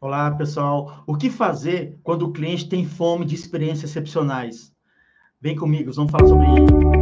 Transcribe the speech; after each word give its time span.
Olá, 0.00 0.30
pessoal. 0.30 1.02
O 1.08 1.16
que 1.16 1.28
fazer 1.28 1.98
quando 2.04 2.22
o 2.22 2.32
cliente 2.32 2.68
tem 2.68 2.86
fome 2.86 3.24
de 3.24 3.34
experiências 3.34 3.90
excepcionais? 3.90 4.72
Vem 5.40 5.56
comigo, 5.56 5.92
vamos 5.92 6.12
falar 6.12 6.28
sobre 6.28 6.46
isso. 6.46 6.97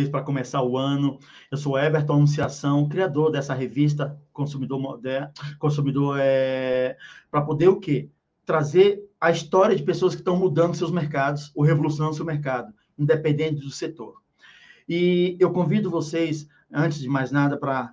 Vez 0.00 0.08
para 0.08 0.22
começar 0.22 0.62
o 0.62 0.78
ano. 0.78 1.18
Eu 1.50 1.58
sou 1.58 1.78
Everton 1.78 2.14
Anunciação, 2.14 2.88
criador 2.88 3.30
dessa 3.30 3.52
revista 3.52 4.18
Consumidor 4.32 4.80
Moderno, 4.80 5.30
Consumidor 5.58 6.16
é 6.18 6.96
para 7.30 7.42
poder 7.42 7.68
o 7.68 7.78
quê? 7.78 8.08
Trazer 8.46 9.02
a 9.20 9.30
história 9.30 9.76
de 9.76 9.82
pessoas 9.82 10.14
que 10.14 10.22
estão 10.22 10.36
mudando 10.36 10.74
seus 10.74 10.90
mercados, 10.90 11.52
ou 11.54 11.62
revolucionando 11.62 12.16
seu 12.16 12.24
mercado, 12.24 12.72
independente 12.98 13.60
do 13.60 13.70
setor. 13.70 14.14
E 14.88 15.36
eu 15.38 15.52
convido 15.52 15.90
vocês, 15.90 16.48
antes 16.72 16.98
de 16.98 17.08
mais 17.08 17.30
nada, 17.30 17.58
para 17.58 17.92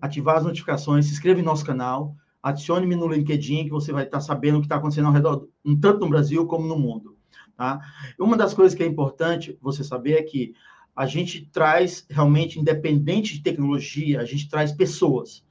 ativar 0.00 0.36
as 0.36 0.44
notificações, 0.44 1.06
se 1.06 1.12
inscreva 1.12 1.40
em 1.40 1.44
nosso 1.44 1.64
canal, 1.64 2.14
adicione-me 2.42 2.94
no 2.94 3.08
LinkedIn, 3.08 3.64
que 3.64 3.70
você 3.70 3.90
vai 3.92 4.04
estar 4.04 4.20
sabendo 4.20 4.58
o 4.58 4.60
que 4.60 4.66
está 4.66 4.76
acontecendo 4.76 5.06
ao 5.06 5.12
redor, 5.12 5.48
tanto 5.80 6.00
no 6.00 6.10
Brasil 6.10 6.46
como 6.46 6.66
no 6.66 6.78
mundo. 6.78 7.16
Tá? 7.56 7.80
Uma 8.20 8.36
das 8.36 8.54
coisas 8.54 8.76
que 8.76 8.84
é 8.84 8.86
importante 8.86 9.58
você 9.60 9.82
saber 9.82 10.12
é 10.12 10.22
que 10.22 10.54
a 10.98 11.06
gente 11.06 11.48
traz 11.52 12.04
realmente, 12.10 12.58
independente 12.58 13.34
de 13.34 13.40
tecnologia, 13.40 14.20
a 14.20 14.24
gente 14.24 14.48
traz 14.48 14.72
pessoas. 14.72 15.44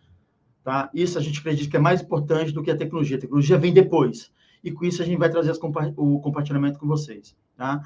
Tá? 0.61 0.89
Isso 0.93 1.17
a 1.17 1.21
gente 1.21 1.39
acredita 1.39 1.71
que 1.71 1.77
é 1.77 1.79
mais 1.79 2.01
importante 2.01 2.51
do 2.51 2.61
que 2.61 2.69
a 2.69 2.75
tecnologia. 2.75 3.15
A 3.15 3.21
tecnologia 3.21 3.57
vem 3.57 3.73
depois. 3.73 4.29
E 4.61 4.73
com 4.73 4.83
isso 4.83 5.01
a 5.01 5.05
gente 5.05 5.17
vai 5.17 5.29
trazer 5.29 5.57
compa 5.57 5.93
o 5.95 6.19
compartilhamento 6.19 6.77
com 6.77 6.85
vocês. 6.85 7.33
Tá? 7.55 7.81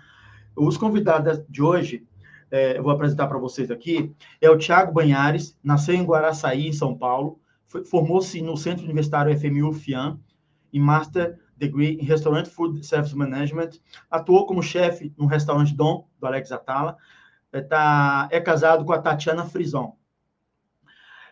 Os 0.55 0.75
convidados 0.75 1.39
de 1.47 1.61
hoje, 1.61 2.03
é, 2.49 2.79
eu 2.79 2.81
vou 2.81 2.91
apresentar 2.91 3.27
para 3.27 3.37
vocês 3.37 3.69
aqui, 3.69 4.11
é 4.41 4.49
o 4.49 4.57
Tiago 4.57 4.91
Banhares, 4.91 5.55
nasceu 5.63 5.93
em 5.93 6.03
Guaraçaí, 6.03 6.67
em 6.67 6.73
São 6.73 6.97
Paulo, 6.97 7.39
formou-se 7.85 8.41
no 8.41 8.57
Centro 8.57 8.85
Universitário 8.85 9.39
FMU 9.39 9.71
FIAM, 9.71 10.19
em 10.73 10.79
Master 10.79 11.37
Degree 11.55 11.99
em 12.01 12.05
Restaurant 12.05 12.47
Food 12.47 12.83
Service 12.83 13.15
Management, 13.15 13.69
atuou 14.09 14.47
como 14.47 14.63
chefe 14.63 15.13
no 15.15 15.27
restaurante 15.27 15.75
Dom, 15.75 16.07
do 16.19 16.25
Alex 16.25 16.51
Atala, 16.51 16.97
tá, 17.59 18.29
é 18.31 18.39
casado 18.39 18.85
com 18.85 18.93
a 18.93 19.01
Tatiana 19.01 19.45
Frison. 19.45 19.97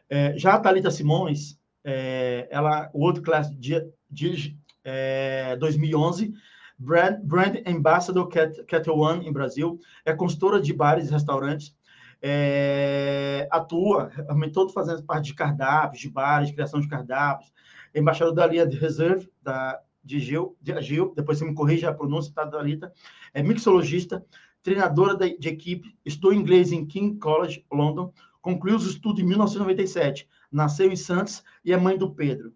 É, 0.09 0.37
já 0.37 0.55
a 0.55 0.59
Thalita 0.59 0.89
Simões, 0.89 1.59
é, 1.83 2.47
ela, 2.49 2.89
o 2.93 3.03
outro 3.03 3.21
classe 3.21 3.55
de, 3.55 3.87
de 4.09 4.57
é, 4.83 5.55
2011, 5.57 6.33
Brand, 6.77 7.19
Brand 7.23 7.57
Ambassador 7.65 8.27
Cat 8.27 8.89
One 8.89 9.27
em 9.27 9.31
Brasil, 9.31 9.79
é 10.03 10.13
consultora 10.13 10.59
de 10.59 10.73
bares 10.73 11.09
e 11.09 11.11
restaurantes, 11.11 11.75
é, 12.21 13.47
atua 13.51 14.11
todo 14.53 14.73
fazendo 14.73 15.03
parte 15.03 15.27
de 15.27 15.35
cardápios, 15.35 16.01
de 16.01 16.09
bares, 16.09 16.51
criação 16.51 16.79
de 16.79 16.87
cardápios, 16.87 17.51
embaixador 17.93 18.33
da 18.33 18.47
linha 18.47 18.65
de 18.65 18.77
reserve 18.77 19.29
da, 19.41 19.79
de 20.03 20.19
Gil, 20.19 20.57
de 20.61 20.81
Gil, 20.81 21.13
depois 21.15 21.37
você 21.37 21.45
me 21.45 21.53
corrige 21.53 21.85
a 21.85 21.93
pronúncia, 21.93 22.33
tá, 22.33 22.43
Dalita, 22.43 22.91
é 23.33 23.43
mixologista, 23.43 24.25
treinadora 24.63 25.15
de 25.15 25.47
equipe, 25.47 25.97
estudou 26.05 26.33
inglês 26.33 26.71
em 26.71 26.85
King 26.85 27.17
College, 27.17 27.65
London, 27.71 28.13
concluiu 28.41 28.75
os 28.75 28.85
estudos 28.85 29.21
em 29.21 29.25
1997, 29.25 30.27
nasceu 30.51 30.91
em 30.91 30.95
Santos 30.95 31.43
e 31.63 31.73
é 31.73 31.77
mãe 31.77 31.97
do 31.97 32.11
Pedro. 32.11 32.53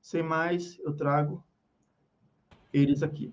Sem 0.00 0.22
mais, 0.22 0.78
eu 0.80 0.92
trago 0.94 1.42
eles 2.72 3.02
aqui. 3.02 3.32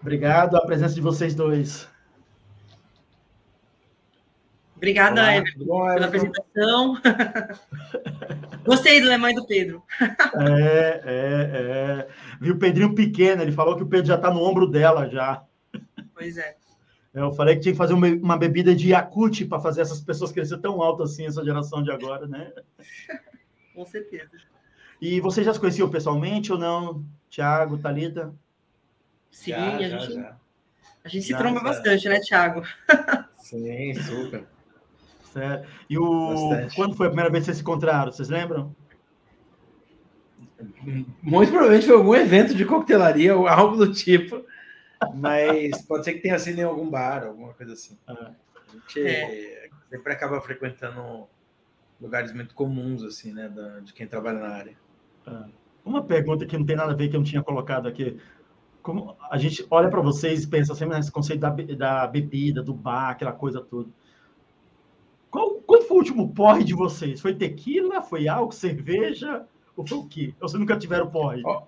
Obrigado 0.00 0.56
a 0.56 0.66
presença 0.66 0.94
de 0.94 1.00
vocês 1.00 1.34
dois. 1.34 1.88
Obrigada, 4.76 5.20
Olá, 5.20 5.36
Everton, 5.36 5.94
pela 5.94 6.06
apresentação. 6.06 6.96
Gostei 8.66 9.00
do 9.00 9.10
é 9.10 9.16
mãe 9.16 9.32
do 9.32 9.46
Pedro. 9.46 9.80
é, 10.00 11.02
é, 11.04 11.50
é. 11.54 12.08
Viu 12.40 12.54
o 12.54 12.58
Pedrinho 12.58 12.92
pequeno, 12.92 13.42
ele 13.42 13.52
falou 13.52 13.76
que 13.76 13.84
o 13.84 13.86
Pedro 13.86 14.06
já 14.06 14.16
está 14.16 14.28
no 14.28 14.42
ombro 14.42 14.66
dela 14.66 15.08
já. 15.08 15.44
Pois 16.12 16.36
é. 16.36 16.56
Eu 17.14 17.32
falei 17.32 17.56
que 17.56 17.62
tinha 17.62 17.72
que 17.72 17.78
fazer 17.78 17.92
uma, 17.92 18.38
bebida 18.38 18.74
de 18.74 18.90
Yakut 18.90 19.44
para 19.44 19.60
fazer 19.60 19.82
essas 19.82 20.00
pessoas 20.00 20.32
crescer 20.32 20.58
tão 20.58 20.80
alto 20.80 21.02
assim, 21.02 21.26
essa 21.26 21.44
geração 21.44 21.82
de 21.82 21.90
agora, 21.90 22.26
né? 22.26 22.52
Com 23.74 23.84
certeza. 23.84 24.30
E 25.00 25.20
vocês 25.20 25.44
já 25.44 25.52
se 25.52 25.60
conheciam 25.60 25.90
pessoalmente 25.90 26.52
ou 26.52 26.58
não? 26.58 27.04
Tiago, 27.28 27.76
Thalita? 27.76 28.32
Sim, 29.30 29.50
já, 29.50 29.76
a, 29.76 29.82
gente, 29.82 30.12
já. 30.12 30.36
a 31.04 31.08
gente 31.08 31.26
se 31.26 31.36
tromba 31.36 31.60
bastante, 31.60 32.08
né, 32.08 32.20
Tiago? 32.20 32.62
Sim, 33.36 33.94
super. 33.94 34.46
Certo. 35.32 35.68
E 35.88 35.98
o... 35.98 36.68
quando 36.74 36.94
foi 36.94 37.06
a 37.06 37.10
primeira 37.10 37.30
vez 37.30 37.42
que 37.42 37.46
vocês 37.46 37.56
se 37.58 37.62
encontraram? 37.62 38.12
Vocês 38.12 38.28
lembram? 38.28 38.74
Muito 41.22 41.50
provavelmente 41.50 41.86
foi 41.86 41.96
algum 41.96 42.14
evento 42.14 42.54
de 42.54 42.64
coquetelaria 42.64 43.36
ou 43.36 43.48
algo 43.48 43.76
do 43.76 43.92
tipo. 43.92 44.44
Mas 45.14 45.82
pode 45.82 46.04
ser 46.04 46.14
que 46.14 46.20
tenha 46.20 46.38
sido 46.38 46.58
em 46.58 46.64
algum 46.64 46.88
bar, 46.88 47.24
alguma 47.24 47.52
coisa 47.54 47.72
assim. 47.72 47.98
Ah. 48.06 48.32
A 48.68 48.72
gente 48.72 49.06
é. 49.06 49.68
sempre 49.90 50.12
acaba 50.12 50.40
frequentando 50.40 51.26
lugares 52.00 52.32
muito 52.32 52.54
comuns, 52.54 53.02
assim, 53.02 53.32
né, 53.32 53.48
da, 53.48 53.80
de 53.80 53.92
quem 53.92 54.06
trabalha 54.06 54.40
na 54.40 54.48
área. 54.48 54.76
Ah. 55.26 55.46
Uma 55.84 56.02
pergunta 56.02 56.46
que 56.46 56.56
não 56.56 56.64
tem 56.64 56.76
nada 56.76 56.92
a 56.92 56.96
ver 56.96 57.08
que 57.08 57.16
eu 57.16 57.20
não 57.20 57.26
tinha 57.26 57.42
colocado 57.42 57.88
aqui. 57.88 58.18
Como 58.82 59.16
a 59.30 59.38
gente 59.38 59.64
olha 59.70 59.88
para 59.88 60.00
vocês 60.00 60.42
e 60.42 60.48
pensa 60.48 60.74
sempre 60.74 60.96
nesse 60.96 61.10
conceito 61.10 61.40
da, 61.40 61.50
da 61.50 62.06
bebida, 62.06 62.62
do 62.62 62.74
bar, 62.74 63.10
aquela 63.10 63.32
coisa 63.32 63.60
toda. 63.60 63.88
Qual, 65.30 65.54
qual 65.60 65.82
foi 65.82 65.96
o 65.96 66.00
último 66.00 66.34
porre 66.34 66.64
de 66.64 66.74
vocês? 66.74 67.20
Foi 67.20 67.34
tequila? 67.34 68.02
Foi 68.02 68.28
álcool, 68.28 68.52
cerveja? 68.52 69.46
Ou 69.76 69.86
foi 69.86 69.98
o 69.98 70.06
quê? 70.06 70.34
Ou 70.40 70.48
vocês 70.48 70.60
nunca 70.60 70.76
tiveram 70.76 71.10
porre? 71.10 71.42
Oh, 71.44 71.62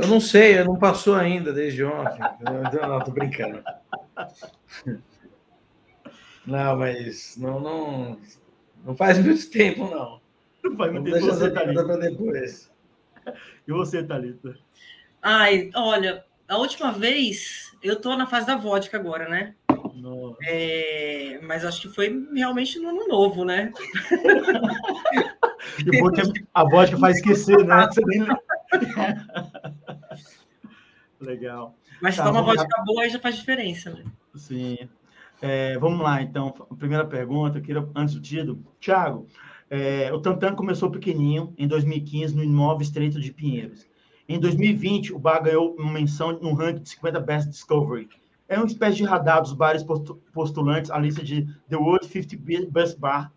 eu 0.00 0.08
não 0.08 0.20
sei, 0.20 0.62
não 0.64 0.78
passou 0.78 1.14
ainda 1.14 1.52
desde 1.52 1.84
ontem. 1.84 2.20
Não, 2.40 2.88
não 2.88 3.00
tô 3.00 3.10
brincando. 3.10 3.62
Não, 6.46 6.76
mas 6.76 7.36
não, 7.36 7.60
não, 7.60 8.18
não 8.84 8.96
faz 8.96 9.18
muito 9.18 9.50
tempo, 9.50 9.90
não. 9.90 10.20
Não 10.64 10.76
faz 10.76 10.92
muito 10.92 11.12
tempo. 11.12 11.26
Deixa 11.26 11.50
para 11.84 11.96
depois. 11.96 12.70
E 13.66 13.72
você, 13.72 14.02
Thalita? 14.02 14.56
Ai, 15.22 15.70
olha, 15.74 16.24
a 16.48 16.56
última 16.56 16.92
vez 16.92 17.76
eu 17.82 18.00
tô 18.00 18.16
na 18.16 18.26
fase 18.26 18.46
da 18.46 18.56
vodka 18.56 18.96
agora, 18.96 19.28
né? 19.28 19.54
É, 20.46 21.38
mas 21.42 21.62
acho 21.64 21.82
que 21.82 21.94
foi 21.94 22.26
realmente 22.34 22.78
no 22.78 22.88
ano 22.88 23.06
novo, 23.06 23.44
né? 23.44 23.70
a 26.54 26.64
vodka 26.64 26.96
faz 26.96 27.16
esquecer, 27.16 27.62
né? 27.66 27.86
Legal. 31.20 31.74
Mas 32.00 32.14
se 32.14 32.20
tá, 32.20 32.26
toma 32.26 32.42
vodka 32.42 32.66
lá. 32.78 32.84
boa, 32.84 33.02
aí 33.02 33.10
já 33.10 33.18
faz 33.18 33.36
diferença, 33.36 33.90
né? 33.90 34.04
Sim. 34.34 34.78
É, 35.42 35.78
vamos 35.78 36.00
lá, 36.00 36.22
então. 36.22 36.50
Primeira 36.78 37.04
pergunta, 37.04 37.58
eu 37.58 37.62
queria, 37.62 37.88
antes 37.94 38.14
do 38.14 38.20
tido. 38.20 38.64
Tiago, 38.78 39.26
é, 39.68 40.12
o 40.12 40.20
Tantan 40.20 40.54
começou 40.54 40.90
pequenininho, 40.90 41.54
em 41.56 41.68
2015, 41.68 42.34
no 42.34 42.42
Imóvel 42.42 42.82
Estreito 42.82 43.20
de 43.20 43.32
Pinheiros. 43.32 43.86
Em 44.28 44.38
2020, 44.38 45.12
o 45.12 45.18
bar 45.18 45.42
ganhou 45.42 45.74
uma 45.74 45.92
menção 45.92 46.32
no 46.40 46.54
ranking 46.54 46.82
de 46.82 46.90
50 46.90 47.20
Best 47.20 47.50
Discovery. 47.50 48.08
É 48.48 48.56
uma 48.56 48.66
espécie 48.66 48.96
de 48.96 49.04
radar 49.04 49.42
dos 49.42 49.52
bares 49.52 49.84
postulantes 50.32 50.90
à 50.90 50.98
lista 50.98 51.22
de 51.22 51.46
The 51.68 51.76
World 51.76 52.06
50 52.06 52.70
Best 52.70 52.98
Bar, 52.98 53.32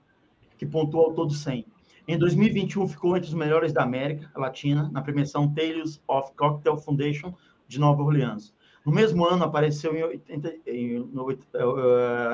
que 0.58 0.66
pontuou 0.66 1.06
ao 1.06 1.14
todo 1.14 1.34
100. 1.34 1.66
Em 2.08 2.18
2021, 2.18 2.88
ficou 2.88 3.16
entre 3.16 3.30
os 3.30 3.34
melhores 3.34 3.72
da 3.72 3.84
América 3.84 4.30
Latina, 4.36 4.90
na 4.92 5.02
premiação 5.02 5.54
Tales 5.54 6.02
of 6.08 6.32
Cocktail 6.36 6.78
Foundation 6.78 7.34
de 7.68 7.80
Nova 7.80 8.02
Orleans. 8.02 8.54
No 8.86 8.92
mesmo 8.92 9.26
ano, 9.26 9.46
apareceu 9.46 9.96
em, 9.96 10.04
80, 10.04 10.56
em 10.68 11.00
no, 11.00 11.30
uh, 11.32 11.36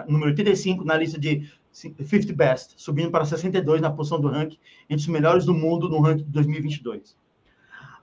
número 0.07 0.31
85 0.31 0.83
na 0.83 0.97
lista 0.97 1.19
de 1.19 1.47
50 1.71 2.33
Best, 2.33 2.73
subindo 2.77 3.11
para 3.11 3.23
62 3.23 3.79
na 3.81 3.91
posição 3.91 4.19
do 4.19 4.27
ranking, 4.27 4.57
entre 4.89 5.01
os 5.01 5.07
melhores 5.07 5.45
do 5.45 5.53
mundo 5.53 5.87
no 5.87 6.01
ranking 6.01 6.23
de 6.23 6.31
2022. 6.31 7.15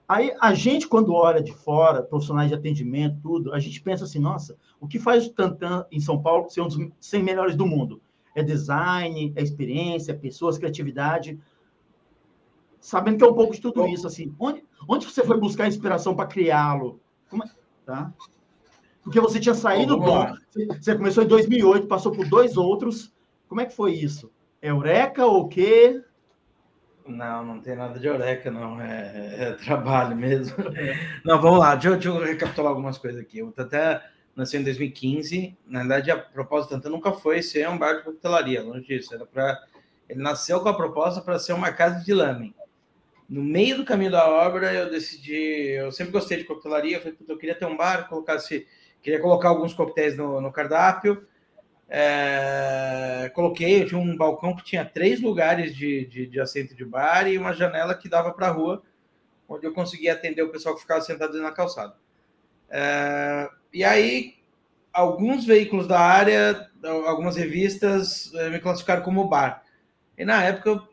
Aí 0.07 0.33
a 0.39 0.53
gente, 0.53 0.87
quando 0.87 1.13
olha 1.13 1.43
de 1.43 1.51
fora, 1.51 2.01
profissionais 2.01 2.47
de 2.47 2.55
atendimento, 2.55 3.19
tudo, 3.21 3.53
a 3.53 3.59
gente 3.59 3.81
pensa 3.81 4.05
assim, 4.05 4.19
nossa, 4.19 4.55
o 4.79 4.87
que 4.87 4.97
faz 4.97 5.27
o 5.27 5.33
Tantan 5.33 5.85
em 5.91 5.99
São 5.99 6.21
Paulo 6.21 6.49
ser 6.49 6.61
um 6.61 6.67
dos 6.67 6.77
100 7.01 7.23
melhores 7.23 7.55
do 7.57 7.65
mundo? 7.65 8.01
É 8.33 8.41
design, 8.41 9.33
é 9.35 9.43
experiência, 9.43 10.13
é 10.13 10.15
pessoas, 10.15 10.57
criatividade. 10.57 11.37
sabendo 12.79 13.17
que 13.17 13.23
é 13.25 13.27
um 13.27 13.33
pouco 13.33 13.53
de 13.53 13.59
tudo 13.59 13.85
isso, 13.87 14.07
assim, 14.07 14.33
onde, 14.39 14.63
onde 14.87 15.05
você 15.05 15.25
foi 15.25 15.37
buscar 15.37 15.67
inspiração 15.67 16.15
para 16.15 16.27
criá-lo? 16.27 17.01
É, 17.33 17.49
tá? 17.85 18.13
Porque 19.03 19.19
você 19.19 19.39
tinha 19.39 19.55
saído 19.55 19.95
do. 19.95 20.03
Você 20.81 20.95
começou 20.95 21.23
em 21.23 21.27
2008, 21.27 21.87
passou 21.87 22.11
por 22.11 22.27
dois 22.27 22.57
outros. 22.57 23.13
Como 23.47 23.61
é 23.61 23.65
que 23.65 23.73
foi 23.73 23.93
isso? 23.93 24.29
Eureka 24.61 25.25
ou 25.25 25.43
o 25.43 25.47
quê? 25.47 26.03
Não, 27.07 27.45
não 27.45 27.61
tem 27.61 27.75
nada 27.75 27.97
de 27.97 28.05
eureka, 28.05 28.51
não. 28.51 28.81
É, 28.81 29.35
é 29.39 29.51
trabalho 29.53 30.15
mesmo. 30.15 30.55
É. 30.75 30.93
Não, 31.23 31.41
vamos 31.41 31.59
lá. 31.59 31.73
Deixa 31.75 31.87
eu, 31.87 31.93
deixa 31.93 32.09
eu, 32.09 32.19
recapitular 32.19 32.69
algumas 32.69 32.97
coisas 32.97 33.21
aqui. 33.21 33.41
O 33.41 33.51
Tantan 33.51 34.01
nasceu 34.35 34.59
em 34.59 34.63
2015. 34.65 35.57
Na 35.65 35.79
verdade, 35.79 36.11
a 36.11 36.17
proposta 36.17 36.75
do 36.75 36.81
Tantan 36.81 36.93
nunca 36.93 37.13
foi 37.13 37.41
ser 37.41 37.69
um 37.69 37.77
bar 37.77 37.97
de 37.97 38.03
coquetelaria, 38.03 38.61
longe 38.61 38.85
disso. 38.85 39.13
Era 39.13 39.25
para 39.25 39.63
Ele 40.09 40.21
nasceu 40.21 40.59
com 40.59 40.67
a 40.67 40.75
proposta 40.75 41.21
para 41.21 41.39
ser 41.39 41.53
uma 41.53 41.71
casa 41.71 42.03
de 42.03 42.13
lamen. 42.13 42.53
No 43.29 43.43
meio 43.43 43.77
do 43.77 43.85
caminho 43.85 44.11
da 44.11 44.29
obra, 44.29 44.73
eu 44.73 44.89
decidi. 44.89 45.71
Eu 45.71 45.91
sempre 45.91 46.13
gostei 46.13 46.37
de 46.37 46.43
coquetelaria. 46.45 46.97
Eu 46.97 47.01
falei, 47.01 47.17
eu 47.27 47.37
queria 47.37 47.55
ter 47.55 47.65
um 47.65 47.75
bar, 47.75 48.07
colocasse, 48.07 48.67
queria 49.01 49.19
colocar 49.19 49.49
alguns 49.49 49.73
coquetéis 49.73 50.15
no, 50.15 50.39
no 50.39 50.51
cardápio 50.51 51.27
é, 51.89 53.31
coloquei, 53.33 53.81
eu 53.81 53.87
tinha 53.87 53.99
um 53.99 54.15
balcão 54.17 54.55
que 54.55 54.63
tinha 54.63 54.83
três 54.83 55.21
lugares 55.21 55.75
de, 55.75 56.05
de, 56.05 56.27
de 56.27 56.39
assento 56.39 56.75
de 56.75 56.83
bar 56.83 57.27
e 57.27 57.37
uma 57.37 57.53
janela 57.53 57.95
que 57.95 58.09
dava 58.09 58.33
para 58.33 58.47
a 58.47 58.51
rua, 58.51 58.83
onde 59.47 59.65
eu 59.65 59.73
conseguia 59.73 60.13
atender 60.13 60.41
o 60.41 60.51
pessoal 60.51 60.75
que 60.75 60.81
ficava 60.81 61.01
sentado 61.01 61.41
na 61.41 61.51
calçada. 61.51 61.95
É, 62.69 63.49
e 63.73 63.83
aí, 63.85 64.35
alguns 64.91 65.45
veículos 65.45 65.87
da 65.87 65.99
área, 65.99 66.69
algumas 67.05 67.37
revistas 67.37 68.33
é, 68.33 68.49
me 68.49 68.59
classificaram 68.59 69.03
como 69.03 69.29
bar. 69.29 69.63
E 70.17 70.25
na 70.25 70.43
época, 70.43 70.83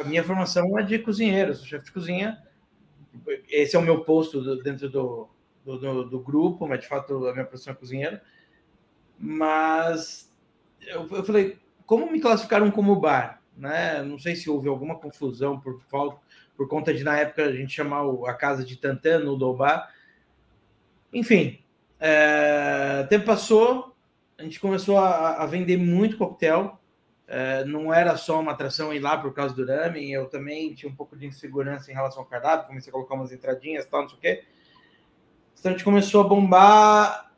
a 0.00 0.04
minha 0.04 0.24
formação 0.24 0.78
é 0.78 0.82
de 0.82 0.98
cozinheiro, 0.98 1.54
sou 1.54 1.66
chefe 1.66 1.86
de 1.86 1.92
cozinha. 1.92 2.42
Esse 3.48 3.76
é 3.76 3.78
o 3.78 3.82
meu 3.82 4.04
posto 4.04 4.62
dentro 4.62 4.88
do, 4.88 5.28
do, 5.64 5.78
do, 5.78 6.04
do 6.10 6.20
grupo, 6.20 6.66
mas 6.66 6.80
de 6.80 6.88
fato 6.88 7.26
a 7.26 7.32
minha 7.32 7.44
profissão 7.44 7.72
é 7.72 7.76
cozinheiro. 7.76 8.20
Mas 9.18 10.32
eu, 10.86 11.08
eu 11.10 11.24
falei, 11.24 11.58
como 11.86 12.10
me 12.10 12.20
classificaram 12.20 12.70
como 12.70 13.00
bar? 13.00 13.42
Né? 13.56 14.02
Não 14.02 14.18
sei 14.18 14.36
se 14.36 14.50
houve 14.50 14.68
alguma 14.68 14.98
confusão 14.98 15.58
por 15.58 15.80
falta 15.82 16.20
por 16.56 16.68
conta 16.68 16.92
de 16.92 17.04
na 17.04 17.18
época 17.18 17.44
a 17.44 17.52
gente 17.52 17.74
chamar 17.74 18.02
a 18.26 18.34
casa 18.34 18.64
de 18.64 18.76
Tantan 18.76 19.20
no 19.20 19.36
Dobá. 19.36 19.88
Enfim, 21.12 21.60
é, 22.00 23.06
tempo 23.08 23.26
passou, 23.26 23.94
a 24.38 24.42
gente 24.42 24.58
começou 24.58 24.98
a, 24.98 25.42
a 25.42 25.46
vender 25.46 25.76
muito 25.76 26.16
coquetel. 26.16 26.80
É, 27.28 27.64
não 27.64 27.92
era 27.92 28.16
só 28.16 28.40
uma 28.40 28.52
atração 28.52 28.94
ir 28.94 29.00
lá 29.00 29.18
por 29.18 29.34
causa 29.34 29.54
do 29.54 29.66
ramen, 29.66 30.12
eu 30.12 30.26
também 30.26 30.72
tinha 30.74 30.90
um 30.90 30.94
pouco 30.94 31.16
de 31.16 31.26
insegurança 31.26 31.90
em 31.90 31.94
relação 31.94 32.20
ao 32.20 32.28
cardápio, 32.28 32.68
comecei 32.68 32.90
a 32.90 32.92
colocar 32.92 33.14
umas 33.14 33.32
entradinhas, 33.32 33.84
tal, 33.86 34.02
não 34.02 34.08
sei 34.08 34.18
o 34.18 34.20
quê. 34.20 34.44
Então 35.58 35.70
a 35.70 35.74
gente 35.74 35.84
começou 35.84 36.20
a 36.20 36.28
bombar 36.28 37.32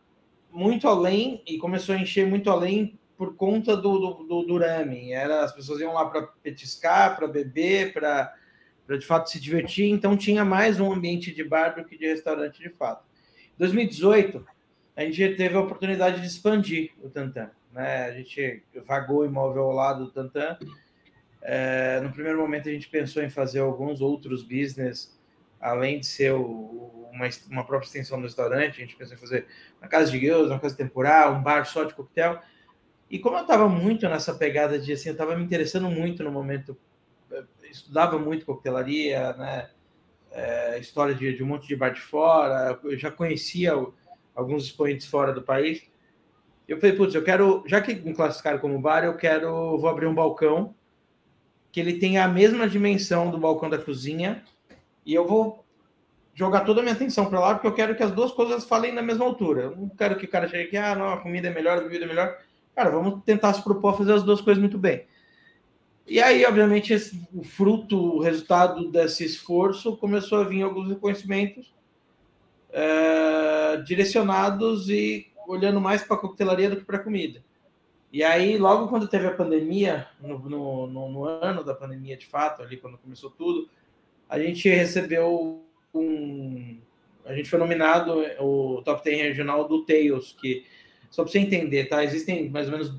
muito 0.51 0.87
além 0.87 1.43
e 1.47 1.57
começou 1.57 1.95
a 1.95 1.99
encher 1.99 2.27
muito 2.27 2.51
além 2.51 2.99
por 3.17 3.35
conta 3.35 3.77
do, 3.77 3.99
do, 3.99 4.25
do, 4.25 4.43
do 4.43 4.59
ramen. 4.59 5.13
Era, 5.15 5.43
as 5.43 5.53
pessoas 5.53 5.81
iam 5.81 5.95
lá 5.95 6.05
para 6.05 6.23
petiscar, 6.23 7.17
para 7.17 7.27
beber, 7.27 7.93
para 7.93 8.33
de 8.97 9.07
fato 9.07 9.31
se 9.31 9.41
divertir. 9.41 9.91
Então 9.91 10.17
tinha 10.17 10.45
mais 10.45 10.79
um 10.79 10.93
ambiente 10.93 11.35
de 11.35 11.43
bar 11.43 11.75
do 11.75 11.85
que 11.85 11.97
de 11.97 12.07
restaurante 12.07 12.59
de 12.59 12.69
fato. 12.71 13.05
Em 13.55 13.59
2018, 13.59 14.47
a 14.95 15.05
gente 15.05 15.37
teve 15.37 15.57
a 15.57 15.61
oportunidade 15.61 16.21
de 16.21 16.27
expandir 16.27 16.93
o 17.03 17.09
Tantan. 17.09 17.51
Né? 17.73 18.05
A 18.05 18.13
gente 18.13 18.63
vagou 18.87 19.25
imóvel 19.25 19.65
ao 19.65 19.73
lado 19.73 20.07
do 20.07 20.11
Tantan. 20.11 20.59
É, 21.43 22.01
no 22.01 22.11
primeiro 22.13 22.39
momento, 22.39 22.69
a 22.69 22.73
gente 22.73 22.89
pensou 22.89 23.23
em 23.23 23.31
fazer 23.31 23.61
alguns 23.61 24.01
outros 24.01 24.43
business, 24.43 25.17
além 25.61 26.01
de 26.01 26.07
ser 26.07 26.33
o, 26.33 27.09
uma, 27.13 27.29
uma 27.51 27.65
própria 27.65 27.87
extensão 27.87 28.19
do 28.19 28.25
restaurante, 28.25 28.77
a 28.77 28.81
gente 28.85 28.97
pensou 28.97 29.15
em 29.15 29.21
fazer 29.21 29.47
uma 29.81 29.89
casa 29.89 30.11
de 30.11 30.19
guilds, 30.19 30.51
uma 30.51 30.59
casa 30.59 30.77
temporal, 30.77 31.35
um 31.35 31.43
bar 31.43 31.65
só 31.65 31.85
de 31.85 31.95
coquetel. 31.95 32.41
E 33.11 33.19
como 33.19 33.37
eu 33.37 33.43
estava 33.43 33.69
muito 33.69 34.09
nessa 34.09 34.35
pegada 34.35 34.79
de 34.79 34.93
assim, 34.93 35.09
eu 35.09 35.13
estava 35.13 35.37
me 35.37 35.45
interessando 35.45 35.89
muito 35.91 36.23
no 36.23 36.31
momento, 36.31 36.77
eh, 37.33 37.45
estudava 37.71 38.19
muito 38.19 38.45
coquetelaria, 38.45 39.33
né? 39.35 39.71
É, 40.31 40.79
história 40.79 41.15
de, 41.15 41.35
de, 41.35 41.43
um 41.43 41.47
monte 41.47 41.67
de 41.67 41.75
bar 41.75 41.89
de 41.89 42.03
fora, 42.03 42.79
eu 42.85 42.99
já 42.99 43.11
conhecia 43.11 43.77
o, 43.77 43.95
alguns 44.35 44.65
expoentes 44.65 45.07
fora 45.07 45.33
do 45.33 45.43
país. 45.43 45.83
Eu 46.69 46.79
falei, 46.79 46.95
putz, 46.95 47.15
eu 47.15 47.25
quero, 47.25 47.65
já 47.67 47.81
que 47.81 47.95
me 47.95 48.15
classificaram 48.15 48.59
como 48.59 48.79
bar, 48.79 49.03
eu 49.03 49.17
quero, 49.17 49.79
vou 49.79 49.89
abrir 49.89 50.07
um 50.07 50.15
balcão 50.15 50.75
que 51.73 51.81
ele 51.81 51.99
tenha 51.99 52.25
a 52.25 52.29
mesma 52.29 52.69
dimensão 52.69 53.31
do 53.31 53.39
balcão 53.39 53.71
da 53.71 53.79
cozinha 53.79 54.45
e 55.05 55.15
eu 55.15 55.27
vou 55.27 55.65
jogar 56.35 56.61
toda 56.61 56.81
a 56.81 56.83
minha 56.83 56.95
atenção 56.95 57.27
para 57.27 57.41
lá, 57.41 57.55
porque 57.55 57.67
eu 57.67 57.75
quero 57.75 57.97
que 57.97 58.03
as 58.03 58.13
duas 58.13 58.31
coisas 58.33 58.65
falem 58.65 58.93
na 58.93 59.03
mesma 59.03 59.25
altura. 59.25 59.63
Eu 59.63 59.77
não 59.77 59.89
quero 59.89 60.17
que 60.17 60.27
o 60.27 60.29
cara 60.29 60.47
chegue 60.47 60.65
aqui, 60.69 60.77
ah, 60.77 60.95
não, 60.95 61.13
a 61.13 61.17
comida 61.17 61.49
é 61.49 61.51
melhor, 61.53 61.79
a 61.79 61.81
bebida 61.81 62.05
é 62.05 62.09
melhor. 62.09 62.37
Cara, 62.77 62.91
vamos 62.91 63.25
tentar 63.25 63.55
se 63.55 63.65
propor 63.65 63.95
a 63.95 63.97
fazer 63.97 64.13
as 64.13 64.23
duas 64.23 64.41
coisas 64.41 64.61
muito 64.61 64.79
bem. 64.79 65.07
E 66.07 66.21
aí, 66.21 66.45
obviamente, 66.45 66.93
esse, 66.93 67.21
o 67.35 67.43
fruto, 67.43 67.99
o 67.99 68.21
resultado 68.21 68.91
desse 68.91 69.25
esforço 69.25 69.97
começou 69.97 70.39
a 70.39 70.45
vir 70.45 70.63
alguns 70.63 70.89
reconhecimentos 70.89 71.75
é, 72.71 73.79
direcionados 73.79 74.89
e 74.89 75.28
olhando 75.49 75.81
mais 75.81 76.03
para 76.03 76.17
coquetelaria 76.17 76.71
do 76.71 76.77
que 76.77 76.85
para 76.85 76.99
comida. 76.99 77.43
E 78.13 78.23
aí, 78.23 78.57
logo 78.57 78.89
quando 78.89 79.09
teve 79.09 79.27
a 79.27 79.35
pandemia, 79.35 80.07
no, 80.21 80.39
no, 80.39 80.87
no, 80.87 81.09
no 81.11 81.25
ano 81.25 81.65
da 81.65 81.75
pandemia 81.75 82.17
de 82.17 82.27
fato, 82.27 82.63
ali 82.63 82.77
quando 82.77 82.99
começou 82.99 83.31
tudo, 83.31 83.69
a 84.29 84.39
gente 84.39 84.69
recebeu 84.69 85.65
um. 85.95 86.79
A 87.25 87.35
gente 87.35 87.51
foi 87.51 87.59
nominado 87.59 88.25
o 88.41 88.83
top 88.83 89.05
10 89.05 89.21
regional 89.21 89.69
do 89.69 89.85
Tails, 89.85 90.35
que, 90.41 90.65
só 91.11 91.23
para 91.23 91.33
você 91.33 91.39
entender, 91.39 91.87
tá? 91.87 92.03
Existem 92.03 92.49
mais 92.49 92.67
ou 92.67 92.73
menos 92.73 92.95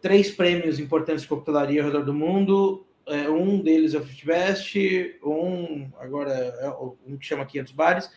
três 0.00 0.30
prêmios 0.30 0.80
importantes 0.80 1.22
de 1.22 1.28
coquetelaria 1.28 1.80
ao 1.80 1.88
redor 1.88 2.04
do 2.04 2.14
mundo. 2.14 2.84
É, 3.06 3.28
um 3.30 3.60
deles 3.60 3.94
é 3.94 3.98
o 3.98 4.02
Fitbest, 4.02 4.76
um 5.22 5.88
agora 5.98 6.32
é 6.32 6.68
um 7.06 7.16
que 7.16 7.24
chama 7.24 7.46
500 7.46 7.72
bares, 7.72 8.10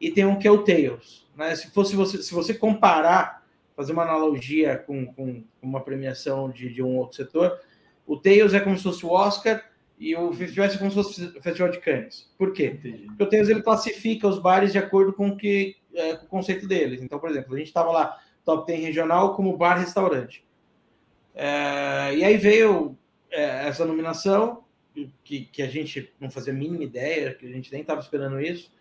e 0.00 0.10
tem 0.10 0.24
um 0.24 0.38
que 0.38 0.48
é 0.48 0.50
o 0.50 0.64
Tails. 0.64 1.28
Né? 1.36 1.54
Se 1.54 1.70
fosse 1.70 1.94
você, 1.94 2.22
se 2.22 2.32
você 2.32 2.54
comparar, 2.54 3.44
fazer 3.76 3.92
uma 3.92 4.02
analogia 4.02 4.78
com, 4.78 5.06
com 5.06 5.42
uma 5.60 5.80
premiação 5.80 6.50
de, 6.50 6.72
de 6.72 6.82
um 6.82 6.96
outro 6.96 7.16
setor, 7.16 7.60
o 8.06 8.16
Tails 8.16 8.54
é 8.54 8.60
como 8.60 8.76
se 8.76 8.82
fosse 8.82 9.04
o 9.04 9.10
Oscar 9.10 9.64
e 9.98 10.16
o 10.16 10.32
festival 10.32 10.66
é 10.66 10.78
como 10.78 10.90
se 10.90 10.96
fosse 10.96 11.24
o 11.36 11.42
Festival 11.42 11.70
de 11.70 11.78
Cannes. 11.78 12.32
Por 12.38 12.52
quê? 12.54 12.78
Entendi. 12.78 13.04
Porque 13.04 13.22
o 13.22 13.28
Tails 13.28 13.48
ele 13.50 13.62
classifica 13.62 14.26
os 14.26 14.38
bares 14.38 14.72
de 14.72 14.78
acordo 14.78 15.12
com, 15.12 15.36
que, 15.36 15.76
é, 15.94 16.16
com 16.16 16.24
o 16.24 16.28
conceito 16.28 16.66
deles. 16.66 17.02
Então, 17.02 17.18
por 17.18 17.30
exemplo, 17.30 17.54
a 17.54 17.58
gente 17.58 17.66
estava 17.66 17.90
lá, 17.90 18.18
top 18.44 18.66
10 18.66 18.82
regional, 18.82 19.34
como 19.34 19.56
bar-restaurante. 19.56 20.42
É, 21.34 22.14
e 22.16 22.24
aí 22.24 22.36
veio 22.38 22.96
é, 23.30 23.68
essa 23.68 23.84
nominação, 23.84 24.64
que, 25.22 25.44
que 25.44 25.62
a 25.62 25.68
gente 25.68 26.12
não 26.18 26.30
fazia 26.30 26.52
a 26.52 26.56
mínima 26.56 26.82
ideia, 26.82 27.34
que 27.34 27.46
a 27.46 27.50
gente 27.50 27.70
nem 27.70 27.82
estava 27.82 28.00
esperando 28.00 28.40
isso. 28.40 28.72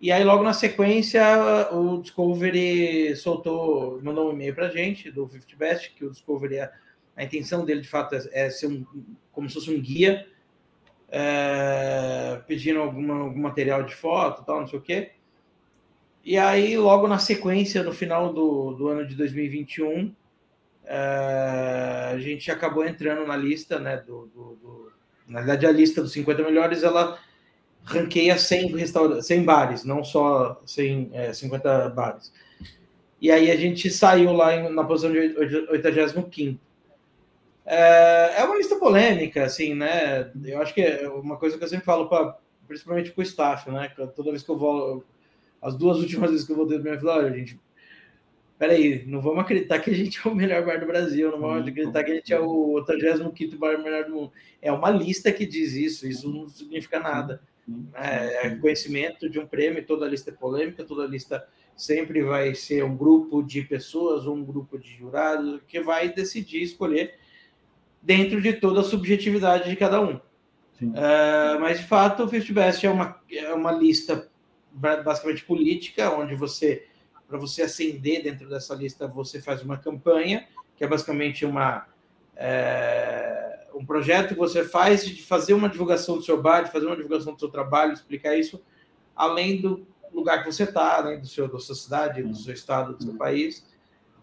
E 0.00 0.12
aí, 0.12 0.22
logo 0.22 0.44
na 0.44 0.52
sequência, 0.52 1.22
o 1.72 2.00
Discovery 2.00 3.16
soltou, 3.16 4.00
mandou 4.00 4.28
um 4.28 4.32
e-mail 4.32 4.54
para 4.54 4.66
a 4.66 4.70
gente, 4.70 5.10
do 5.10 5.28
50 5.28 5.56
Best, 5.56 5.92
que 5.94 6.04
o 6.04 6.10
Discovery 6.10 6.56
é 6.56 6.72
a 7.16 7.24
intenção 7.24 7.64
dele, 7.64 7.80
de 7.80 7.88
fato, 7.88 8.14
é, 8.14 8.28
é 8.32 8.50
ser 8.50 8.68
um, 8.68 8.86
como 9.32 9.48
se 9.48 9.56
fosse 9.56 9.74
um 9.74 9.80
guia, 9.80 10.24
é, 11.08 12.40
pedindo 12.46 12.80
alguma, 12.80 13.22
algum 13.22 13.40
material 13.40 13.82
de 13.82 13.94
foto, 13.94 14.44
tal, 14.44 14.60
não 14.60 14.68
sei 14.68 14.78
o 14.78 14.82
quê. 14.82 15.12
E 16.24 16.36
aí, 16.38 16.76
logo 16.76 17.08
na 17.08 17.18
sequência, 17.18 17.82
no 17.82 17.92
final 17.92 18.32
do, 18.32 18.72
do 18.74 18.88
ano 18.88 19.04
de 19.04 19.16
2021, 19.16 20.14
é, 20.84 22.10
a 22.12 22.18
gente 22.18 22.50
acabou 22.52 22.84
entrando 22.84 23.26
na 23.26 23.36
lista, 23.36 23.80
né? 23.80 23.96
Do, 23.96 24.26
do, 24.26 24.56
do, 24.56 24.92
na 25.26 25.40
verdade, 25.40 25.66
a 25.66 25.72
lista 25.72 26.00
dos 26.00 26.12
50 26.12 26.42
melhores, 26.42 26.82
ela 26.82 27.18
ranqueia 27.88 28.38
100, 28.38 28.76
restaur 28.76 29.22
100 29.22 29.42
bares, 29.44 29.84
não 29.84 30.04
só 30.04 30.60
100, 30.66 31.10
é, 31.12 31.32
50 31.32 31.88
bares. 31.90 32.32
E 33.20 33.30
aí 33.30 33.50
a 33.50 33.56
gente 33.56 33.90
saiu 33.90 34.32
lá 34.32 34.54
em, 34.54 34.72
na 34.72 34.84
posição 34.84 35.10
de 35.10 35.18
85 35.18 36.30
é, 37.70 38.40
é 38.40 38.44
uma 38.44 38.56
lista 38.56 38.76
polêmica, 38.76 39.44
assim, 39.44 39.74
né? 39.74 40.30
Eu 40.44 40.62
acho 40.62 40.72
que 40.72 40.80
é 40.80 41.08
uma 41.08 41.36
coisa 41.36 41.58
que 41.58 41.64
eu 41.64 41.68
sempre 41.68 41.84
falo, 41.84 42.08
pra, 42.08 42.38
principalmente 42.66 43.10
para 43.10 43.20
o 43.20 43.24
staff, 43.24 43.70
né? 43.70 43.92
Toda 44.14 44.30
vez 44.30 44.42
que 44.42 44.50
eu 44.50 44.56
vou, 44.56 45.04
as 45.60 45.76
duas 45.76 45.98
últimas 45.98 46.30
vezes 46.30 46.46
que 46.46 46.52
eu 46.52 46.56
voltei 46.56 46.78
para 46.78 46.90
minha 46.90 47.00
falar, 47.00 47.18
olha, 47.18 47.36
gente, 47.36 47.60
peraí, 48.58 49.04
não 49.06 49.20
vamos 49.20 49.40
acreditar 49.40 49.80
que 49.80 49.90
a 49.90 49.94
gente 49.94 50.18
é 50.24 50.30
o 50.30 50.34
melhor 50.34 50.64
bar 50.64 50.80
do 50.80 50.86
Brasil, 50.86 51.30
não 51.30 51.40
vamos 51.40 51.68
acreditar 51.68 52.04
que 52.04 52.10
a 52.10 52.14
gente 52.14 52.32
é 52.32 52.40
o 52.40 52.70
85 52.72 53.56
bar 53.58 53.78
melhor 53.82 54.04
do 54.04 54.14
mundo. 54.14 54.32
É 54.62 54.72
uma 54.72 54.90
lista 54.90 55.30
que 55.30 55.44
diz 55.44 55.74
isso, 55.74 56.06
isso 56.06 56.32
não 56.32 56.48
significa 56.48 56.98
nada. 56.98 57.42
É, 57.94 58.46
é 58.46 58.56
conhecimento 58.56 59.28
de 59.28 59.38
um 59.38 59.46
prêmio, 59.46 59.84
toda 59.84 60.08
lista 60.08 60.30
é 60.30 60.32
polêmica, 60.32 60.84
toda 60.84 61.06
lista 61.06 61.46
sempre 61.76 62.22
vai 62.22 62.54
ser 62.54 62.84
um 62.84 62.96
grupo 62.96 63.42
de 63.42 63.62
pessoas, 63.62 64.26
um 64.26 64.44
grupo 64.44 64.78
de 64.78 64.90
jurados 64.96 65.60
que 65.68 65.80
vai 65.80 66.12
decidir 66.12 66.62
escolher 66.62 67.14
dentro 68.02 68.40
de 68.40 68.54
toda 68.54 68.80
a 68.80 68.84
subjetividade 68.84 69.68
de 69.68 69.76
cada 69.76 70.00
um. 70.00 70.20
Uh, 70.80 71.60
mas, 71.60 71.80
de 71.80 71.86
fato, 71.86 72.24
o 72.24 72.28
Fifty 72.28 72.52
Best 72.52 72.86
é 72.86 72.90
uma, 72.90 73.20
é 73.30 73.52
uma 73.52 73.72
lista 73.72 74.28
basicamente 74.72 75.44
política, 75.44 76.10
onde 76.10 76.34
você, 76.34 76.86
para 77.26 77.38
você 77.38 77.62
ascender 77.62 78.22
dentro 78.22 78.48
dessa 78.48 78.74
lista, 78.74 79.08
você 79.08 79.40
faz 79.40 79.62
uma 79.62 79.76
campanha, 79.76 80.46
que 80.76 80.84
é 80.84 80.86
basicamente 80.86 81.44
uma, 81.44 81.86
é, 82.36 83.37
um 83.74 83.84
projeto 83.84 84.28
que 84.28 84.38
você 84.38 84.64
faz 84.64 85.04
de 85.04 85.22
fazer 85.22 85.54
uma 85.54 85.68
divulgação 85.68 86.16
do 86.16 86.22
seu 86.22 86.40
bar, 86.40 86.62
de 86.62 86.72
fazer 86.72 86.86
uma 86.86 86.96
divulgação 86.96 87.34
do 87.34 87.38
seu 87.38 87.48
trabalho, 87.48 87.92
explicar 87.92 88.36
isso, 88.36 88.62
além 89.14 89.60
do 89.60 89.86
lugar 90.12 90.42
que 90.42 90.50
você 90.50 90.64
está, 90.64 90.96
além 90.96 91.20
do 91.20 91.26
seu, 91.26 91.48
da 91.48 91.58
sua 91.58 91.74
cidade, 91.74 92.22
do 92.22 92.34
seu 92.34 92.54
estado, 92.54 92.94
do 92.94 93.02
seu 93.02 93.12
uhum. 93.12 93.18
país. 93.18 93.66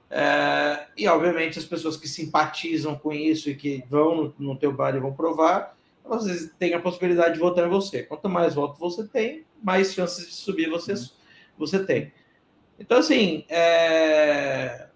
É, 0.09 0.87
e, 0.97 1.07
obviamente, 1.07 1.57
as 1.57 1.65
pessoas 1.65 1.97
que 1.97 2.07
simpatizam 2.07 2.95
com 2.95 3.11
isso 3.11 3.49
e 3.49 3.55
que 3.55 3.83
vão 3.89 4.15
no, 4.15 4.35
no 4.37 4.55
teu 4.57 4.71
bar 4.71 4.95
e 4.95 4.99
vão 4.99 5.13
provar, 5.13 5.75
às 6.09 6.25
vezes 6.25 6.53
têm 6.59 6.73
a 6.73 6.79
possibilidade 6.79 7.33
de 7.33 7.39
votar 7.39 7.65
em 7.65 7.69
você. 7.69 8.03
Quanto 8.03 8.29
mais 8.29 8.53
votos 8.53 8.79
você 8.79 9.07
tem, 9.07 9.45
mais 9.61 9.93
chances 9.93 10.27
de 10.27 10.33
subir 10.33 10.69
você, 10.69 10.93
uhum. 10.93 11.05
você 11.57 11.83
tem. 11.83 12.11
Então, 12.79 12.97
assim, 12.97 13.45
é... 13.49 14.87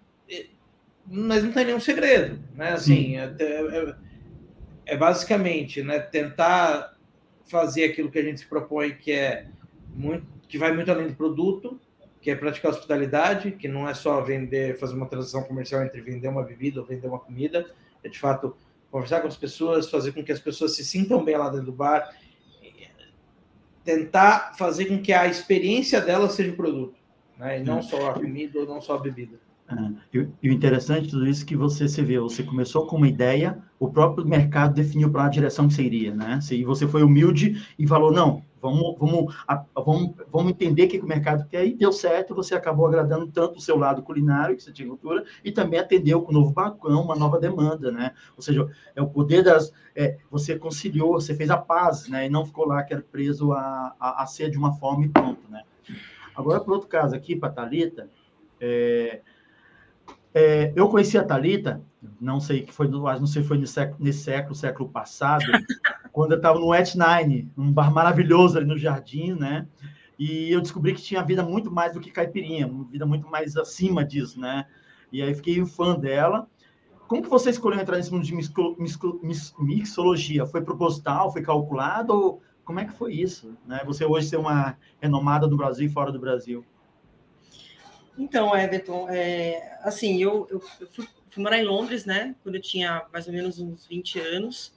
mas 1.06 1.42
não 1.42 1.52
tem 1.52 1.64
nenhum 1.64 1.80
segredo, 1.80 2.38
né? 2.54 2.72
Assim, 2.72 3.16
é, 3.16 3.34
é, 3.38 3.96
é, 4.90 4.96
basicamente 4.96 5.82
né, 5.82 6.00
tentar 6.00 6.96
fazer 7.46 7.84
aquilo 7.84 8.10
que 8.10 8.18
a 8.18 8.22
gente 8.22 8.40
se 8.40 8.46
propõe, 8.46 8.92
que 8.92 9.12
é 9.12 9.46
muito, 9.94 10.26
que 10.48 10.58
vai 10.58 10.72
muito 10.72 10.90
além 10.90 11.06
do 11.06 11.14
produto, 11.14 11.80
que 12.20 12.28
é 12.28 12.34
praticar 12.34 12.72
hospitalidade, 12.72 13.52
que 13.52 13.68
não 13.68 13.88
é 13.88 13.94
só 13.94 14.20
vender, 14.20 14.78
fazer 14.78 14.94
uma 14.94 15.06
transação 15.06 15.44
comercial 15.44 15.82
entre 15.84 16.00
vender 16.00 16.26
uma 16.26 16.42
bebida 16.42 16.80
ou 16.80 16.86
vender 16.86 17.06
uma 17.06 17.20
comida, 17.20 17.72
é 18.02 18.08
de 18.08 18.18
fato 18.18 18.56
conversar 18.90 19.20
com 19.20 19.28
as 19.28 19.36
pessoas, 19.36 19.88
fazer 19.88 20.10
com 20.10 20.24
que 20.24 20.32
as 20.32 20.40
pessoas 20.40 20.74
se 20.74 20.84
sintam 20.84 21.24
bem 21.24 21.36
lá 21.36 21.48
dentro 21.48 21.66
do 21.66 21.72
bar, 21.72 22.12
tentar 23.84 24.54
fazer 24.58 24.86
com 24.86 25.00
que 25.00 25.12
a 25.12 25.26
experiência 25.28 26.00
dela 26.00 26.28
seja 26.28 26.50
o 26.50 26.56
produto, 26.56 26.98
né? 27.38 27.60
e 27.60 27.62
não 27.62 27.80
só 27.80 28.10
a 28.10 28.14
comida 28.14 28.58
ou 28.58 28.66
não 28.66 28.80
só 28.80 28.96
a 28.96 28.98
bebida. 28.98 29.38
E, 30.12 30.48
o 30.48 30.52
interessante 30.52 31.04
de 31.04 31.10
tudo 31.10 31.26
isso 31.26 31.44
é 31.44 31.46
que 31.46 31.56
você 31.56 31.88
se 31.88 32.02
vê, 32.02 32.18
você 32.18 32.42
começou 32.42 32.86
com 32.86 32.96
uma 32.96 33.08
ideia, 33.08 33.58
o 33.78 33.88
próprio 33.88 34.26
mercado 34.26 34.74
definiu 34.74 35.10
para 35.10 35.24
a 35.24 35.28
direção 35.28 35.68
que 35.68 35.74
seria, 35.74 36.14
né? 36.14 36.38
E 36.50 36.64
você 36.64 36.86
foi 36.86 37.02
humilde 37.02 37.64
e 37.78 37.86
falou, 37.86 38.12
não, 38.12 38.42
vamos, 38.60 38.98
vamos, 38.98 39.34
vamos, 39.74 40.14
vamos 40.30 40.50
entender 40.50 40.84
o 40.84 40.88
que 40.88 40.98
o 40.98 41.06
mercado 41.06 41.46
quer, 41.48 41.66
e 41.66 41.74
deu 41.74 41.92
certo, 41.92 42.34
você 42.34 42.54
acabou 42.54 42.86
agradando 42.86 43.26
tanto 43.28 43.58
o 43.58 43.60
seu 43.60 43.76
lado 43.76 44.02
culinário, 44.02 44.56
que 44.56 44.62
você 44.62 44.72
tinha 44.72 44.88
cultura, 44.88 45.24
e 45.44 45.52
também 45.52 45.78
atendeu 45.78 46.22
com 46.22 46.32
um 46.32 46.34
novo 46.34 46.52
balcão, 46.52 47.02
uma 47.02 47.16
nova 47.16 47.38
demanda, 47.38 47.90
né? 47.90 48.12
Ou 48.36 48.42
seja, 48.42 48.68
é 48.94 49.00
o 49.00 49.08
poder 49.08 49.42
das... 49.42 49.72
É, 49.94 50.18
você 50.30 50.56
conciliou, 50.58 51.12
você 51.12 51.34
fez 51.34 51.50
a 51.50 51.56
paz, 51.56 52.08
né? 52.08 52.26
E 52.26 52.28
não 52.28 52.46
ficou 52.46 52.66
lá 52.66 52.82
que 52.82 52.92
era 52.92 53.02
preso 53.02 53.52
a, 53.52 53.94
a, 53.98 54.22
a 54.22 54.26
ser 54.26 54.50
de 54.50 54.58
uma 54.58 54.72
forma 54.72 55.04
e 55.04 55.08
pronto, 55.08 55.42
né? 55.48 55.62
Agora, 56.34 56.60
para 56.60 56.72
outro 56.72 56.88
caso 56.88 57.14
aqui, 57.14 57.34
para 57.34 57.48
a 57.48 57.52
Thalita, 57.52 58.08
é, 58.60 59.20
é, 60.34 60.72
eu 60.76 60.88
conheci 60.88 61.18
a 61.18 61.24
Talita, 61.24 61.82
não 62.20 62.40
sei 62.40 62.62
que 62.62 62.72
foi, 62.72 62.88
não 62.88 63.26
sei 63.26 63.42
foi 63.42 63.58
nesse 63.58 63.72
século, 63.74 63.98
nesse 64.00 64.22
século, 64.24 64.54
século 64.54 64.88
passado, 64.88 65.44
quando 66.12 66.32
eu 66.32 66.36
estava 66.36 66.58
no 66.58 66.68
Wet 66.68 66.96
Nine, 66.96 67.50
um 67.56 67.72
bar 67.72 67.92
maravilhoso 67.92 68.56
ali 68.58 68.66
no 68.66 68.78
Jardim, 68.78 69.32
né? 69.34 69.66
E 70.18 70.52
eu 70.52 70.60
descobri 70.60 70.94
que 70.94 71.02
tinha 71.02 71.22
vida 71.22 71.42
muito 71.42 71.70
mais 71.70 71.94
do 71.94 72.00
que 72.00 72.10
caipirinha, 72.10 72.66
uma 72.66 72.84
vida 72.84 73.06
muito 73.06 73.28
mais 73.28 73.56
acima 73.56 74.04
disso, 74.04 74.38
né? 74.38 74.66
E 75.10 75.22
aí 75.22 75.34
fiquei 75.34 75.64
fã 75.64 75.98
dela. 75.98 76.46
Como 77.08 77.22
que 77.22 77.28
você 77.28 77.50
escolheu 77.50 77.80
entrar 77.80 77.96
nesse 77.96 78.12
mundo 78.12 78.24
de 78.24 78.34
mixologia? 79.58 80.46
Foi 80.46 80.60
proposital? 80.60 81.32
Foi 81.32 81.42
calculado? 81.42 82.12
Ou 82.12 82.42
como 82.64 82.78
é 82.78 82.84
que 82.84 82.92
foi 82.92 83.14
isso? 83.14 83.56
Né? 83.66 83.80
Você 83.84 84.04
hoje 84.04 84.28
ser 84.28 84.36
uma 84.36 84.76
renomada 85.00 85.48
no 85.48 85.56
Brasil 85.56 85.86
e 85.86 85.90
fora 85.90 86.12
do 86.12 86.20
Brasil? 86.20 86.64
Então, 88.18 88.56
Everton, 88.56 89.08
é, 89.08 89.78
assim, 89.82 90.22
eu, 90.22 90.46
eu, 90.50 90.62
eu 90.80 90.88
fui, 90.88 91.08
fui, 91.30 91.42
morar 91.42 91.58
em 91.58 91.64
Londres, 91.64 92.04
né, 92.04 92.34
quando 92.42 92.56
eu 92.56 92.60
tinha 92.60 93.06
mais 93.12 93.26
ou 93.26 93.32
menos 93.32 93.58
uns 93.58 93.86
20 93.86 94.18
anos, 94.20 94.72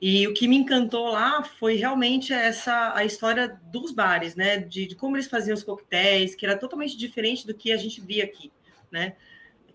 e 0.00 0.26
o 0.26 0.34
que 0.34 0.46
me 0.46 0.56
encantou 0.56 1.08
lá 1.08 1.42
foi 1.42 1.76
realmente 1.76 2.32
essa 2.32 2.92
a 2.94 3.04
história 3.04 3.58
dos 3.70 3.92
bares, 3.92 4.34
né, 4.34 4.58
de, 4.58 4.86
de 4.86 4.94
como 4.94 5.16
eles 5.16 5.28
faziam 5.28 5.54
os 5.54 5.62
coquetéis, 5.62 6.34
que 6.34 6.44
era 6.44 6.56
totalmente 6.56 6.96
diferente 6.96 7.46
do 7.46 7.54
que 7.54 7.72
a 7.72 7.76
gente 7.76 8.00
via 8.00 8.24
aqui, 8.24 8.52
né, 8.90 9.16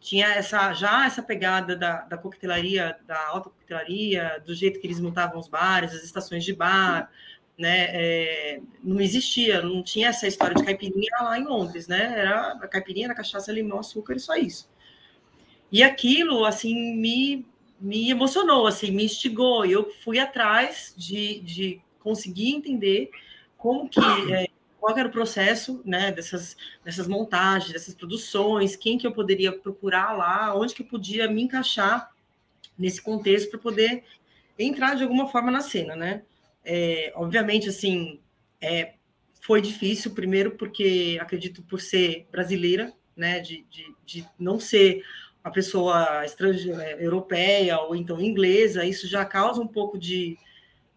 tinha 0.02 0.28
essa 0.34 0.74
já 0.74 1.06
essa 1.06 1.22
pegada 1.22 1.76
da, 1.76 2.02
da 2.02 2.18
coquetelaria, 2.18 2.98
da 3.06 3.28
alta 3.28 3.50
coquetelaria, 3.50 4.42
do 4.46 4.54
jeito 4.54 4.80
que 4.80 4.88
eles 4.88 5.00
montavam 5.00 5.40
os 5.40 5.48
bares, 5.48 5.94
as 5.94 6.04
estações 6.04 6.44
de 6.44 6.54
bar, 6.54 7.10
né? 7.58 7.88
É, 7.92 8.62
não 8.84 9.00
existia, 9.00 9.62
não 9.62 9.84
tinha 9.84 10.10
essa 10.10 10.28
história 10.28 10.56
de 10.56 10.64
caipirinha 10.64 11.12
lá 11.22 11.38
em 11.38 11.46
Londres, 11.46 11.88
né? 11.88 12.20
Era 12.20 12.54
a 12.54 12.68
caipirinha, 12.68 13.08
era 13.08 13.16
cachaça, 13.16 13.52
limão, 13.52 13.80
açúcar 13.80 14.16
e 14.16 14.20
só 14.20 14.36
isso. 14.36 14.70
E 15.72 15.84
aquilo, 15.84 16.44
assim, 16.46 16.96
me, 16.96 17.46
me 17.80 18.10
emocionou, 18.10 18.68
assim, 18.68 18.92
me 18.92 19.06
instigou. 19.06 19.66
E 19.66 19.72
eu 19.72 19.92
fui 20.04 20.20
atrás 20.20 20.94
de, 20.98 21.40
de 21.42 21.82
conseguir 22.00 22.50
entender 22.50 23.10
como 23.58 23.88
que 23.88 24.00
é, 24.34 24.48
qual 24.80 24.98
era 24.98 25.08
o 25.08 25.12
processo, 25.12 25.82
né? 25.86 26.12
Dessas, 26.12 26.58
dessas 26.84 27.08
montagens, 27.08 27.72
dessas 27.72 27.94
produções, 27.94 28.76
quem 28.76 28.98
que 28.98 29.06
eu 29.06 29.12
poderia 29.12 29.52
procurar 29.52 30.18
lá, 30.18 30.56
onde 30.56 30.74
que 30.74 30.82
eu 30.82 30.88
podia 30.88 31.30
me 31.30 31.44
encaixar 31.44 32.12
nesse 32.78 33.00
contexto 33.02 33.52
para 33.52 33.60
poder 33.60 34.04
entrar 34.58 34.96
de 34.96 35.04
alguma 35.04 35.28
forma 35.28 35.52
na 35.52 35.62
cena, 35.62 35.96
né? 35.96 36.24
É, 36.64 37.12
obviamente, 37.16 37.70
assim, 37.70 38.20
é, 38.60 38.94
foi 39.42 39.62
difícil, 39.62 40.12
primeiro 40.12 40.52
porque 40.52 41.18
acredito 41.20 41.64
por 41.64 41.82
ser 41.82 42.28
brasileira, 42.32 42.94
né, 43.16 43.40
de, 43.40 43.66
de, 43.70 43.96
de 44.06 44.28
não 44.40 44.60
ser 44.60 45.04
uma 45.44 45.52
pessoa 45.52 46.24
estrangeira, 46.24 46.84
é, 46.84 47.04
europeia 47.04 47.80
ou 47.80 47.96
então 47.96 48.22
inglesa, 48.22 48.86
isso 48.86 49.08
já 49.08 49.26
causa 49.26 49.62
um 49.62 49.68
pouco 49.68 49.98
de 49.98 50.38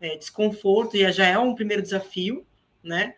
é, 0.01 0.17
desconforto 0.17 0.97
e 0.97 1.11
já 1.13 1.27
é 1.27 1.39
um 1.39 1.55
primeiro 1.55 1.83
desafio, 1.83 2.47
né? 2.83 3.15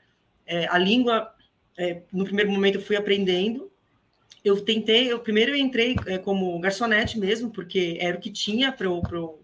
É, 0.46 0.68
a 0.68 0.78
língua, 0.78 1.34
é, 1.76 2.02
no 2.12 2.24
primeiro 2.24 2.50
momento, 2.50 2.76
eu 2.76 2.82
fui 2.82 2.94
aprendendo. 2.94 3.70
Eu 4.44 4.60
tentei, 4.60 5.10
eu 5.10 5.18
primeiro 5.18 5.50
eu 5.50 5.56
entrei 5.56 5.96
é, 6.06 6.18
como 6.18 6.58
garçonete 6.60 7.18
mesmo, 7.18 7.50
porque 7.50 7.98
era 8.00 8.16
o 8.16 8.20
que 8.20 8.30
tinha 8.30 8.70
para 8.70 8.86
eu, 8.86 9.02
eu, 9.10 9.42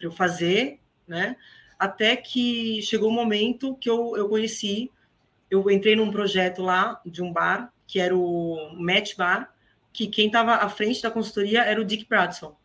eu 0.00 0.10
fazer, 0.10 0.80
né? 1.06 1.36
Até 1.78 2.16
que 2.16 2.82
chegou 2.82 3.10
um 3.10 3.14
momento 3.14 3.76
que 3.76 3.88
eu, 3.88 4.16
eu 4.16 4.28
conheci, 4.28 4.90
eu 5.50 5.70
entrei 5.70 5.96
num 5.96 6.10
projeto 6.10 6.62
lá 6.62 7.00
de 7.04 7.22
um 7.22 7.32
bar, 7.32 7.72
que 7.86 8.00
era 8.00 8.16
o 8.16 8.74
Match 8.78 9.16
Bar, 9.16 9.52
que 9.92 10.08
quem 10.08 10.26
estava 10.26 10.56
à 10.56 10.68
frente 10.68 11.02
da 11.02 11.10
consultoria 11.10 11.62
era 11.62 11.80
o 11.80 11.84
Dick 11.84 12.06
Bradson, 12.08 12.56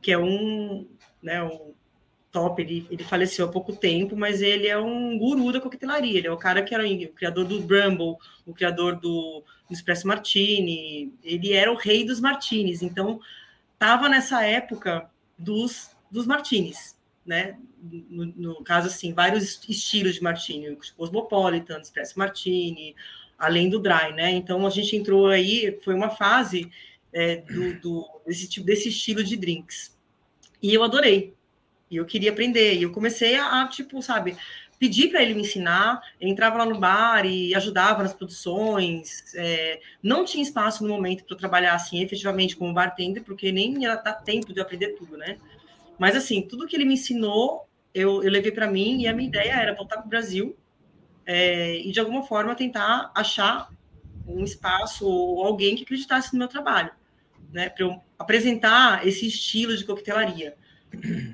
que 0.00 0.12
é 0.12 0.18
um, 0.18 0.86
né, 1.22 1.42
um 1.42 1.74
top, 2.34 2.60
ele, 2.60 2.86
ele 2.90 3.04
faleceu 3.04 3.46
há 3.46 3.48
pouco 3.48 3.74
tempo, 3.74 4.16
mas 4.16 4.42
ele 4.42 4.66
é 4.66 4.76
um 4.76 5.16
guru 5.16 5.52
da 5.52 5.60
coquetelaria, 5.60 6.18
ele 6.18 6.26
é 6.26 6.32
o 6.32 6.36
cara 6.36 6.62
que 6.62 6.74
era 6.74 6.84
o 6.84 7.08
criador 7.12 7.44
do 7.44 7.60
Bramble, 7.60 8.16
o 8.44 8.52
criador 8.52 8.96
do, 8.96 9.44
do 9.68 9.72
Espresso 9.72 10.06
Martini, 10.08 11.14
ele 11.22 11.52
era 11.52 11.72
o 11.72 11.76
rei 11.76 12.04
dos 12.04 12.20
martinis, 12.20 12.82
então 12.82 13.20
estava 13.72 14.08
nessa 14.08 14.44
época 14.44 15.08
dos, 15.38 15.90
dos 16.10 16.26
martinis, 16.26 16.93
né? 17.26 17.58
No, 17.82 18.26
no, 18.26 18.64
caso, 18.64 18.88
assim, 18.88 19.12
vários 19.12 19.60
estilos 19.68 20.14
de 20.14 20.22
martini, 20.22 20.76
Cosmopolitan, 20.96 21.80
Espresso 21.80 22.18
Martini, 22.18 22.94
além 23.38 23.68
do 23.68 23.78
dry, 23.78 24.12
né? 24.14 24.30
Então 24.30 24.66
a 24.66 24.70
gente 24.70 24.96
entrou 24.96 25.28
aí, 25.28 25.78
foi 25.82 25.94
uma 25.94 26.10
fase 26.10 26.70
é, 27.12 27.36
do, 27.36 27.80
do, 27.80 28.10
desse, 28.26 28.48
tipo, 28.48 28.66
desse 28.66 28.88
estilo 28.88 29.22
de 29.22 29.36
drinks. 29.36 29.96
E 30.62 30.72
eu 30.72 30.82
adorei. 30.82 31.34
E 31.90 31.96
eu 31.96 32.04
queria 32.04 32.30
aprender. 32.30 32.74
E 32.74 32.82
eu 32.82 32.92
comecei 32.92 33.36
a, 33.36 33.62
a 33.62 33.68
tipo, 33.68 34.00
sabe, 34.02 34.36
pedir 34.78 35.10
para 35.10 35.22
ele 35.22 35.34
me 35.34 35.42
ensinar. 35.42 36.00
Eu 36.20 36.28
entrava 36.28 36.58
lá 36.58 36.66
no 36.66 36.78
bar 36.78 37.24
e 37.24 37.54
ajudava 37.54 38.02
nas 38.02 38.14
produções. 38.14 39.34
É, 39.34 39.80
não 40.02 40.24
tinha 40.24 40.42
espaço 40.42 40.82
no 40.82 40.88
momento 40.92 41.24
para 41.24 41.36
trabalhar 41.36 41.74
assim, 41.74 42.02
efetivamente, 42.02 42.56
como 42.56 42.72
bartender, 42.72 43.22
porque 43.22 43.52
nem 43.52 43.82
ia 43.82 43.96
dar 43.96 44.14
tempo 44.14 44.52
de 44.52 44.60
aprender 44.60 44.88
tudo, 44.96 45.16
né? 45.16 45.38
Mas, 45.98 46.16
assim, 46.16 46.42
tudo 46.42 46.66
que 46.66 46.76
ele 46.76 46.84
me 46.84 46.94
ensinou, 46.94 47.68
eu, 47.94 48.22
eu 48.22 48.30
levei 48.30 48.52
para 48.52 48.70
mim 48.70 49.02
e 49.02 49.08
a 49.08 49.12
minha 49.12 49.28
ideia 49.28 49.52
era 49.52 49.74
voltar 49.74 49.96
para 49.96 50.06
o 50.06 50.08
Brasil 50.08 50.56
é, 51.26 51.78
e, 51.78 51.90
de 51.90 52.00
alguma 52.00 52.22
forma, 52.22 52.54
tentar 52.54 53.10
achar 53.14 53.70
um 54.26 54.42
espaço 54.42 55.06
ou 55.06 55.44
alguém 55.44 55.76
que 55.76 55.82
acreditasse 55.82 56.32
no 56.32 56.38
meu 56.38 56.48
trabalho, 56.48 56.90
né? 57.52 57.68
Para 57.68 57.84
eu 57.84 58.00
apresentar 58.18 59.06
esse 59.06 59.26
estilo 59.26 59.76
de 59.76 59.84
coquetelaria. 59.84 60.56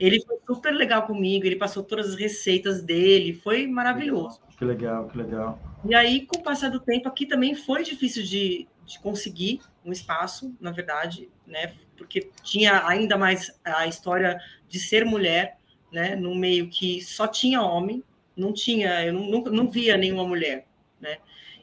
Ele 0.01 0.23
foi 0.25 0.39
super 0.47 0.73
legal 0.73 1.07
comigo, 1.07 1.47
ele 1.47 1.57
passou 1.57 1.83
todas 1.83 2.11
as 2.11 2.15
receitas 2.15 2.83
dele, 2.83 3.35
foi 3.35 3.67
maravilhoso. 3.67 4.41
Que 4.57 4.65
legal, 4.65 5.09
que 5.09 5.19
legal. 5.19 5.59
E 5.85 5.95
aí, 5.95 6.27
com 6.27 6.39
o 6.39 6.43
passar 6.43 6.71
do 6.71 6.81
tempo, 6.81 7.09
aqui 7.09 7.27
também 7.27 7.55
foi 7.55 7.83
difícil 7.83 8.23
de, 8.23 8.67
de 8.91 8.99
conseguir 8.99 9.61
um 9.85 9.93
espaço, 9.93 10.55
na 10.61 10.71
verdade, 10.71 11.29
né? 11.47 11.73
porque 12.01 12.31
tinha 12.43 12.87
ainda 12.89 13.19
mais 13.19 13.55
a 13.63 13.87
história 13.87 14.41
de 14.67 14.81
ser 14.81 15.05
mulher, 15.05 15.59
né, 15.93 16.17
num 16.17 16.35
meio 16.35 16.71
que 16.71 17.03
só 17.03 17.27
tinha 17.27 17.61
homem, 17.61 18.03
não 18.35 18.55
tinha, 18.55 19.05
eu 19.05 19.13
não, 19.13 19.43
não, 19.43 19.71
via 19.71 19.99
nenhuma 19.99 20.27
mulher, 20.27 20.67
né? 20.99 21.19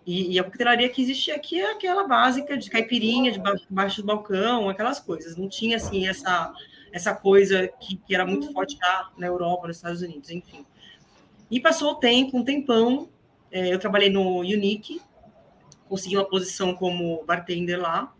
E, 0.05 0.33
e, 0.33 0.39
a 0.39 0.43
coquetelaria 0.43 0.87
que 0.89 1.01
existia 1.01 1.35
aqui 1.35 1.59
é 1.59 1.71
aquela 1.71 2.07
básica 2.07 2.55
de 2.55 2.69
caipirinha, 2.69 3.31
de 3.31 3.41
baixo 3.69 4.01
do 4.01 4.05
balcão, 4.05 4.69
aquelas 4.69 5.01
coisas. 5.01 5.35
Não 5.35 5.49
tinha, 5.49 5.75
assim, 5.75 6.07
essa, 6.07 6.53
essa 6.93 7.13
coisa 7.13 7.67
que, 7.67 7.97
que 7.97 8.15
era 8.15 8.25
muito 8.25 8.53
forte 8.53 8.77
lá 8.81 9.11
na 9.17 9.27
Europa, 9.27 9.67
nos 9.67 9.77
Estados 9.77 10.01
Unidos, 10.01 10.29
enfim. 10.29 10.65
E 11.51 11.59
passou 11.59 11.91
o 11.91 11.95
tempo, 11.95 12.37
um 12.37 12.43
tempão, 12.43 13.09
é, 13.51 13.73
eu 13.73 13.79
trabalhei 13.79 14.09
no 14.09 14.39
Unique, 14.39 15.01
consegui 15.87 16.15
uma 16.15 16.27
posição 16.27 16.73
como 16.73 17.23
bartender 17.25 17.79
lá, 17.79 18.13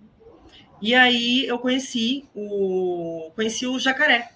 e 0.81 0.93
aí 0.93 1.45
eu 1.47 1.57
conheci 1.57 2.25
o, 2.36 3.31
conheci 3.36 3.65
o 3.65 3.79
Jacaré, 3.79 4.29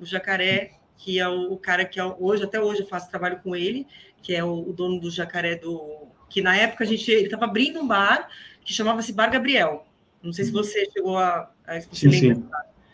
o 0.00 0.06
Jacaré, 0.06 0.72
que 0.96 1.18
é 1.18 1.28
o, 1.28 1.52
o 1.52 1.58
cara 1.58 1.84
que 1.84 2.00
é, 2.00 2.04
hoje, 2.04 2.44
até 2.44 2.60
hoje 2.60 2.80
eu 2.80 2.86
faço 2.86 3.10
trabalho 3.10 3.40
com 3.42 3.54
ele, 3.54 3.86
que 4.22 4.34
é 4.34 4.42
o, 4.42 4.68
o 4.68 4.72
dono 4.72 5.00
do 5.00 5.10
Jacaré 5.10 5.56
do, 5.56 6.06
que 6.28 6.40
na 6.40 6.56
época 6.56 6.84
a 6.84 6.86
gente 6.86 7.10
ele 7.10 7.24
estava 7.24 7.44
abrindo 7.44 7.80
um 7.80 7.86
bar 7.86 8.28
que 8.64 8.72
chamava-se 8.72 9.12
Bar 9.12 9.30
Gabriel. 9.30 9.86
Não 10.22 10.32
sei 10.32 10.44
se 10.44 10.52
uhum. 10.52 10.62
você 10.62 10.88
chegou 10.90 11.18
a, 11.18 11.50
a 11.66 11.80
sim, 11.80 12.10
sim. 12.10 12.44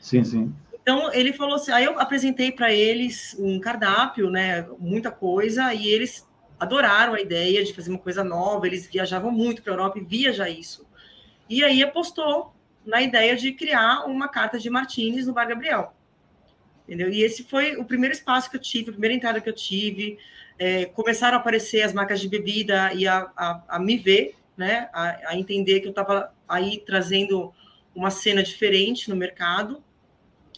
sim, 0.01 0.25
sim. 0.25 0.55
Então 0.81 1.13
ele 1.13 1.33
falou 1.33 1.57
assim, 1.57 1.71
aí 1.71 1.85
eu 1.85 2.01
apresentei 2.01 2.51
para 2.51 2.73
eles 2.73 3.37
um 3.39 3.61
cardápio, 3.61 4.31
né, 4.31 4.67
muita 4.79 5.11
coisa, 5.11 5.73
e 5.75 5.87
eles 5.87 6.27
adoraram 6.59 7.15
a 7.15 7.21
ideia 7.21 7.65
de 7.65 7.73
fazer 7.73 7.91
uma 7.91 7.99
coisa 7.99 8.25
nova. 8.25 8.67
Eles 8.67 8.87
viajavam 8.87 9.31
muito 9.31 9.63
para 9.63 9.73
a 9.73 9.75
Europa 9.75 9.99
e 9.99 10.05
via 10.05 10.33
já 10.33 10.49
isso. 10.49 10.87
E 11.49 11.65
aí 11.65 11.83
apostou 11.83 12.55
na 12.85 13.03
ideia 13.03 13.37
de 13.37 13.53
criar 13.53 14.05
uma 14.07 14.29
carta 14.29 14.59
de 14.59 14.71
Martins 14.71 15.27
no 15.27 15.33
Bar 15.33 15.47
Gabriel. 15.47 15.95
Entendeu? 16.87 17.11
E 17.11 17.23
esse 17.23 17.45
foi 17.45 17.77
o 17.77 17.85
primeiro 17.85 18.15
espaço 18.15 18.51
que 18.51 18.57
eu 18.57 18.61
tive, 18.61 18.91
a 18.91 18.93
primeira 18.93 19.15
entrada 19.15 19.41
que 19.41 19.49
eu 19.49 19.55
tive 19.55 20.19
é, 20.59 20.87
começaram 20.87 21.37
a 21.37 21.41
aparecer 21.41 21.83
as 21.83 21.93
marcas 21.93 22.21
de 22.21 22.29
bebida 22.29 22.93
e 22.93 23.07
a, 23.07 23.31
a, 23.37 23.63
a 23.69 23.79
me 23.79 23.97
ver, 23.97 24.35
né, 24.57 24.89
a, 24.93 25.31
a 25.31 25.37
entender 25.37 25.81
que 25.81 25.87
eu 25.87 25.91
estava 25.91 26.35
aí 26.49 26.83
trazendo 26.85 27.55
uma 27.95 28.11
cena 28.11 28.43
diferente 28.43 29.09
no 29.09 29.17
mercado, 29.17 29.83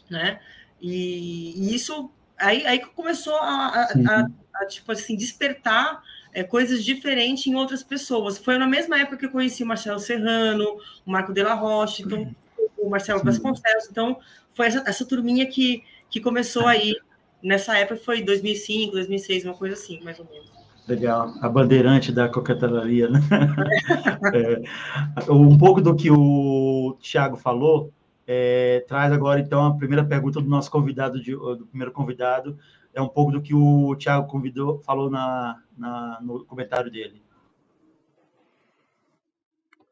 né, 0.09 0.40
e, 0.80 1.52
e 1.57 1.75
isso 1.75 2.11
aí, 2.38 2.66
aí 2.66 2.80
começou 2.80 3.35
a, 3.35 3.66
a, 3.66 3.83
a, 3.83 4.26
tipo 4.69 4.92
assim 4.92 5.16
despertar 5.16 6.02
é, 6.33 6.42
coisas 6.42 6.85
diferentes 6.85 7.47
em 7.47 7.54
outras 7.54 7.83
pessoas. 7.83 8.38
Foi 8.38 8.59
na 8.59 8.66
mesma 8.66 8.99
época 8.99 9.16
que 9.16 9.26
eu 9.26 9.30
conheci 9.30 9.62
o 9.62 9.66
Marcelo 9.66 9.99
Serrano, 9.99 10.78
o 11.04 11.11
Marco 11.11 11.33
de 11.33 11.42
la 11.42 11.54
Roche, 11.54 12.02
então, 12.02 12.35
o 12.78 12.88
Marcelo 12.88 13.23
Vasconcelos, 13.23 13.88
então 13.90 14.19
foi 14.54 14.66
essa, 14.66 14.83
essa 14.87 15.04
turminha 15.04 15.47
que, 15.47 15.83
que 16.09 16.21
começou 16.21 16.66
aí 16.66 16.97
Nessa 17.42 17.76
época 17.78 18.00
foi 18.04 18.23
2005, 18.23 18.92
2006, 18.92 19.45
uma 19.47 19.54
coisa 19.54 19.75
assim, 19.75 20.00
mais 20.02 20.19
ou 20.19 20.26
menos. 20.30 20.50
Legal, 20.87 21.33
a 21.40 21.49
bandeirante 21.49 22.12
da 22.12 22.28
coquetelaria, 22.28 23.09
né? 23.09 23.21
é, 24.35 25.33
um 25.33 25.57
pouco 25.57 25.80
do 25.80 25.95
que 25.95 26.11
o 26.11 26.99
Thiago 27.00 27.37
falou, 27.37 27.92
é, 28.26 28.85
traz 28.87 29.12
agora 29.12 29.40
então 29.40 29.64
a 29.64 29.75
primeira 29.75 30.04
pergunta 30.04 30.40
do 30.40 30.49
nosso 30.49 30.71
convidado, 30.71 31.23
de, 31.23 31.33
do 31.33 31.66
primeiro 31.66 31.92
convidado, 31.92 32.59
é 32.94 33.00
um 33.00 33.09
pouco 33.09 33.32
do 33.32 33.42
que 33.42 33.54
o 33.54 33.97
Thiago 33.97 34.28
convidou, 34.28 34.80
falou 34.82 35.11
na, 35.11 35.62
na, 35.76 36.20
no 36.20 36.44
comentário 36.44 36.90
dele. 36.90 37.23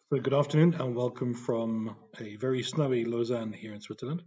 So 0.09 0.21
good 0.21 0.35
afternoon 0.35 0.75
and 0.75 0.95
welcome 0.95 1.35
from 1.35 1.95
a 2.19 2.37
very 2.37 2.63
snowy 2.63 3.05
Lausanne 3.05 3.53
here 3.53 3.75
in 3.75 3.81
Switzerland. 3.81 4.25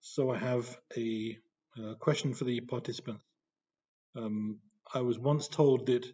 So 0.00 0.30
I 0.32 0.38
have 0.38 0.78
a 0.96 1.38
Uh, 1.78 1.94
question 1.94 2.34
for 2.34 2.44
the 2.44 2.60
participants. 2.60 3.24
Um, 4.16 4.58
I 4.92 5.02
was 5.02 5.18
once 5.18 5.46
told 5.46 5.86
that 5.86 6.04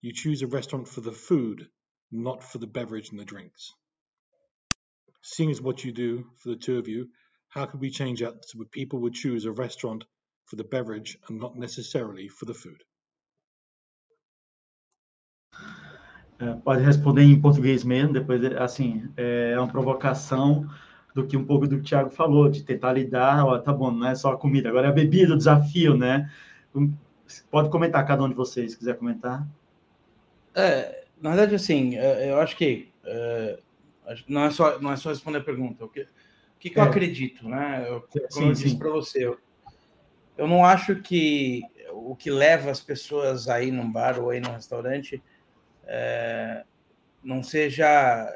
you 0.00 0.12
choose 0.12 0.42
a 0.42 0.48
restaurant 0.48 0.88
for 0.88 1.00
the 1.00 1.12
food, 1.12 1.68
not 2.10 2.42
for 2.42 2.58
the 2.58 2.66
beverage 2.66 3.10
and 3.10 3.18
the 3.18 3.24
drinks. 3.24 3.72
Seeing 5.22 5.50
as 5.50 5.62
what 5.62 5.84
you 5.84 5.92
do 5.92 6.26
for 6.38 6.48
the 6.48 6.56
two 6.56 6.78
of 6.78 6.88
you, 6.88 7.10
how 7.48 7.66
could 7.66 7.80
we 7.80 7.90
change 7.90 8.20
that 8.20 8.44
so 8.44 8.64
people 8.64 8.98
would 9.00 9.14
choose 9.14 9.44
a 9.44 9.52
restaurant 9.52 10.04
for 10.48 10.56
the 10.56 10.64
beverage 10.64 11.18
and 11.28 11.38
not 11.38 11.58
necessarily 11.58 12.28
for 12.28 12.46
the 12.46 12.54
food? 12.54 12.82
É, 16.40 16.54
pode 16.64 16.82
responder 16.82 17.22
em 17.22 17.40
português 17.40 17.82
mesmo, 17.82 18.12
depois, 18.12 18.44
assim, 18.56 19.10
é 19.16 19.58
uma 19.58 19.68
provocação 19.68 20.68
do 21.12 21.26
que 21.26 21.36
um 21.36 21.44
pouco 21.44 21.66
do 21.66 21.76
que 21.76 21.82
o 21.82 21.84
Thiago 21.84 22.10
falou, 22.10 22.48
de 22.48 22.62
tentar 22.62 22.92
lidar, 22.92 23.44
ó, 23.44 23.58
tá 23.58 23.72
bom, 23.72 23.90
não 23.90 24.06
é 24.06 24.14
só 24.14 24.32
a 24.32 24.36
comida, 24.38 24.68
agora 24.68 24.86
é 24.86 24.90
a 24.90 24.94
bebida, 24.94 25.34
o 25.34 25.36
desafio, 25.36 25.96
né? 25.96 26.30
Pode 27.50 27.70
comentar, 27.70 28.06
cada 28.06 28.22
um 28.22 28.28
de 28.28 28.36
vocês, 28.36 28.76
quiser 28.76 28.96
comentar. 28.96 29.46
É, 30.54 31.04
na 31.20 31.30
verdade, 31.30 31.56
assim, 31.56 31.96
é, 31.96 32.30
eu 32.30 32.38
acho 32.38 32.56
que 32.56 32.88
é, 33.04 33.58
não, 34.28 34.44
é 34.44 34.50
só, 34.50 34.78
não 34.78 34.92
é 34.92 34.96
só 34.96 35.10
responder 35.10 35.38
a 35.38 35.44
pergunta. 35.44 35.84
O 35.84 35.88
que, 35.88 36.02
o 36.02 36.06
que, 36.60 36.70
que 36.70 36.78
é. 36.78 36.82
eu 36.82 36.86
acredito, 36.86 37.48
né? 37.48 37.84
Eu, 37.88 38.02
como 38.02 38.28
sim, 38.30 38.46
eu 38.46 38.52
disse 38.52 38.78
para 38.78 38.90
você, 38.90 39.26
eu, 39.26 39.38
eu 40.38 40.46
não 40.46 40.64
acho 40.64 40.96
que 41.02 41.62
o 41.92 42.16
que 42.16 42.30
leva 42.30 42.70
as 42.70 42.80
pessoas 42.80 43.48
aí 43.48 43.70
num 43.70 43.90
bar 43.90 44.18
ou 44.18 44.30
aí 44.30 44.40
num 44.40 44.52
restaurante 44.52 45.22
é, 45.84 46.64
não 47.22 47.42
seja 47.42 48.26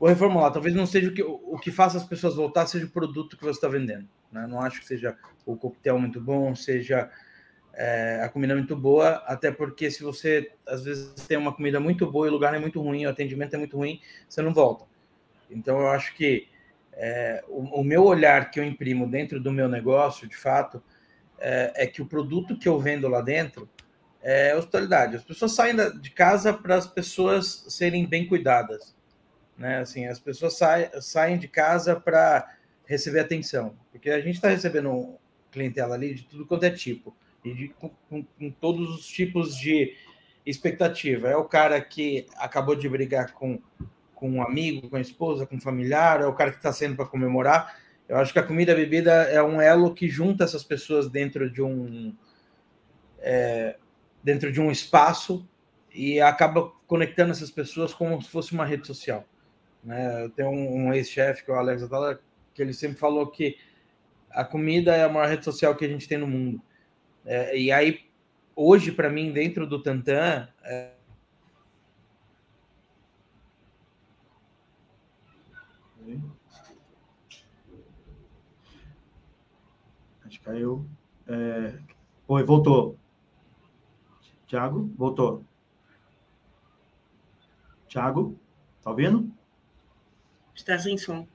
Vou 0.00 0.08
reformular, 0.08 0.50
talvez 0.50 0.74
não 0.74 0.86
seja 0.86 1.10
o 1.10 1.12
que, 1.12 1.22
o 1.22 1.58
que 1.58 1.70
faça 1.70 1.98
as 1.98 2.04
pessoas 2.04 2.34
voltar, 2.34 2.66
seja 2.66 2.86
o 2.86 2.90
produto 2.90 3.36
que 3.36 3.44
você 3.44 3.58
está 3.58 3.68
vendendo. 3.68 4.08
Né? 4.32 4.46
Não 4.46 4.58
acho 4.58 4.80
que 4.80 4.86
seja 4.86 5.14
o 5.44 5.54
coquetel 5.54 5.98
muito 5.98 6.18
bom, 6.18 6.54
seja 6.54 7.10
é, 7.74 8.22
a 8.24 8.28
comida 8.30 8.54
muito 8.54 8.74
boa, 8.74 9.16
até 9.26 9.52
porque 9.52 9.90
se 9.90 10.02
você 10.02 10.52
às 10.66 10.84
vezes 10.84 11.12
tem 11.26 11.36
uma 11.36 11.52
comida 11.52 11.78
muito 11.78 12.10
boa 12.10 12.26
e 12.26 12.30
o 12.30 12.32
lugar 12.32 12.54
é 12.54 12.58
muito 12.58 12.80
ruim, 12.80 13.04
o 13.04 13.10
atendimento 13.10 13.52
é 13.52 13.58
muito 13.58 13.76
ruim, 13.76 14.00
você 14.26 14.40
não 14.40 14.54
volta. 14.54 14.86
Então 15.50 15.78
eu 15.78 15.88
acho 15.88 16.14
que 16.14 16.48
é, 17.02 17.42
o, 17.48 17.80
o, 17.80 17.82
meu 17.82 18.04
olhar 18.04 18.50
que 18.50 18.60
eu 18.60 18.64
imprimo 18.64 19.08
dentro 19.08 19.40
do 19.40 19.50
meu 19.50 19.66
negócio, 19.66 20.28
de 20.28 20.36
fato, 20.36 20.82
é, 21.38 21.72
é 21.84 21.86
que 21.86 22.02
o 22.02 22.06
produto 22.06 22.58
que 22.58 22.68
eu 22.68 22.78
vendo 22.78 23.08
lá 23.08 23.22
dentro 23.22 23.66
é 24.22 24.54
hospitalidade. 24.54 25.16
As 25.16 25.24
pessoas 25.24 25.52
saem 25.52 25.74
de 25.98 26.10
casa 26.10 26.52
para 26.52 26.74
as 26.74 26.86
pessoas 26.86 27.64
serem 27.70 28.06
bem 28.06 28.26
cuidadas. 28.26 28.94
Né? 29.56 29.78
Assim, 29.78 30.06
as 30.06 30.18
pessoas 30.18 30.58
saem, 30.58 30.90
saem 31.00 31.38
de 31.38 31.48
casa 31.48 31.98
para 31.98 32.54
receber 32.84 33.20
atenção, 33.20 33.74
porque 33.90 34.10
a 34.10 34.20
gente 34.20 34.34
está 34.34 34.48
recebendo 34.48 35.18
clientela 35.50 35.94
ali 35.94 36.14
de 36.14 36.24
tudo 36.24 36.44
quanto 36.44 36.64
é 36.64 36.70
tipo, 36.70 37.16
e 37.42 37.54
de, 37.54 37.68
com, 37.68 37.88
com, 38.10 38.22
com, 38.22 38.50
todos 38.50 38.90
os 38.90 39.06
tipos 39.06 39.56
de 39.56 39.96
expectativa. 40.44 41.28
É 41.28 41.36
o 41.36 41.44
cara 41.44 41.80
que 41.80 42.26
acabou 42.36 42.76
de 42.76 42.88
brigar 42.90 43.32
com, 43.32 43.58
com 44.20 44.30
um 44.30 44.42
amigo, 44.42 44.90
com 44.90 44.96
a 44.96 45.00
esposa, 45.00 45.46
com 45.46 45.56
um 45.56 45.60
familiar, 45.60 46.20
é 46.20 46.26
o 46.26 46.34
cara 46.34 46.50
que 46.50 46.58
está 46.58 46.72
sendo 46.72 46.94
para 46.94 47.06
comemorar. 47.06 47.74
Eu 48.06 48.18
acho 48.18 48.32
que 48.32 48.38
a 48.38 48.42
comida 48.42 48.72
e 48.72 48.74
a 48.74 48.76
bebida 48.76 49.12
é 49.12 49.42
um 49.42 49.60
elo 49.60 49.94
que 49.94 50.08
junta 50.08 50.44
essas 50.44 50.62
pessoas 50.62 51.08
dentro 51.08 51.50
de 51.50 51.62
um 51.62 52.14
é, 53.18 53.76
dentro 54.22 54.52
de 54.52 54.60
um 54.60 54.70
espaço 54.70 55.48
e 55.92 56.20
acaba 56.20 56.70
conectando 56.86 57.32
essas 57.32 57.50
pessoas 57.50 57.94
como 57.94 58.20
se 58.20 58.28
fosse 58.28 58.52
uma 58.52 58.66
rede 58.66 58.86
social. 58.86 59.24
Né? 59.82 60.24
Eu 60.24 60.30
tenho 60.30 60.50
um, 60.50 60.86
um 60.86 60.92
ex-chefe, 60.92 61.44
que 61.44 61.50
é 61.50 61.54
o 61.54 61.56
Alex 61.56 61.82
Atala, 61.82 62.20
que 62.54 62.60
ele 62.60 62.74
sempre 62.74 62.98
falou 62.98 63.26
que 63.28 63.56
a 64.30 64.44
comida 64.44 64.94
é 64.94 65.04
a 65.04 65.08
maior 65.08 65.28
rede 65.28 65.44
social 65.44 65.74
que 65.74 65.84
a 65.84 65.88
gente 65.88 66.06
tem 66.06 66.18
no 66.18 66.26
mundo. 66.26 66.60
É, 67.24 67.56
e 67.56 67.72
aí, 67.72 68.00
hoje, 68.54 68.92
para 68.92 69.08
mim, 69.08 69.32
dentro 69.32 69.66
do 69.66 69.82
Tantan, 69.82 70.48
é... 70.64 70.99
Que 80.50 80.56
caiu. 80.56 80.84
É... 81.28 81.78
Oi, 82.26 82.42
voltou. 82.42 82.98
Tiago, 84.46 84.90
voltou. 84.96 85.44
Tiago, 87.86 88.36
tá 88.82 88.90
ouvindo? 88.90 89.32
Está 90.54 90.78
sem 90.78 90.98
som. 90.98 91.26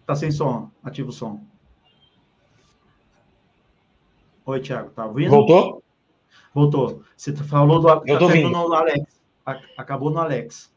Está 0.00 0.16
sem 0.16 0.30
som. 0.32 0.70
Ativa 0.82 1.10
o 1.10 1.12
som. 1.12 1.44
Oi, 4.46 4.60
Thiago, 4.60 4.90
tá 4.90 5.06
ouvindo? 5.06 5.30
Voltou? 5.30 5.82
Voltou. 6.52 7.04
Você 7.16 7.34
falou 7.36 7.80
do. 7.80 7.88
Eu 8.06 8.18
tô 8.18 8.24
ouvindo. 8.24 8.50
no 8.50 8.72
Alex. 8.72 9.20
Acabou 9.76 10.10
no 10.10 10.18
Alex. 10.18 10.72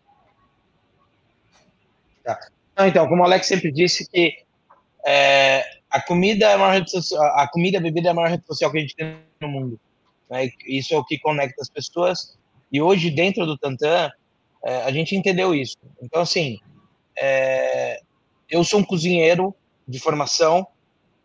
Tá. 2.23 2.39
então, 2.87 3.07
como 3.07 3.23
o 3.23 3.25
Alex 3.25 3.47
sempre 3.47 3.71
disse 3.71 4.07
que 4.09 4.45
é, 5.05 5.76
a 5.89 6.01
comida 6.01 6.45
é 6.45 6.53
a 6.53 6.57
maior 6.57 6.73
rede 6.73 6.91
social, 6.91 7.23
a 7.35 7.47
comida 7.47 7.77
e 7.77 7.79
a 7.79 7.81
bebida 7.81 8.09
é 8.09 8.11
a 8.11 8.13
maior 8.13 8.29
rede 8.29 8.45
social 8.45 8.71
que 8.71 8.77
a 8.77 8.81
gente 8.81 8.95
tem 8.95 9.17
no 9.41 9.47
mundo. 9.47 9.79
Né? 10.29 10.49
Isso 10.65 10.93
é 10.93 10.97
o 10.97 11.03
que 11.03 11.17
conecta 11.19 11.61
as 11.61 11.69
pessoas. 11.69 12.37
E 12.71 12.81
hoje, 12.81 13.09
dentro 13.09 13.45
do 13.45 13.57
Tantan, 13.57 14.11
é, 14.63 14.83
a 14.83 14.91
gente 14.91 15.15
entendeu 15.15 15.55
isso. 15.55 15.77
Então, 16.01 16.21
assim, 16.21 16.59
é, 17.17 18.01
eu 18.49 18.63
sou 18.63 18.79
um 18.79 18.83
cozinheiro 18.83 19.55
de 19.87 19.99
formação 19.99 20.67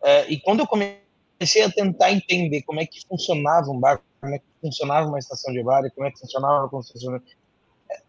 é, 0.01 0.29
e 0.29 0.39
quando 0.39 0.61
eu 0.61 0.67
comecei 0.67 1.63
a 1.63 1.71
tentar 1.71 2.11
entender 2.11 2.61
como 2.63 2.79
é 2.79 2.85
que 2.85 3.05
funcionava 3.07 3.69
um 3.69 3.79
bar, 3.79 4.01
como 4.19 4.35
é 4.35 4.39
que 4.39 4.45
funcionava 4.61 5.07
uma 5.07 5.19
estação 5.19 5.53
de 5.53 5.63
bar, 5.63 5.83
como 5.95 6.07
é 6.07 6.11
que 6.11 6.19
funcionava 6.19 6.65
a 6.65 6.69
construção. 6.69 7.21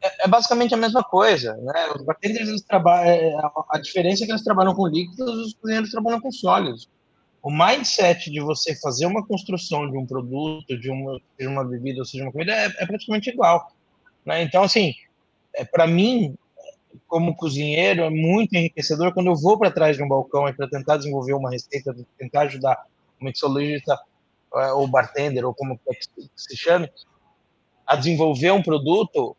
É, 0.02 0.24
é 0.24 0.28
basicamente 0.28 0.74
a 0.74 0.76
mesma 0.76 1.02
coisa, 1.02 1.56
né? 1.56 1.88
Os 1.94 2.02
bartenders 2.02 2.48
eles 2.48 2.62
trabalham, 2.62 3.10
é, 3.10 3.34
a 3.70 3.78
diferença 3.78 4.22
é 4.22 4.26
que 4.26 4.32
eles 4.32 4.44
trabalham 4.44 4.74
com 4.74 4.86
líquidos, 4.86 5.46
os 5.46 5.54
cozinheiros 5.54 5.90
trabalham 5.90 6.20
com 6.20 6.30
sólidos. 6.30 6.88
O 7.42 7.50
mindset 7.50 8.30
de 8.30 8.40
você 8.40 8.74
fazer 8.76 9.06
uma 9.06 9.26
construção 9.26 9.90
de 9.90 9.96
um 9.96 10.06
produto, 10.06 10.78
de 10.78 10.90
uma, 10.90 11.20
de 11.38 11.46
uma 11.46 11.64
bebida, 11.64 12.00
ou 12.00 12.04
seja, 12.04 12.24
uma 12.24 12.32
comida, 12.32 12.52
é, 12.52 12.66
é 12.78 12.86
praticamente 12.86 13.30
igual. 13.30 13.70
Né? 14.24 14.42
Então, 14.42 14.62
assim, 14.62 14.94
é, 15.54 15.64
para 15.64 15.86
mim, 15.86 16.34
como 17.06 17.36
cozinheiro, 17.36 18.02
é 18.02 18.10
muito 18.10 18.54
enriquecedor 18.54 19.12
quando 19.12 19.26
eu 19.26 19.36
vou 19.36 19.58
para 19.58 19.70
trás 19.70 19.96
de 19.96 20.02
um 20.02 20.08
balcão 20.08 20.52
para 20.54 20.68
tentar 20.68 20.96
desenvolver 20.96 21.34
uma 21.34 21.50
receita, 21.50 21.94
tentar 22.18 22.42
ajudar 22.42 22.86
o 23.20 23.24
mixologista 23.24 23.98
é, 24.56 24.72
ou 24.72 24.86
bartender, 24.86 25.44
ou 25.44 25.54
como 25.54 25.78
que 25.78 26.28
se 26.36 26.56
chame, 26.56 26.90
a 27.86 27.96
desenvolver 27.96 28.50
um 28.52 28.62
produto, 28.62 29.36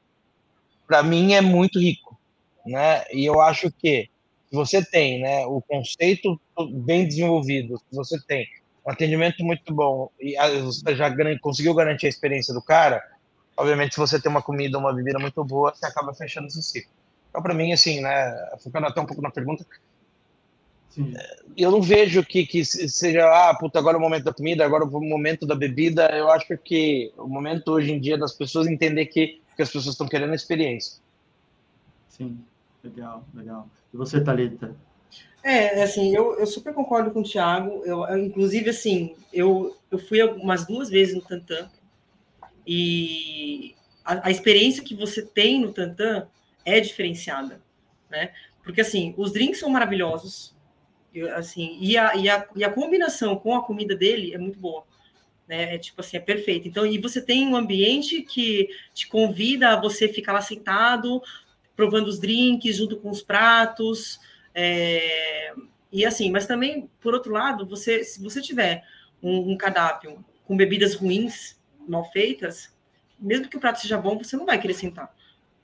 para 0.87 1.03
mim 1.03 1.33
é 1.33 1.41
muito 1.41 1.79
rico, 1.79 2.17
né? 2.65 3.03
E 3.11 3.25
eu 3.25 3.41
acho 3.41 3.71
que 3.71 4.09
se 4.49 4.55
você 4.55 4.83
tem, 4.83 5.21
né, 5.21 5.45
o 5.45 5.61
conceito 5.61 6.39
bem 6.71 7.07
desenvolvido, 7.07 7.77
se 7.77 7.95
você 7.95 8.19
tem 8.25 8.47
um 8.85 8.91
atendimento 8.91 9.43
muito 9.43 9.73
bom 9.73 10.09
e 10.19 10.35
você 10.61 10.95
já 10.95 11.11
conseguiu 11.39 11.73
garantir 11.73 12.05
a 12.05 12.09
experiência 12.09 12.53
do 12.53 12.61
cara, 12.61 13.03
obviamente 13.57 13.95
se 13.95 13.99
você 13.99 14.21
tem 14.21 14.29
uma 14.29 14.41
comida, 14.41 14.77
uma 14.77 14.93
bebida 14.93 15.19
muito 15.19 15.43
boa, 15.43 15.73
você 15.73 15.85
acaba 15.85 16.13
fechando 16.13 16.47
esse 16.47 16.61
ciclo. 16.61 16.91
Então, 17.29 17.41
para 17.41 17.53
mim, 17.53 17.73
assim, 17.73 17.99
né, 17.99 18.33
focando 18.63 18.87
até 18.87 19.01
um 19.01 19.05
pouco 19.05 19.21
na 19.21 19.31
pergunta, 19.31 19.65
Sim. 20.89 21.13
eu 21.57 21.69
não 21.69 21.81
vejo 21.81 22.23
que, 22.23 22.45
que 22.45 22.63
seja, 22.63 23.25
ah, 23.27 23.53
puta, 23.53 23.77
agora 23.77 23.97
é 23.97 23.99
o 23.99 24.01
momento 24.01 24.23
da 24.23 24.33
comida, 24.33 24.63
agora 24.63 24.85
é 24.85 24.87
o 24.87 25.01
momento 25.01 25.45
da 25.45 25.53
bebida. 25.53 26.05
Eu 26.15 26.31
acho 26.31 26.57
que 26.57 27.11
o 27.17 27.27
momento 27.27 27.73
hoje 27.73 27.91
em 27.91 27.99
dia 27.99 28.17
das 28.17 28.31
pessoas 28.31 28.67
entender 28.67 29.07
que, 29.07 29.41
que 29.55 29.61
as 29.61 29.69
pessoas 29.69 29.93
estão 29.93 30.07
querendo 30.07 30.31
a 30.31 30.35
experiência. 30.35 31.01
Sim, 32.09 32.39
legal, 32.83 33.25
legal. 33.33 33.69
E 33.93 33.97
você, 33.97 34.21
Thalita? 34.21 34.75
É, 35.43 35.83
assim, 35.83 36.15
eu, 36.15 36.39
eu 36.39 36.47
super 36.47 36.73
concordo 36.73 37.11
com 37.11 37.19
o 37.19 37.23
Thiago. 37.23 37.83
Eu, 37.85 38.03
eu, 38.05 38.17
inclusive, 38.17 38.69
assim, 38.69 39.15
eu, 39.31 39.77
eu 39.91 39.99
fui 39.99 40.23
umas 40.23 40.65
duas 40.65 40.89
vezes 40.89 41.13
no 41.13 41.21
Tantan 41.21 41.69
e 42.65 43.75
a, 44.03 44.27
a 44.27 44.31
experiência 44.31 44.83
que 44.83 44.95
você 44.95 45.21
tem 45.21 45.59
no 45.59 45.71
Tantan 45.71 46.27
é 46.65 46.79
diferenciada, 46.79 47.61
né? 48.09 48.33
Porque, 48.63 48.81
assim, 48.81 49.13
os 49.17 49.31
drinks 49.31 49.59
são 49.59 49.69
maravilhosos, 49.69 50.55
assim, 51.35 51.77
e 51.79 51.95
a, 51.95 52.15
e, 52.15 52.27
a, 52.27 52.47
e 52.55 52.63
a 52.63 52.73
combinação 52.73 53.35
com 53.35 53.53
a 53.53 53.63
comida 53.63 53.95
dele 53.95 54.33
é 54.33 54.39
muito 54.39 54.57
boa, 54.57 54.83
né? 55.47 55.75
É 55.75 55.77
tipo 55.77 56.01
assim, 56.01 56.17
é 56.17 56.19
perfeito. 56.19 56.67
Então, 56.67 56.85
e 56.85 56.97
você 56.97 57.21
tem 57.21 57.47
um 57.47 57.55
ambiente 57.55 58.21
que 58.21 58.69
te 58.93 59.07
convida 59.07 59.69
a 59.69 59.79
você 59.79 60.07
ficar 60.07 60.33
lá 60.33 60.41
sentado, 60.41 61.21
provando 61.75 62.07
os 62.07 62.19
drinks 62.19 62.77
junto 62.77 62.97
com 62.97 63.09
os 63.09 63.21
pratos, 63.21 64.19
é, 64.53 65.53
e 65.91 66.05
assim, 66.05 66.31
mas 66.31 66.47
também, 66.47 66.89
por 67.01 67.13
outro 67.13 67.31
lado, 67.33 67.65
você, 67.65 68.03
se 68.03 68.21
você 68.21 68.41
tiver 68.41 68.83
um, 69.21 69.51
um 69.51 69.57
cardápio 69.57 70.23
com 70.45 70.55
bebidas 70.55 70.95
ruins, 70.95 71.59
mal 71.87 72.09
feitas, 72.11 72.73
mesmo 73.19 73.49
que 73.49 73.57
o 73.57 73.59
prato 73.59 73.79
seja 73.79 73.97
bom, 73.97 74.17
você 74.17 74.35
não 74.37 74.45
vai 74.45 74.59
querer 74.59 74.73
sentar 74.73 75.13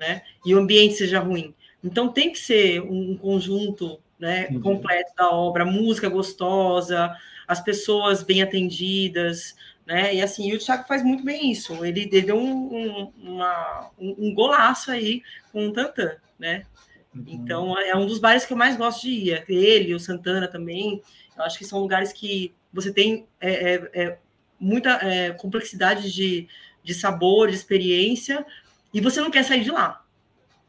né? 0.01 0.23
E 0.43 0.55
o 0.55 0.57
ambiente 0.57 0.95
seja 0.95 1.19
ruim. 1.19 1.53
Então 1.83 2.09
tem 2.09 2.31
que 2.31 2.39
ser 2.39 2.81
um 2.81 3.15
conjunto 3.15 3.99
né, 4.19 4.47
uhum. 4.51 4.59
completo 4.59 5.11
da 5.15 5.29
obra, 5.29 5.63
música 5.63 6.09
gostosa, 6.09 7.15
as 7.47 7.61
pessoas 7.61 8.23
bem 8.23 8.41
atendidas, 8.41 9.55
né? 9.91 10.15
E 10.15 10.21
assim, 10.21 10.53
o 10.53 10.57
Thiago 10.57 10.87
faz 10.87 11.03
muito 11.03 11.21
bem 11.21 11.51
isso. 11.51 11.83
Ele, 11.83 12.03
ele 12.03 12.21
deu 12.21 12.37
um, 12.37 12.73
um, 12.73 13.13
uma, 13.17 13.91
um, 13.99 14.33
golaço 14.33 14.89
aí 14.89 15.21
com 15.51 15.67
o 15.67 15.73
Tantan, 15.73 16.15
né? 16.39 16.65
Uhum. 17.13 17.25
Então 17.27 17.77
é 17.77 17.93
um 17.93 18.05
dos 18.05 18.17
bares 18.17 18.45
que 18.45 18.53
eu 18.53 18.57
mais 18.57 18.77
gosto 18.77 19.01
de 19.01 19.09
ir. 19.09 19.45
Ele, 19.49 19.93
o 19.93 19.99
Santana 19.99 20.47
também. 20.47 21.01
Eu 21.37 21.43
acho 21.43 21.57
que 21.57 21.65
são 21.65 21.79
lugares 21.79 22.13
que 22.13 22.55
você 22.71 22.93
tem 22.93 23.27
é, 23.41 23.73
é, 23.73 23.89
é 23.93 24.17
muita 24.57 24.91
é, 25.05 25.31
complexidade 25.31 26.09
de, 26.09 26.47
de 26.81 26.93
sabor, 26.93 27.49
de 27.49 27.55
experiência, 27.55 28.45
e 28.93 29.01
você 29.01 29.19
não 29.19 29.29
quer 29.29 29.43
sair 29.43 29.61
de 29.61 29.71
lá. 29.71 30.05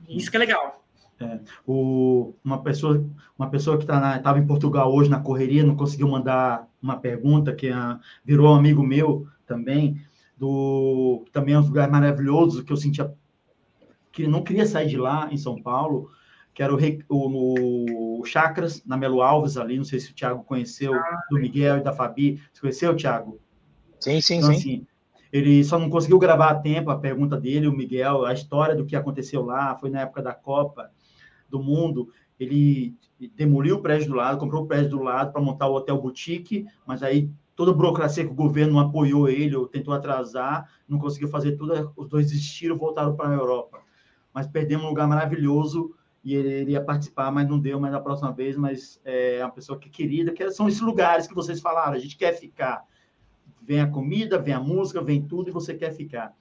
Isso 0.09 0.33
que 0.33 0.37
é 0.37 0.41
legal. 0.41 0.82
É, 1.23 1.41
o, 1.67 2.35
uma 2.45 2.63
pessoa, 2.63 3.05
uma 3.39 3.49
pessoa 3.49 3.77
que 3.77 3.85
estava 3.85 4.19
tá 4.19 4.39
em 4.39 4.47
Portugal 4.47 4.93
hoje 4.93 5.09
na 5.09 5.21
correria, 5.21 5.65
não 5.65 5.77
conseguiu 5.77 6.09
mandar 6.09 6.69
uma 6.83 6.97
pergunta, 6.97 7.55
que 7.55 7.69
a, 7.69 8.01
virou 8.25 8.53
um 8.53 8.57
amigo 8.57 8.83
meu 8.83 9.27
também, 9.47 10.01
do 10.37 11.25
também 11.33 11.55
é 11.55 11.59
um 11.59 11.63
lugar 11.63 11.91
maravilhoso 11.91 12.65
que 12.65 12.73
eu 12.73 12.77
sentia 12.77 13.13
que 14.11 14.27
não 14.27 14.43
queria 14.43 14.67
sair 14.67 14.89
de 14.89 14.97
lá 14.99 15.29
em 15.31 15.39
São 15.39 15.61
Paulo, 15.63 16.11
que 16.53 16.63
era 16.63 16.75
o, 16.75 16.79
o, 17.09 18.21
o 18.21 18.25
Chakras, 18.27 18.85
na 18.85 18.97
Melo 18.97 19.23
Alves 19.23 19.57
ali, 19.57 19.79
não 19.79 19.85
sei 19.85 20.01
se 20.01 20.11
o 20.11 20.15
Thiago 20.15 20.45
conheceu, 20.45 20.93
ah, 20.93 21.23
do 21.31 21.39
Miguel 21.39 21.79
e 21.79 21.83
da 21.83 21.93
Fabi. 21.93 22.43
Você 22.53 22.61
conheceu, 22.61 22.95
Thiago? 22.95 23.41
Sim, 23.99 24.21
sim, 24.21 24.37
então, 24.37 24.53
sim. 24.53 24.57
Assim, 24.57 24.87
ele 25.33 25.65
só 25.65 25.79
não 25.79 25.89
conseguiu 25.89 26.19
gravar 26.19 26.51
a 26.51 26.55
tempo 26.55 26.91
a 26.91 26.99
pergunta 26.99 27.41
dele, 27.41 27.67
o 27.67 27.73
Miguel, 27.73 28.27
a 28.27 28.35
história 28.35 28.77
do 28.77 28.85
que 28.85 28.95
aconteceu 28.95 29.43
lá, 29.43 29.75
foi 29.77 29.89
na 29.89 30.03
época 30.03 30.23
da 30.23 30.35
Copa 30.35 30.91
do 31.53 31.63
Mundo. 31.63 32.09
Ele 32.41 32.97
demoliu 33.37 33.77
o 33.77 33.81
prédio 33.81 34.09
do 34.09 34.17
lado, 34.17 34.39
comprou 34.39 34.65
o 34.65 34.67
prédio 34.67 34.91
do 34.91 35.03
lado 35.03 35.33
para 35.33 35.41
montar 35.41 35.69
o 35.69 35.75
hotel 35.75 36.01
boutique, 36.01 36.67
mas 36.85 37.03
aí 37.03 37.31
toda 37.55 37.71
a 37.71 37.75
burocracia 37.75 38.25
que 38.25 38.31
o 38.31 38.35
governo 38.35 38.81
apoiou 38.81 39.29
ele, 39.29 39.55
ou 39.55 39.69
tentou 39.69 39.95
atrasar, 39.95 40.69
não 40.89 40.99
conseguiu 40.99 41.29
fazer 41.29 41.53
tudo, 41.53 41.93
os 41.97 42.09
dois 42.09 42.31
desistiram, 42.31 42.77
voltaram 42.77 43.15
para 43.15 43.29
a 43.29 43.35
Europa. 43.35 43.79
Mas 44.35 44.49
perdemos 44.49 44.85
um 44.85 44.89
lugar 44.89 45.07
maravilhoso 45.07 45.95
e 46.25 46.35
ele 46.35 46.63
iria 46.63 46.83
participar, 46.83 47.31
mas 47.31 47.49
não 47.49 47.61
deu 47.61 47.79
mais 47.79 47.93
da 47.93 48.01
próxima 48.01 48.33
vez, 48.33 48.57
mas 48.57 49.01
é 49.05 49.41
uma 49.45 49.53
pessoa 49.53 49.79
que 49.79 49.89
querida, 49.89 50.33
que 50.33 50.51
são 50.51 50.67
esses 50.67 50.81
lugares 50.81 51.27
que 51.27 51.35
vocês 51.35 51.61
falaram, 51.61 51.93
a 51.93 51.99
gente 51.99 52.17
quer 52.17 52.33
ficar 52.33 52.85
vem 53.63 53.81
a 53.81 53.87
comida, 53.87 54.39
vem 54.39 54.55
a 54.55 54.61
música, 54.61 55.01
vem 55.01 55.23
tudo 55.23 55.49
e 55.49 55.53
você 55.53 55.75
quer 55.75 55.93
ficar. 55.93 56.35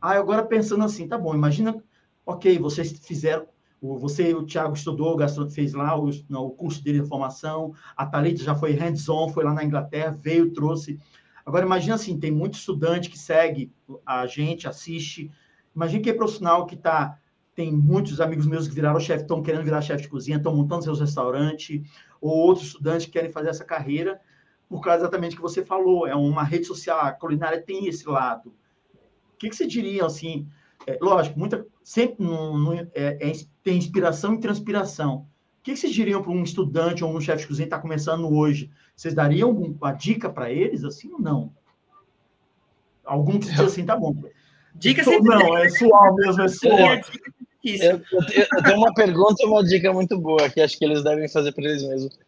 Ah, 0.00 0.12
agora 0.12 0.44
pensando 0.44 0.84
assim, 0.84 1.06
tá 1.06 1.18
bom, 1.18 1.34
imagina, 1.34 1.82
ok, 2.26 2.58
vocês 2.58 2.92
fizeram, 3.06 3.46
você 3.82 4.32
o 4.32 4.44
Thiago 4.44 4.74
estudou, 4.74 5.16
gastou, 5.16 5.48
fez 5.50 5.72
lá 5.74 5.98
o, 5.98 6.08
o 6.08 6.50
curso 6.50 6.82
dele 6.84 7.00
de 7.00 7.08
formação, 7.08 7.74
a 7.96 8.06
Thalita 8.06 8.44
já 8.44 8.54
foi 8.54 8.72
hands-on, 8.72 9.28
foi 9.30 9.42
lá 9.42 9.52
na 9.52 9.64
Inglaterra, 9.64 10.16
veio, 10.20 10.52
trouxe. 10.52 11.00
Agora, 11.44 11.66
imagina 11.66 11.96
assim, 11.96 12.18
tem 12.18 12.30
muito 12.30 12.54
estudante 12.54 13.10
que 13.10 13.18
segue 13.18 13.72
a 14.06 14.24
gente, 14.26 14.68
assiste. 14.68 15.30
Imagina 15.74 16.02
que 16.02 16.10
é 16.10 16.14
profissional 16.14 16.64
que 16.64 16.76
está 16.76 17.18
tem 17.54 17.70
muitos 17.70 18.20
amigos 18.20 18.46
meus 18.46 18.66
que 18.66 18.74
viraram 18.74 18.98
chefe, 18.98 19.22
estão 19.22 19.42
querendo 19.42 19.64
virar 19.64 19.82
chefe 19.82 20.04
de 20.04 20.08
cozinha, 20.08 20.38
estão 20.38 20.56
montando 20.56 20.84
seus 20.84 21.00
restaurantes, 21.00 21.82
ou 22.20 22.30
outros 22.30 22.68
estudantes 22.68 23.06
que 23.06 23.12
querem 23.12 23.30
fazer 23.30 23.50
essa 23.50 23.64
carreira, 23.64 24.20
por 24.68 24.80
causa 24.80 25.02
exatamente 25.02 25.36
que 25.36 25.42
você 25.42 25.62
falou, 25.62 26.06
é 26.06 26.14
uma 26.14 26.42
rede 26.42 26.64
social, 26.64 26.98
a 27.00 27.12
culinária 27.12 27.60
tem 27.60 27.86
esse 27.86 28.08
lado. 28.08 28.54
O 29.34 29.36
que, 29.38 29.50
que 29.50 29.56
você 29.56 29.66
diria, 29.66 30.06
assim, 30.06 30.48
é, 30.86 30.98
lógico, 31.00 31.38
muita, 31.38 31.66
sempre 31.82 32.24
no, 32.24 32.58
no, 32.58 32.74
é, 32.74 32.88
é, 32.94 33.32
tem 33.62 33.76
inspiração 33.76 34.34
e 34.34 34.40
transpiração. 34.40 35.26
O 35.60 35.62
que, 35.62 35.72
que 35.72 35.76
vocês 35.76 35.92
diriam 35.92 36.22
para 36.22 36.32
um 36.32 36.42
estudante 36.42 37.04
ou 37.04 37.16
um 37.16 37.20
chefe 37.20 37.42
de 37.42 37.48
cozinha 37.48 37.66
que 37.66 37.74
está 37.74 37.78
começando 37.78 38.28
hoje? 38.32 38.70
Vocês 38.96 39.14
dariam 39.14 39.50
uma 39.50 39.92
dica 39.92 40.28
para 40.28 40.50
eles, 40.50 40.84
assim, 40.84 41.12
ou 41.12 41.20
não? 41.20 41.52
Algum 43.04 43.38
que 43.38 43.48
diz 43.48 43.60
assim, 43.60 43.84
tá 43.84 43.96
bom. 43.96 44.14
Dica 44.74 45.04
sempre 45.04 45.28
Não, 45.28 45.56
é 45.56 45.68
sual 45.68 46.14
mesmo, 46.16 46.42
é 46.42 46.48
sual. 46.48 47.00
Eu, 47.64 47.90
eu, 47.90 48.02
eu, 48.32 48.62
tenho 48.64 48.76
uma 48.76 48.92
pergunta 48.92 49.36
e 49.40 49.46
uma 49.46 49.62
dica 49.62 49.92
muito 49.92 50.18
boa 50.18 50.50
que 50.50 50.60
acho 50.60 50.76
que 50.76 50.84
eles 50.84 51.04
devem 51.04 51.28
fazer 51.28 51.52
para 51.52 51.64
eles 51.64 51.82
mesmos 51.84 52.18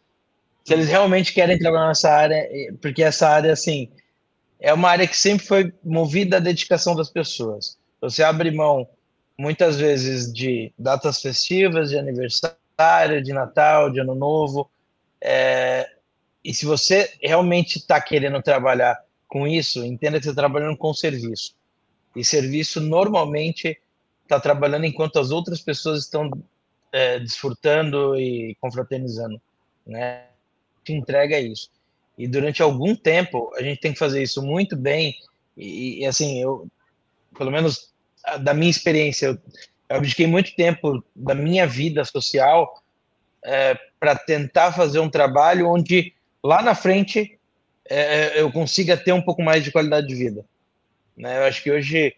se 0.64 0.72
eles 0.72 0.88
realmente 0.88 1.32
querem 1.32 1.58
trabalhar 1.58 1.88
nessa 1.88 2.10
área, 2.10 2.48
porque 2.80 3.02
essa 3.02 3.28
área, 3.28 3.52
assim, 3.52 3.90
é 4.58 4.72
uma 4.72 4.88
área 4.88 5.06
que 5.06 5.16
sempre 5.16 5.46
foi 5.46 5.72
movida 5.84 6.38
à 6.38 6.40
dedicação 6.40 6.96
das 6.96 7.10
pessoas. 7.10 7.76
Você 8.04 8.22
abre 8.22 8.50
mão, 8.50 8.86
muitas 9.38 9.76
vezes, 9.76 10.32
de 10.32 10.72
datas 10.78 11.22
festivas, 11.22 11.90
de 11.90 11.98
aniversário, 11.98 13.22
de 13.22 13.32
Natal, 13.32 13.90
de 13.90 14.00
Ano 14.00 14.14
Novo, 14.14 14.70
é, 15.20 15.90
e 16.44 16.52
se 16.52 16.66
você 16.66 17.10
realmente 17.22 17.78
está 17.78 17.98
querendo 17.98 18.42
trabalhar 18.42 19.02
com 19.26 19.48
isso, 19.48 19.82
entenda 19.82 20.18
que 20.18 20.24
você 20.24 20.30
está 20.30 20.42
trabalhando 20.42 20.76
com 20.76 20.92
serviço. 20.92 21.56
E 22.14 22.22
serviço, 22.22 22.78
normalmente, 22.78 23.80
está 24.22 24.38
trabalhando 24.38 24.84
enquanto 24.84 25.18
as 25.18 25.30
outras 25.30 25.60
pessoas 25.60 26.00
estão 26.00 26.30
é, 26.92 27.18
desfrutando 27.18 28.14
e 28.20 28.54
confraternizando, 28.60 29.40
né? 29.86 30.26
te 30.84 30.92
entrega 30.92 31.40
isso. 31.40 31.70
E 32.18 32.28
durante 32.28 32.62
algum 32.62 32.94
tempo 32.94 33.50
a 33.56 33.62
gente 33.62 33.80
tem 33.80 33.94
que 33.94 33.98
fazer 33.98 34.22
isso 34.22 34.42
muito 34.42 34.76
bem. 34.76 35.16
E, 35.56 36.00
e 36.00 36.06
assim, 36.06 36.38
eu, 36.40 36.68
pelo 37.36 37.50
menos 37.50 37.93
da 38.40 38.54
minha 38.54 38.70
experiência, 38.70 39.26
eu, 39.26 39.38
abdiquei 39.88 40.26
muito 40.26 40.54
tempo 40.56 41.04
da 41.14 41.34
minha 41.34 41.66
vida 41.66 42.04
social 42.04 42.82
é, 43.44 43.78
para 44.00 44.16
tentar 44.16 44.72
fazer 44.72 44.98
um 44.98 45.10
trabalho 45.10 45.68
onde 45.68 46.14
lá 46.42 46.62
na 46.62 46.74
frente 46.74 47.38
é, 47.88 48.40
eu 48.40 48.50
consiga 48.50 48.96
ter 48.96 49.12
um 49.12 49.22
pouco 49.22 49.42
mais 49.42 49.62
de 49.62 49.70
qualidade 49.70 50.06
de 50.06 50.14
vida. 50.14 50.44
Né? 51.16 51.38
Eu 51.38 51.44
acho 51.44 51.62
que 51.62 51.70
hoje 51.70 52.14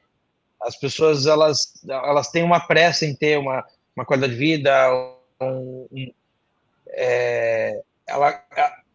as 0.62 0.77
pessoas 0.77 1.27
elas, 1.27 1.75
elas 1.88 2.31
têm 2.31 2.42
uma 2.42 2.61
pressa 2.61 3.05
em 3.05 3.14
ter 3.14 3.38
uma, 3.38 3.64
uma 3.95 4.05
qualidade 4.05 4.33
de 4.33 4.38
vida, 4.38 4.73
um, 5.40 5.87
um, 5.92 6.12
é, 6.88 7.83
ela, 8.07 8.42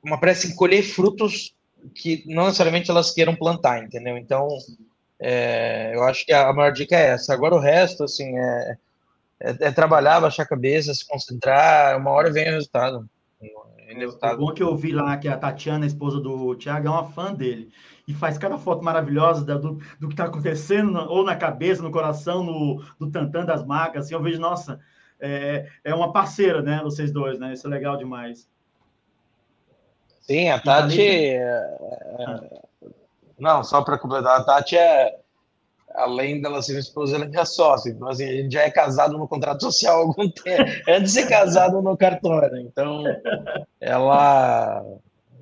uma 0.04 0.20
pressa 0.20 0.48
em 0.48 0.56
colher 0.56 0.84
frutos 0.84 1.54
que 1.94 2.24
não 2.26 2.46
necessariamente 2.46 2.90
elas 2.90 3.12
queiram 3.12 3.36
plantar, 3.36 3.84
entendeu? 3.84 4.18
Então, 4.18 4.48
é, 5.24 5.96
eu 5.96 6.04
acho 6.04 6.26
que 6.26 6.34
a 6.34 6.52
maior 6.52 6.72
dica 6.72 6.96
é 6.96 7.12
essa. 7.12 7.32
Agora 7.32 7.54
o 7.54 7.60
resto, 7.60 8.04
assim, 8.04 8.36
é, 8.40 8.78
é, 9.40 9.68
é 9.68 9.72
trabalhar, 9.72 10.20
baixar 10.20 10.44
a 10.44 10.48
cabeça, 10.48 10.94
se 10.96 11.08
concentrar, 11.08 11.96
uma 11.98 12.10
hora 12.10 12.32
vem 12.32 12.50
o 12.50 12.54
resultado. 12.54 13.08
É 13.88 14.36
bom 14.36 14.52
que 14.52 14.64
eu 14.64 14.76
vi 14.76 14.94
lá 14.94 15.16
que 15.18 15.28
a 15.28 15.38
Tatiana, 15.38 15.86
a 15.86 15.88
esposa 15.88 16.20
do 16.20 16.56
Thiago, 16.56 16.88
é 16.88 16.90
uma 16.90 17.12
fã 17.12 17.34
dele. 17.34 17.70
E 18.08 18.14
faz 18.14 18.38
cada 18.38 18.58
foto 18.58 18.84
maravilhosa 18.84 19.44
do, 19.44 19.80
do 20.00 20.08
que 20.08 20.14
está 20.14 20.26
acontecendo, 20.26 20.98
ou 20.98 21.24
na 21.24 21.36
cabeça, 21.36 21.84
no 21.84 21.92
coração, 21.92 22.44
no, 22.44 22.84
no 23.00 23.12
tantã 23.12 23.46
das 23.46 23.64
marcas. 23.64 24.06
Assim, 24.06 24.16
eu 24.16 24.24
vejo, 24.24 24.40
nossa, 24.40 24.80
é, 25.20 25.68
é 25.84 25.94
uma 25.94 26.12
parceira, 26.12 26.64
né? 26.64 26.80
Vocês 26.84 27.12
dois, 27.12 27.38
né? 27.38 27.54
Isso 27.54 27.68
é 27.68 27.70
legal 27.70 27.96
demais. 27.96 28.50
Sim, 30.22 30.50
a 30.50 30.60
Tati. 30.60 31.02
É, 31.02 31.42
é, 31.42 32.71
não, 33.42 33.64
só 33.64 33.82
para 33.82 33.98
completar, 33.98 34.40
a 34.40 34.44
Tati 34.44 34.78
é, 34.78 35.20
além 35.96 36.40
dela 36.40 36.62
ser 36.62 36.74
minha 36.74 36.82
esposa, 36.82 37.16
ela 37.16 37.26
é 37.26 37.28
minha 37.28 37.44
sócia. 37.44 37.90
Então, 37.90 38.08
assim, 38.08 38.24
a 38.24 38.32
gente 38.34 38.54
já 38.54 38.62
é 38.62 38.70
casado 38.70 39.18
no 39.18 39.28
contrato 39.28 39.62
social 39.62 39.98
há 39.98 40.02
algum 40.02 40.30
tempo, 40.30 40.64
antes 40.88 41.14
de 41.14 41.22
ser 41.22 41.28
casado 41.28 41.82
no 41.82 41.98
cartório. 41.98 42.58
Então, 42.60 43.04
ela, 43.80 44.86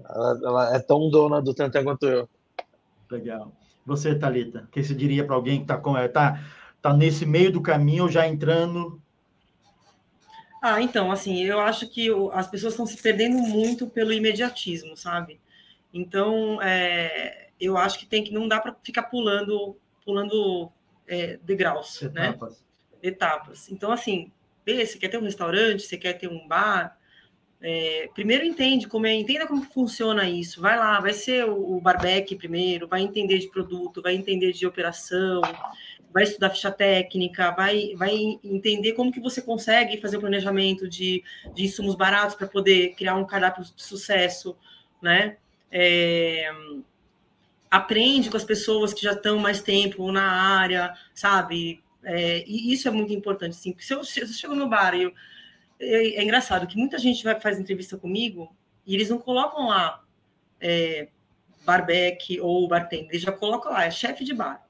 ela, 0.09 0.39
ela 0.43 0.75
é 0.75 0.79
tão 0.79 1.09
dona 1.09 1.41
do 1.41 1.53
Tantan 1.53 1.83
quanto 1.83 2.05
eu. 2.07 2.29
Legal. 3.11 3.51
Você, 3.85 4.15
Thalita, 4.15 4.59
o 4.59 4.67
que 4.67 4.81
você 4.81 4.93
diria 4.93 5.25
para 5.25 5.35
alguém 5.35 5.57
que 5.57 5.71
está 5.71 5.77
tá, 6.09 6.39
tá 6.81 6.93
nesse 6.93 7.25
meio 7.25 7.51
do 7.51 7.61
caminho, 7.61 8.09
já 8.09 8.25
entrando 8.25 9.01
ah, 10.61 10.81
então, 10.81 11.09
assim, 11.09 11.41
eu 11.41 11.57
acho 11.61 11.87
que 11.87 12.09
as 12.33 12.47
pessoas 12.47 12.73
estão 12.73 12.85
se 12.85 13.01
perdendo 13.01 13.37
muito 13.37 13.87
pelo 13.87 14.11
imediatismo, 14.11 14.95
sabe? 14.97 15.39
Então, 15.93 16.61
é, 16.61 17.48
eu 17.59 17.77
acho 17.77 17.99
que 17.99 18.05
tem 18.05 18.23
que 18.23 18.33
não 18.33 18.47
dá 18.47 18.59
para 18.59 18.75
ficar 18.83 19.03
pulando, 19.03 19.77
pulando 20.05 20.71
é, 21.07 21.37
degraus, 21.43 22.01
né? 22.13 22.29
Etapas. 22.29 22.59
né? 22.59 22.65
Etapas. 23.01 23.71
Então, 23.71 23.91
assim, 23.91 24.31
você 24.65 24.97
quer 24.97 25.07
ter 25.07 25.17
um 25.17 25.23
restaurante, 25.23 25.83
você 25.83 25.97
quer 25.97 26.13
ter 26.13 26.27
um 26.27 26.47
bar, 26.47 26.97
é, 27.61 28.09
primeiro 28.13 28.45
entende 28.45 28.87
como 28.87 29.05
é, 29.05 29.13
entenda 29.13 29.45
como 29.45 29.63
funciona 29.63 30.29
isso. 30.29 30.61
Vai 30.61 30.77
lá, 30.77 30.99
vai 30.99 31.13
ser 31.13 31.45
o, 31.45 31.77
o 31.77 31.81
barbeque 31.81 32.35
primeiro, 32.35 32.87
vai 32.87 33.01
entender 33.01 33.39
de 33.39 33.49
produto, 33.49 34.01
vai 34.01 34.15
entender 34.15 34.53
de 34.53 34.65
operação, 34.65 35.41
vai 36.13 36.23
estudar 36.23 36.49
ficha 36.51 36.71
técnica, 36.71 37.51
vai, 37.51 37.93
vai 37.95 38.39
entender 38.43 38.93
como 38.93 39.11
que 39.11 39.19
você 39.19 39.41
consegue 39.41 39.99
fazer 39.99 40.17
o 40.17 40.21
planejamento 40.21 40.87
de, 40.87 41.23
de 41.53 41.65
insumos 41.65 41.95
baratos 41.95 42.35
para 42.35 42.47
poder 42.47 42.95
criar 42.95 43.15
um 43.15 43.25
cardápio 43.25 43.63
de 43.63 43.83
sucesso, 43.83 44.57
né? 45.01 45.37
É, 45.71 46.49
aprende 47.69 48.29
com 48.29 48.37
as 48.37 48.43
pessoas 48.43 48.93
que 48.93 49.03
já 49.03 49.13
estão 49.13 49.37
mais 49.37 49.61
tempo 49.61 50.11
na 50.11 50.57
área, 50.59 50.93
sabe? 51.13 51.83
É, 52.03 52.43
e 52.47 52.73
isso 52.73 52.87
é 52.87 52.91
muito 52.91 53.13
importante, 53.13 53.55
sim. 53.55 53.75
Se 53.79 53.93
eu, 53.93 54.03
se 54.03 54.21
eu 54.21 54.27
chego 54.27 54.55
no 54.55 54.67
bar 54.67 54.95
e 54.95 55.03
eu, 55.03 55.13
é, 55.79 56.15
é, 56.15 56.23
engraçado 56.23 56.67
que 56.67 56.77
muita 56.77 56.97
gente 56.97 57.23
vai 57.23 57.39
faz 57.39 57.59
entrevista 57.59 57.97
comigo 57.97 58.55
e 58.85 58.95
eles 58.95 59.09
não 59.09 59.19
colocam 59.19 59.67
lá 59.67 60.03
é, 60.59 61.09
barbeque 61.65 62.39
ou 62.39 62.67
bartender, 62.67 63.09
eles 63.09 63.21
já 63.21 63.31
colocam 63.31 63.71
lá, 63.71 63.85
é 63.85 63.91
chefe 63.91 64.23
de 64.23 64.33
bar, 64.33 64.65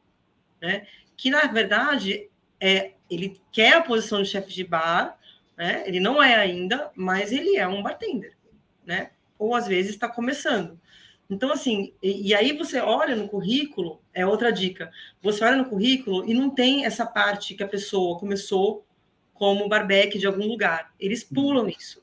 né? 0.62 0.86
que 1.20 1.30
na 1.30 1.42
verdade 1.48 2.30
é, 2.60 2.94
ele 3.10 3.42
quer 3.52 3.74
a 3.74 3.82
posição 3.82 4.22
de 4.22 4.30
chefe 4.30 4.54
de 4.54 4.64
bar, 4.64 5.18
né? 5.58 5.84
Ele 5.86 6.00
não 6.00 6.24
é 6.24 6.36
ainda, 6.36 6.90
mas 6.96 7.34
ele 7.34 7.58
é 7.58 7.68
um 7.68 7.84
bartender, 7.84 8.38
né? 8.86 9.12
Ou 9.38 9.54
às 9.54 9.68
vezes 9.68 9.92
está 9.92 10.08
começando. 10.08 10.80
Então, 11.30 11.52
assim, 11.52 11.94
e, 12.02 12.30
e, 12.30 12.34
aí 12.34 12.58
você 12.58 12.80
olha 12.80 13.16
no 13.16 13.30
currículo, 13.30 14.02
é 14.14 14.26
outra 14.26 14.52
dica. 14.52 14.92
Você 15.22 15.44
olha 15.44 15.58
no 15.58 15.66
currículo 15.66 16.28
e 16.28 16.34
não 16.34 16.50
tem 16.50 16.86
essa 16.86 17.06
parte 17.06 17.54
que 17.54 17.62
a 17.62 17.68
pessoa 17.68 18.18
começou 18.18 18.84
como 19.34 19.70
barbeque 19.70 20.18
de 20.18 20.26
algum 20.26 20.48
lugar. 20.48 20.92
Eles 21.00 21.24
pulam 21.24 21.66
uhum. 21.66 21.70
isso. 21.70 22.02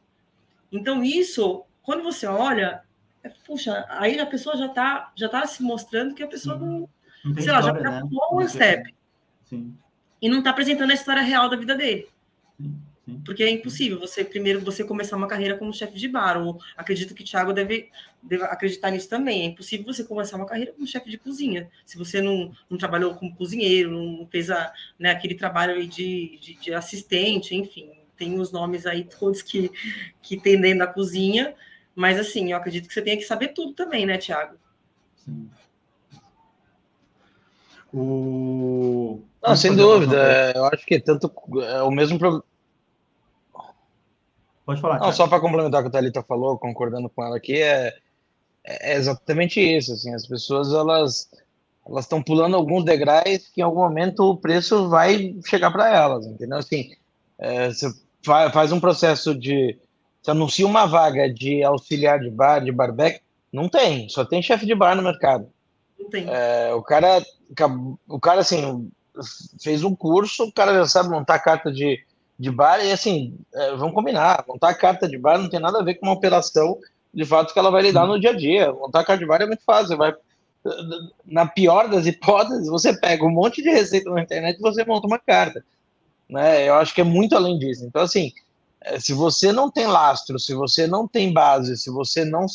Então, 0.71 1.03
isso, 1.03 1.65
quando 1.83 2.05
você 2.05 2.27
olha, 2.27 2.83
é, 3.23 3.29
puxa, 3.45 3.85
aí 3.89 4.21
a 4.21 4.27
pessoa 4.27 4.57
já 4.57 4.67
está 4.67 5.13
já 5.17 5.29
tá 5.29 5.45
se 5.47 5.63
mostrando 5.63 6.15
que 6.15 6.23
a 6.23 6.29
pessoa 6.29 6.57
não, 6.57 6.89
não 7.25 7.35
sei 7.35 7.51
lá, 7.53 7.61
já 7.61 7.73
está 7.73 7.91
né? 7.91 8.03
um 8.33 8.49
step. 8.49 8.95
Sim. 9.45 9.77
E 10.23 10.29
não 10.29 10.39
está 10.39 10.51
apresentando 10.51 10.91
a 10.91 10.95
história 10.95 11.23
real 11.23 11.51
da 11.51 11.57
vida 11.57 11.75
dele. 11.75 12.09
Sim. 13.07 13.23
Porque 13.25 13.43
é 13.45 13.51
impossível 13.51 14.01
você 14.01 14.25
primeiro 14.25 14.61
você 14.61 14.83
começar 14.83 15.17
uma 15.17 15.29
carreira 15.29 15.57
como 15.57 15.73
chefe 15.73 15.97
de 15.97 16.09
bar. 16.09 16.37
Ou 16.43 16.59
acredito 16.77 17.15
que 17.15 17.23
o 17.23 17.25
Thiago 17.25 17.53
deve, 17.53 17.89
deve 18.21 18.43
acreditar 18.45 18.91
nisso 18.91 19.09
também. 19.09 19.43
É 19.43 19.45
impossível 19.45 19.87
você 19.87 20.03
começar 20.03 20.37
uma 20.37 20.47
carreira 20.47 20.73
como 20.73 20.87
chefe 20.87 21.09
de 21.09 21.17
cozinha. 21.17 21.71
Se 21.85 21.97
você 21.97 22.21
não, 22.21 22.53
não 22.69 22.77
trabalhou 22.77 23.15
como 23.15 23.35
cozinheiro, 23.35 23.93
não 23.93 24.27
fez 24.27 24.51
a, 24.51 24.73
né, 24.99 25.11
aquele 25.11 25.37
trabalho 25.37 25.87
de, 25.87 26.37
de, 26.41 26.55
de 26.55 26.75
assistente, 26.75 27.55
enfim, 27.55 27.93
tem 28.17 28.39
os 28.41 28.51
nomes 28.51 28.87
aí 28.87 29.05
todos 29.05 29.41
que, 29.41 29.71
que 30.21 30.37
tem 30.37 30.61
dentro 30.61 30.81
da 30.81 30.87
cozinha. 30.89 31.55
Mas 31.95 32.19
assim, 32.19 32.51
eu 32.51 32.59
acredito 32.59 32.89
que 32.89 32.95
você 32.95 33.03
tenha 33.03 33.17
que 33.17 33.23
saber 33.23 33.49
tudo 33.49 33.73
também, 33.73 34.05
né, 34.05 34.19
Thiago? 34.19 34.57
Sim. 35.25 35.49
O... 37.95 39.23
Não, 39.41 39.55
sem 39.55 39.75
dúvida. 39.75 40.17
É, 40.21 40.59
eu 40.59 40.65
acho 40.67 40.85
que 40.85 40.99
tanto 40.99 41.33
é 41.63 41.83
o 41.83 41.91
mesmo 41.91 42.19
problema. 42.19 42.45
Pode 44.67 44.81
falar. 44.81 44.99
Não, 44.99 45.13
só 45.13 45.29
para 45.29 45.41
complementar 45.41 45.81
o 45.81 45.85
que 45.85 45.89
a 45.89 45.93
Thalita 45.93 46.25
falou, 46.25 46.59
concordando 46.59 47.09
com 47.09 47.25
ela 47.25 47.37
aqui, 47.37 47.63
é, 47.63 47.95
é 48.65 48.97
exatamente 48.97 49.61
isso. 49.61 49.93
Assim, 49.93 50.13
as 50.13 50.27
pessoas 50.27 50.73
elas 50.73 51.31
elas 51.89 52.05
estão 52.05 52.21
pulando 52.21 52.57
alguns 52.57 52.85
degraus 52.85 53.47
que 53.55 53.61
em 53.61 53.63
algum 53.63 53.81
momento 53.81 54.25
o 54.25 54.37
preço 54.37 54.89
vai 54.89 55.37
chegar 55.47 55.71
para 55.71 55.89
elas, 55.89 56.27
entendeu? 56.27 56.59
Assim, 56.59 56.91
é, 57.39 57.69
você 57.69 57.89
faz 58.53 58.73
um 58.73 58.81
processo 58.81 59.33
de 59.39 59.79
você 60.21 60.33
anuncia 60.33 60.67
uma 60.67 60.87
vaga 60.87 61.33
de 61.33 61.63
auxiliar 61.63 62.19
de 62.19 62.29
bar, 62.29 62.59
de 62.59 62.73
barbeque, 62.73 63.21
não 63.53 63.69
tem, 63.69 64.09
só 64.09 64.25
tem 64.25 64.43
chefe 64.43 64.67
de 64.67 64.75
bar 64.75 64.97
no 64.97 65.03
mercado. 65.03 65.49
Não 65.97 66.11
tem. 66.11 66.27
É, 66.29 66.75
o 66.75 66.83
cara, 66.83 67.25
o 68.09 68.19
cara 68.19 68.41
assim, 68.41 68.91
fez 69.63 69.85
um 69.85 69.95
curso, 69.95 70.43
o 70.43 70.53
cara 70.53 70.75
já 70.75 70.87
sabe 70.87 71.11
montar 71.11 71.39
carta 71.39 71.71
de, 71.71 72.05
de 72.39 72.51
bar 72.51 72.85
e 72.85 72.93
assim, 72.93 73.35
é, 73.55 73.75
vamos 73.77 73.95
combinar, 73.95 74.45
montar 74.47 74.75
carta 74.75 75.09
de 75.09 75.17
bar 75.17 75.39
não 75.39 75.49
tem 75.49 75.61
nada 75.61 75.79
a 75.79 75.83
ver 75.83 75.95
com 75.95 76.07
uma 76.07 76.15
operação 76.15 76.79
de 77.13 77.25
fato 77.25 77.53
que 77.53 77.59
ela 77.59 77.71
vai 77.71 77.83
lidar 77.83 78.07
no 78.07 78.21
dia 78.21 78.31
a 78.31 78.37
dia. 78.37 78.73
Montar 78.73 79.05
carta 79.05 79.19
de 79.19 79.27
bar 79.27 79.41
é 79.41 79.47
muito 79.47 79.65
fácil, 79.65 79.97
vai 79.97 80.15
na 81.25 81.47
pior 81.47 81.89
das 81.89 82.05
hipóteses, 82.07 82.69
você 82.69 82.93
pega 82.99 83.25
um 83.25 83.31
monte 83.31 83.63
de 83.63 83.71
receita 83.71 84.11
na 84.11 84.23
internet 84.23 84.59
e 84.59 84.63
você 84.63 84.85
monta 84.85 85.07
uma 85.07 85.19
carta. 85.19 85.65
Né? 86.29 86.69
Eu 86.69 86.75
acho 86.75 86.95
que 86.95 87.01
é 87.01 87.05
muito 87.05 87.35
além 87.35 87.59
disso. 87.59 87.85
Então, 87.85 88.03
assim, 88.03 88.33
é, 88.81 89.01
se 89.01 89.13
você 89.13 89.53
não 89.53 89.71
tem 89.71 89.87
lastro, 89.87 90.39
se 90.39 90.53
você 90.55 90.87
não 90.87 91.09
tem 91.09 91.33
base, 91.33 91.77
se 91.77 91.91
você 91.91 92.25
não 92.25 92.47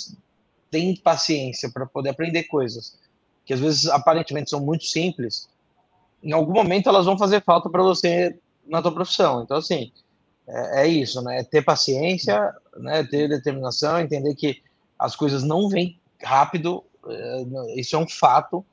tem 0.70 0.96
paciência 0.96 1.70
para 1.72 1.86
poder 1.86 2.10
aprender 2.10 2.44
coisas 2.44 3.00
que 3.46 3.54
às 3.54 3.60
vezes 3.60 3.88
aparentemente 3.88 4.50
são 4.50 4.62
muito 4.62 4.86
simples, 4.86 5.50
em 6.24 6.32
algum 6.32 6.54
momento 6.54 6.88
elas 6.88 7.06
vão 7.06 7.18
fazer 7.18 7.44
falta 7.44 7.70
para 7.70 7.82
você 7.82 8.38
na 8.72 8.82
tua 8.82 8.94
profissão. 8.94 9.44
Então, 9.44 9.58
assim, 9.58 9.92
é, 10.48 10.84
é, 10.84 10.88
isso, 10.88 11.22
né? 11.22 11.40
É 11.40 11.44
ter 11.44 11.62
paciência, 11.62 12.54
né? 12.78 13.04
ter 13.04 13.28
determinação, 13.28 14.00
entender 14.00 14.34
que 14.36 14.62
as 14.98 15.16
coisas 15.16 15.44
não 15.44 15.70
vêm 15.70 16.00
rápido, 16.24 16.84
é, 17.08 17.44
isso 17.76 17.96
é 17.96 18.00
um 18.00 18.08
fato, 18.08 18.66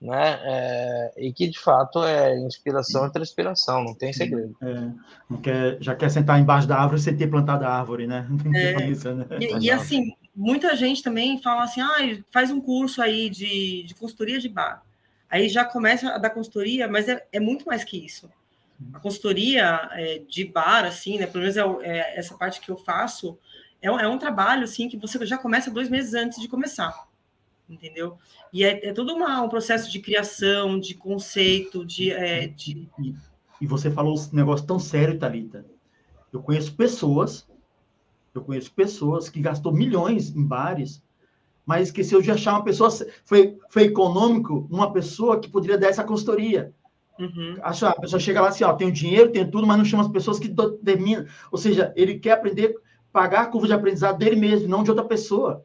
né? 0.00 0.38
É, 0.44 1.12
e 1.18 1.32
que 1.32 1.48
de 1.48 1.58
fato 1.58 2.04
é 2.04 2.38
inspiração 2.38 3.06
e 3.06 3.12
transpiração, 3.12 3.82
não 3.82 3.94
tem 3.94 4.12
segredo. 4.12 4.54
É, 4.62 4.90
não 5.28 5.38
quer, 5.40 5.78
já 5.80 5.94
quer 5.94 6.10
sentar 6.10 6.38
embaixo 6.38 6.68
da 6.68 6.78
árvore 6.78 7.00
sem 7.00 7.16
ter 7.16 7.28
plantado 7.28 7.64
a 7.64 7.68
árvore, 7.68 8.06
né? 8.06 8.26
É, 8.54 8.88
isso, 8.88 9.12
né? 9.12 9.26
E, 9.40 9.66
e, 9.66 9.70
assim, 9.70 10.14
muita 10.34 10.76
gente 10.76 11.02
também 11.02 11.40
fala 11.40 11.64
assim, 11.64 11.80
ah, 11.80 11.96
faz 12.30 12.50
um 12.50 12.60
curso 12.60 13.00
aí 13.00 13.30
de, 13.30 13.84
de 13.84 13.94
consultoria 13.94 14.38
de 14.38 14.48
bar. 14.48 14.82
Aí 15.28 15.48
já 15.48 15.64
começa 15.64 16.10
a 16.10 16.18
dar 16.18 16.30
consultoria, 16.30 16.86
mas 16.86 17.08
é, 17.08 17.26
é 17.32 17.40
muito 17.40 17.66
mais 17.66 17.82
que 17.82 18.04
isso. 18.04 18.28
A 18.92 19.00
consultoria 19.00 19.88
é, 19.92 20.18
de 20.28 20.44
bar, 20.44 20.84
assim, 20.84 21.18
né? 21.18 21.26
Pelo 21.26 21.42
menos 21.42 21.56
é, 21.56 21.62
é, 21.82 22.18
essa 22.18 22.36
parte 22.36 22.60
que 22.60 22.70
eu 22.70 22.76
faço, 22.76 23.38
é 23.80 23.90
um, 23.90 23.98
é 23.98 24.08
um 24.08 24.18
trabalho, 24.18 24.64
assim, 24.64 24.88
que 24.88 24.96
você 24.96 25.24
já 25.26 25.38
começa 25.38 25.70
dois 25.70 25.88
meses 25.88 26.14
antes 26.14 26.40
de 26.40 26.48
começar 26.48 27.06
entendeu? 27.68 28.16
E 28.52 28.62
é, 28.62 28.90
é 28.90 28.92
todo 28.92 29.12
uma, 29.12 29.42
um 29.42 29.48
processo 29.48 29.90
de 29.90 29.98
criação, 29.98 30.78
de 30.78 30.94
conceito, 30.94 31.84
de. 31.84 32.12
É, 32.12 32.46
de... 32.46 32.88
E, 32.96 33.12
e, 33.60 33.66
você 33.66 33.90
falou 33.90 34.16
um 34.16 34.36
negócio 34.36 34.64
tão 34.64 34.78
sério, 34.78 35.18
Thalita. 35.18 35.66
Eu 36.32 36.40
conheço 36.40 36.76
pessoas, 36.76 37.44
eu 38.32 38.40
conheço 38.40 38.72
pessoas 38.72 39.28
que 39.28 39.40
gastou 39.40 39.72
milhões 39.72 40.30
em 40.30 40.44
bares 40.44 41.02
mas 41.66 41.88
esqueceu 41.88 42.22
de 42.22 42.30
achar 42.30 42.52
uma 42.52 42.62
pessoa, 42.62 42.88
foi, 43.24 43.58
foi 43.68 43.82
econômico, 43.82 44.68
uma 44.70 44.92
pessoa 44.92 45.40
que 45.40 45.50
poderia 45.50 45.76
dar 45.76 45.88
essa 45.88 46.04
consultoria. 46.04 46.72
Uhum. 47.18 47.56
Acha, 47.62 47.88
a 47.88 48.00
pessoa 48.00 48.20
chega 48.20 48.40
lá 48.40 48.48
assim, 48.48 48.64
ó, 48.64 48.72
tem 48.74 48.88
o 48.88 48.92
dinheiro, 48.92 49.32
tem 49.32 49.48
tudo, 49.50 49.66
mas 49.66 49.78
não 49.78 49.84
chama 49.84 50.02
as 50.02 50.10
pessoas 50.10 50.38
que 50.38 50.54
terminam. 50.84 51.26
Ou 51.50 51.58
seja, 51.58 51.92
ele 51.96 52.18
quer 52.18 52.32
aprender, 52.32 52.74
pagar 53.12 53.42
a 53.42 53.46
curva 53.46 53.66
de 53.66 53.72
aprendizado 53.72 54.18
dele 54.18 54.36
mesmo, 54.36 54.68
não 54.68 54.82
de 54.82 54.90
outra 54.90 55.04
pessoa. 55.04 55.64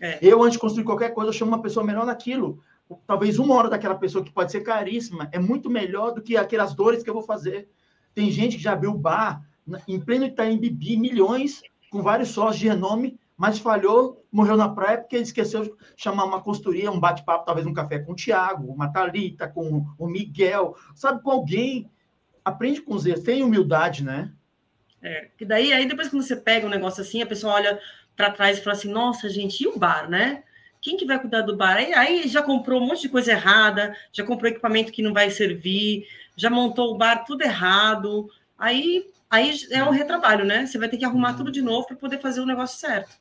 É. 0.00 0.18
Eu, 0.22 0.42
antes 0.42 0.52
de 0.52 0.58
construir 0.58 0.84
qualquer 0.84 1.10
coisa, 1.10 1.30
eu 1.30 1.34
chamo 1.34 1.50
uma 1.50 1.62
pessoa 1.62 1.84
melhor 1.84 2.06
naquilo. 2.06 2.60
Talvez 3.06 3.38
uma 3.38 3.54
hora 3.54 3.68
daquela 3.68 3.96
pessoa 3.96 4.24
que 4.24 4.30
pode 4.30 4.52
ser 4.52 4.60
caríssima 4.60 5.28
é 5.32 5.38
muito 5.38 5.68
melhor 5.68 6.12
do 6.12 6.22
que 6.22 6.36
aquelas 6.36 6.74
dores 6.74 7.02
que 7.02 7.10
eu 7.10 7.14
vou 7.14 7.22
fazer. 7.22 7.68
Tem 8.14 8.30
gente 8.30 8.56
que 8.56 8.62
já 8.62 8.72
abriu 8.72 8.94
bar 8.94 9.42
em 9.88 9.98
pleno 9.98 10.26
Itaim 10.26 10.58
Bibi, 10.58 10.96
milhões, 10.96 11.62
com 11.90 12.02
vários 12.02 12.28
sócios 12.28 12.60
de 12.60 12.68
renome, 12.68 13.18
mas 13.36 13.58
falhou, 13.58 14.24
morreu 14.32 14.56
na 14.56 14.68
praia 14.68 14.98
porque 14.98 15.18
esqueceu 15.18 15.64
de 15.64 15.72
chamar 15.96 16.24
uma 16.24 16.40
consultoria, 16.40 16.90
um 16.90 16.98
bate-papo, 16.98 17.44
talvez 17.44 17.66
um 17.66 17.74
café 17.74 17.98
com 17.98 18.12
o 18.12 18.16
Tiago, 18.16 18.72
uma 18.72 18.90
Thalita, 18.90 19.46
com 19.46 19.84
o 19.98 20.06
Miguel, 20.06 20.74
sabe, 20.94 21.22
com 21.22 21.30
alguém. 21.30 21.90
Aprende 22.44 22.80
com 22.80 22.94
os 22.94 23.04
erros, 23.04 23.24
tem 23.24 23.42
humildade, 23.42 24.02
né? 24.02 24.32
É, 25.02 25.28
que 25.36 25.44
daí, 25.44 25.72
aí 25.72 25.86
depois 25.86 26.08
que 26.08 26.16
você 26.16 26.34
pega 26.34 26.66
um 26.66 26.70
negócio 26.70 27.02
assim, 27.02 27.20
a 27.20 27.26
pessoa 27.26 27.54
olha 27.54 27.78
para 28.16 28.30
trás 28.30 28.58
e 28.58 28.62
fala 28.62 28.74
assim, 28.74 28.90
nossa, 28.90 29.28
gente, 29.28 29.62
e 29.62 29.66
o 29.66 29.78
bar, 29.78 30.08
né? 30.08 30.42
Quem 30.80 30.96
que 30.96 31.04
vai 31.04 31.18
cuidar 31.18 31.42
do 31.42 31.56
bar? 31.56 31.76
Aí, 31.76 31.92
aí 31.92 32.28
já 32.28 32.42
comprou 32.42 32.80
um 32.80 32.86
monte 32.86 33.02
de 33.02 33.08
coisa 33.08 33.32
errada, 33.32 33.94
já 34.12 34.24
comprou 34.24 34.50
equipamento 34.50 34.92
que 34.92 35.02
não 35.02 35.12
vai 35.12 35.30
servir, 35.30 36.06
já 36.36 36.48
montou 36.48 36.94
o 36.94 36.96
bar 36.96 37.24
tudo 37.24 37.42
errado, 37.42 38.30
aí 38.56 39.10
Aí 39.30 39.52
é 39.72 39.82
um 39.82 39.90
retrabalho, 39.90 40.44
né? 40.44 40.66
Você 40.66 40.78
vai 40.78 40.88
ter 40.88 40.96
que 40.96 41.04
arrumar 41.04 41.34
tudo 41.34 41.50
de 41.50 41.60
novo 41.60 41.86
para 41.86 41.96
poder 41.96 42.18
fazer 42.18 42.40
o 42.40 42.46
negócio 42.46 42.78
certo. 42.78 43.16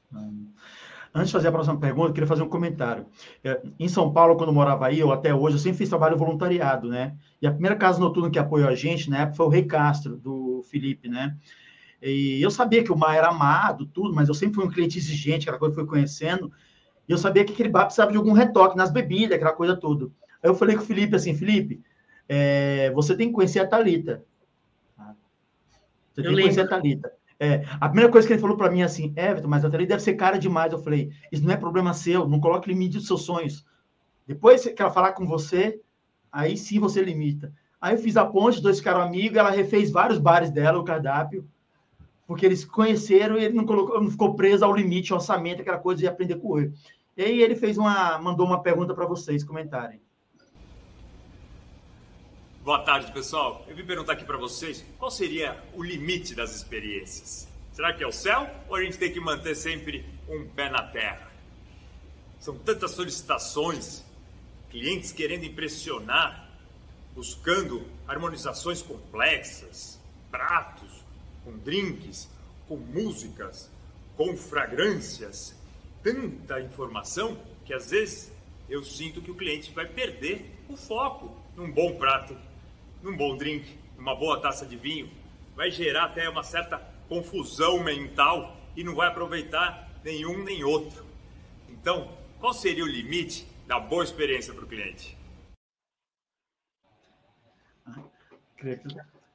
Antes 1.13 1.27
de 1.27 1.33
fazer 1.33 1.47
a 1.47 1.51
próxima 1.51 1.79
pergunta, 1.79 2.09
eu 2.09 2.13
queria 2.13 2.27
fazer 2.27 2.43
um 2.43 2.49
comentário. 2.49 3.05
É, 3.43 3.61
em 3.79 3.87
São 3.87 4.11
Paulo, 4.11 4.35
quando 4.35 4.49
eu 4.49 4.53
morava 4.53 4.85
aí, 4.85 5.01
ou 5.01 5.13
até 5.13 5.33
hoje, 5.33 5.55
eu 5.55 5.59
sempre 5.59 5.77
fiz 5.77 5.89
trabalho 5.89 6.17
voluntariado, 6.17 6.89
né? 6.89 7.15
E 7.41 7.47
a 7.47 7.51
primeira 7.51 7.75
casa 7.75 7.99
noturna 7.99 8.29
que 8.29 8.37
apoiou 8.37 8.67
a 8.67 8.75
gente, 8.75 9.09
na 9.09 9.19
época, 9.19 9.37
foi 9.37 9.45
o 9.45 9.49
Rei 9.49 9.63
Castro, 9.63 10.17
do 10.17 10.61
Felipe, 10.69 11.07
né? 11.07 11.35
E 12.01 12.41
eu 12.41 12.51
sabia 12.51 12.83
que 12.83 12.91
o 12.91 12.97
mar 12.97 13.15
era 13.15 13.29
amado, 13.29 13.85
tudo, 13.85 14.13
mas 14.13 14.27
eu 14.27 14.33
sempre 14.33 14.55
fui 14.55 14.65
um 14.65 14.69
cliente 14.69 14.97
exigente, 14.97 15.43
aquela 15.43 15.57
coisa 15.57 15.73
que 15.73 15.81
fui 15.81 15.89
conhecendo, 15.89 16.51
e 17.07 17.11
eu 17.11 17.17
sabia 17.17 17.45
que 17.45 17.53
aquele 17.53 17.69
bar 17.69 17.85
precisava 17.85 18.11
de 18.11 18.17
algum 18.17 18.33
retoque 18.33 18.75
nas 18.75 18.91
bebidas, 18.91 19.37
aquela 19.37 19.53
coisa 19.53 19.75
toda. 19.75 20.05
Aí 20.43 20.49
eu 20.49 20.55
falei 20.55 20.75
com 20.75 20.83
o 20.83 20.85
Felipe 20.85 21.15
assim, 21.15 21.33
Felipe, 21.33 21.81
é, 22.27 22.91
você 22.91 23.15
tem 23.15 23.29
que 23.29 23.33
conhecer 23.33 23.59
a 23.59 23.67
Talita. 23.67 24.23
Você 26.15 26.23
tem 26.23 26.35
que 26.35 26.41
conhecer 26.41 26.61
a 26.61 26.67
Thalita. 26.67 27.11
É, 27.37 27.65
a 27.81 27.89
primeira 27.89 28.09
coisa 28.09 28.25
que 28.25 28.33
ele 28.33 28.39
falou 28.41 28.55
para 28.55 28.71
mim 28.71 28.79
é 28.79 28.85
assim, 28.85 29.13
Everton, 29.17 29.49
mas 29.49 29.65
a 29.65 29.69
Thalita 29.69 29.89
deve 29.89 30.03
ser 30.03 30.13
cara 30.13 30.39
demais. 30.39 30.71
Eu 30.71 30.79
falei, 30.79 31.11
isso 31.31 31.43
não 31.43 31.51
é 31.51 31.57
problema 31.57 31.93
seu, 31.93 32.27
não 32.27 32.39
coloque 32.39 32.69
limite 32.69 32.97
dos 32.97 33.07
seus 33.07 33.23
sonhos. 33.23 33.65
Depois 34.25 34.65
que 34.65 34.81
ela 34.81 34.89
falar 34.89 35.11
com 35.11 35.25
você, 35.25 35.79
aí 36.31 36.55
sim 36.57 36.79
você 36.79 37.03
limita. 37.03 37.51
Aí 37.81 37.93
eu 37.93 37.99
fiz 37.99 38.15
a 38.15 38.25
ponte, 38.25 38.61
dois 38.61 38.79
ficaram 38.79 39.01
amigos, 39.01 39.37
ela 39.37 39.51
refez 39.51 39.91
vários 39.91 40.17
bares 40.17 40.49
dela, 40.49 40.79
o 40.79 40.83
cardápio, 40.85 41.47
porque 42.25 42.45
eles 42.45 42.63
conheceram 42.63 43.37
e 43.37 43.43
ele 43.43 43.53
não, 43.53 43.65
colocou, 43.65 44.01
não 44.01 44.09
ficou 44.09 44.35
preso 44.35 44.63
ao 44.63 44.75
limite, 44.75 45.11
ao 45.11 45.19
orçamento, 45.19 45.61
aquela 45.61 45.77
coisa 45.77 45.99
de 45.99 46.07
aprender 46.07 46.37
com 46.37 46.57
ele. 46.57 46.73
E 47.17 47.23
aí 47.23 47.41
ele 47.41 47.55
fez 47.55 47.77
uma, 47.77 48.17
mandou 48.17 48.47
uma 48.47 48.63
pergunta 48.63 48.93
para 48.93 49.05
vocês 49.05 49.43
comentarem. 49.43 50.01
Boa 52.65 52.79
tarde, 52.79 53.11
pessoal. 53.11 53.63
Eu 53.67 53.75
vim 53.75 53.85
perguntar 53.85 54.13
aqui 54.13 54.25
para 54.25 54.39
vocês 54.39 54.83
qual 54.97 55.11
seria 55.11 55.63
o 55.75 55.83
limite 55.83 56.33
das 56.33 56.55
experiências. 56.55 57.47
Será 57.71 57.93
que 57.93 58.03
é 58.03 58.07
o 58.07 58.11
céu 58.11 58.49
ou 58.67 58.75
a 58.75 58.81
gente 58.81 58.97
tem 58.97 59.13
que 59.13 59.19
manter 59.19 59.53
sempre 59.53 60.03
um 60.27 60.47
pé 60.47 60.67
na 60.67 60.81
terra? 60.81 61.31
São 62.39 62.57
tantas 62.57 62.89
solicitações, 62.89 64.03
clientes 64.71 65.11
querendo 65.11 65.45
impressionar, 65.45 66.49
buscando 67.13 67.85
harmonizações 68.07 68.81
complexas, 68.81 70.01
pratos, 70.31 71.05
com 71.43 71.55
drinks, 71.59 72.27
com 72.67 72.77
músicas, 72.77 73.69
com 74.17 74.35
fragrâncias, 74.35 75.55
tanta 76.01 76.59
informação 76.61 77.37
que 77.63 77.75
às 77.75 77.91
vezes 77.91 78.31
eu 78.67 78.83
sinto 78.83 79.21
que 79.21 79.29
o 79.29 79.35
cliente 79.35 79.71
vai 79.71 79.85
perder 79.85 80.51
o 80.67 80.75
foco 80.75 81.31
num 81.55 81.71
bom 81.71 81.95
prato 81.97 82.35
num 83.05 83.15
bom 83.15 83.37
drink, 83.37 83.77
numa 83.95 84.15
boa 84.15 84.41
taça 84.41 84.65
de 84.65 84.75
vinho, 84.75 85.09
vai 85.55 85.69
gerar 85.69 86.05
até 86.05 86.27
uma 86.27 86.41
certa 86.41 86.81
confusão 87.07 87.83
mental 87.83 88.57
e 88.75 88.83
não 88.83 88.95
vai 88.95 89.07
aproveitar 89.07 89.87
nenhum 90.03 90.43
nem 90.43 90.63
outro. 90.63 91.05
Então, 91.69 92.09
qual 92.39 92.51
seria 92.51 92.83
o 92.83 92.87
limite 92.87 93.47
da 93.67 93.79
boa 93.79 94.03
experiência 94.03 94.53
para 94.53 94.63
o 94.63 94.67
cliente? 94.67 95.15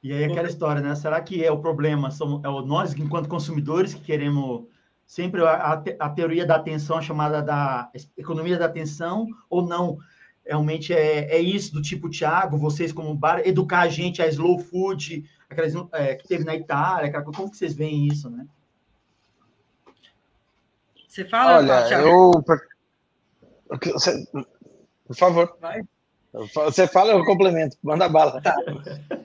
E 0.03 0.11
aí 0.11 0.25
aquela 0.25 0.49
história, 0.49 0.81
né? 0.81 0.93
Será 0.93 1.21
que 1.21 1.43
é 1.43 1.49
o 1.49 1.59
problema? 1.59 2.11
Somos, 2.11 2.43
é 2.43 2.67
nós, 2.67 2.93
enquanto 2.93 3.29
consumidores, 3.29 3.93
que 3.93 4.01
queremos 4.01 4.67
sempre 5.05 5.41
a, 5.45 5.81
a, 5.99 6.09
teoria 6.09 6.45
da 6.45 6.55
atenção, 6.55 7.01
chamada 7.01 7.41
da 7.41 7.89
economia 8.17 8.57
da 8.57 8.65
atenção, 8.65 9.27
ou 9.49 9.65
não? 9.65 9.97
Realmente 10.51 10.93
é, 10.93 11.33
é 11.33 11.39
isso 11.39 11.73
do 11.73 11.81
tipo 11.81 12.09
Thiago, 12.09 12.57
vocês 12.57 12.91
como 12.91 13.15
bar, 13.15 13.41
educar 13.45 13.81
a 13.81 13.87
gente 13.87 14.21
a 14.21 14.27
slow 14.27 14.59
food, 14.59 15.23
aquelas 15.49 15.73
é, 15.93 16.15
que 16.15 16.27
teve 16.27 16.43
na 16.43 16.53
Itália, 16.53 17.07
aquela, 17.07 17.23
como 17.23 17.49
que 17.49 17.55
vocês 17.55 17.73
veem 17.73 18.07
isso, 18.07 18.29
né? 18.29 18.45
Você 21.07 21.23
fala, 21.23 21.57
Olha, 21.57 21.87
Thiago? 21.87 22.07
eu 22.07 23.93
você, 23.93 24.27
por 25.07 25.15
favor. 25.15 25.57
Vai. 25.61 25.81
Você 26.33 26.87
fala, 26.87 27.11
eu 27.11 27.25
complemento. 27.25 27.77
Manda 27.81 28.07
bala. 28.07 28.41
Tá. 28.41 28.55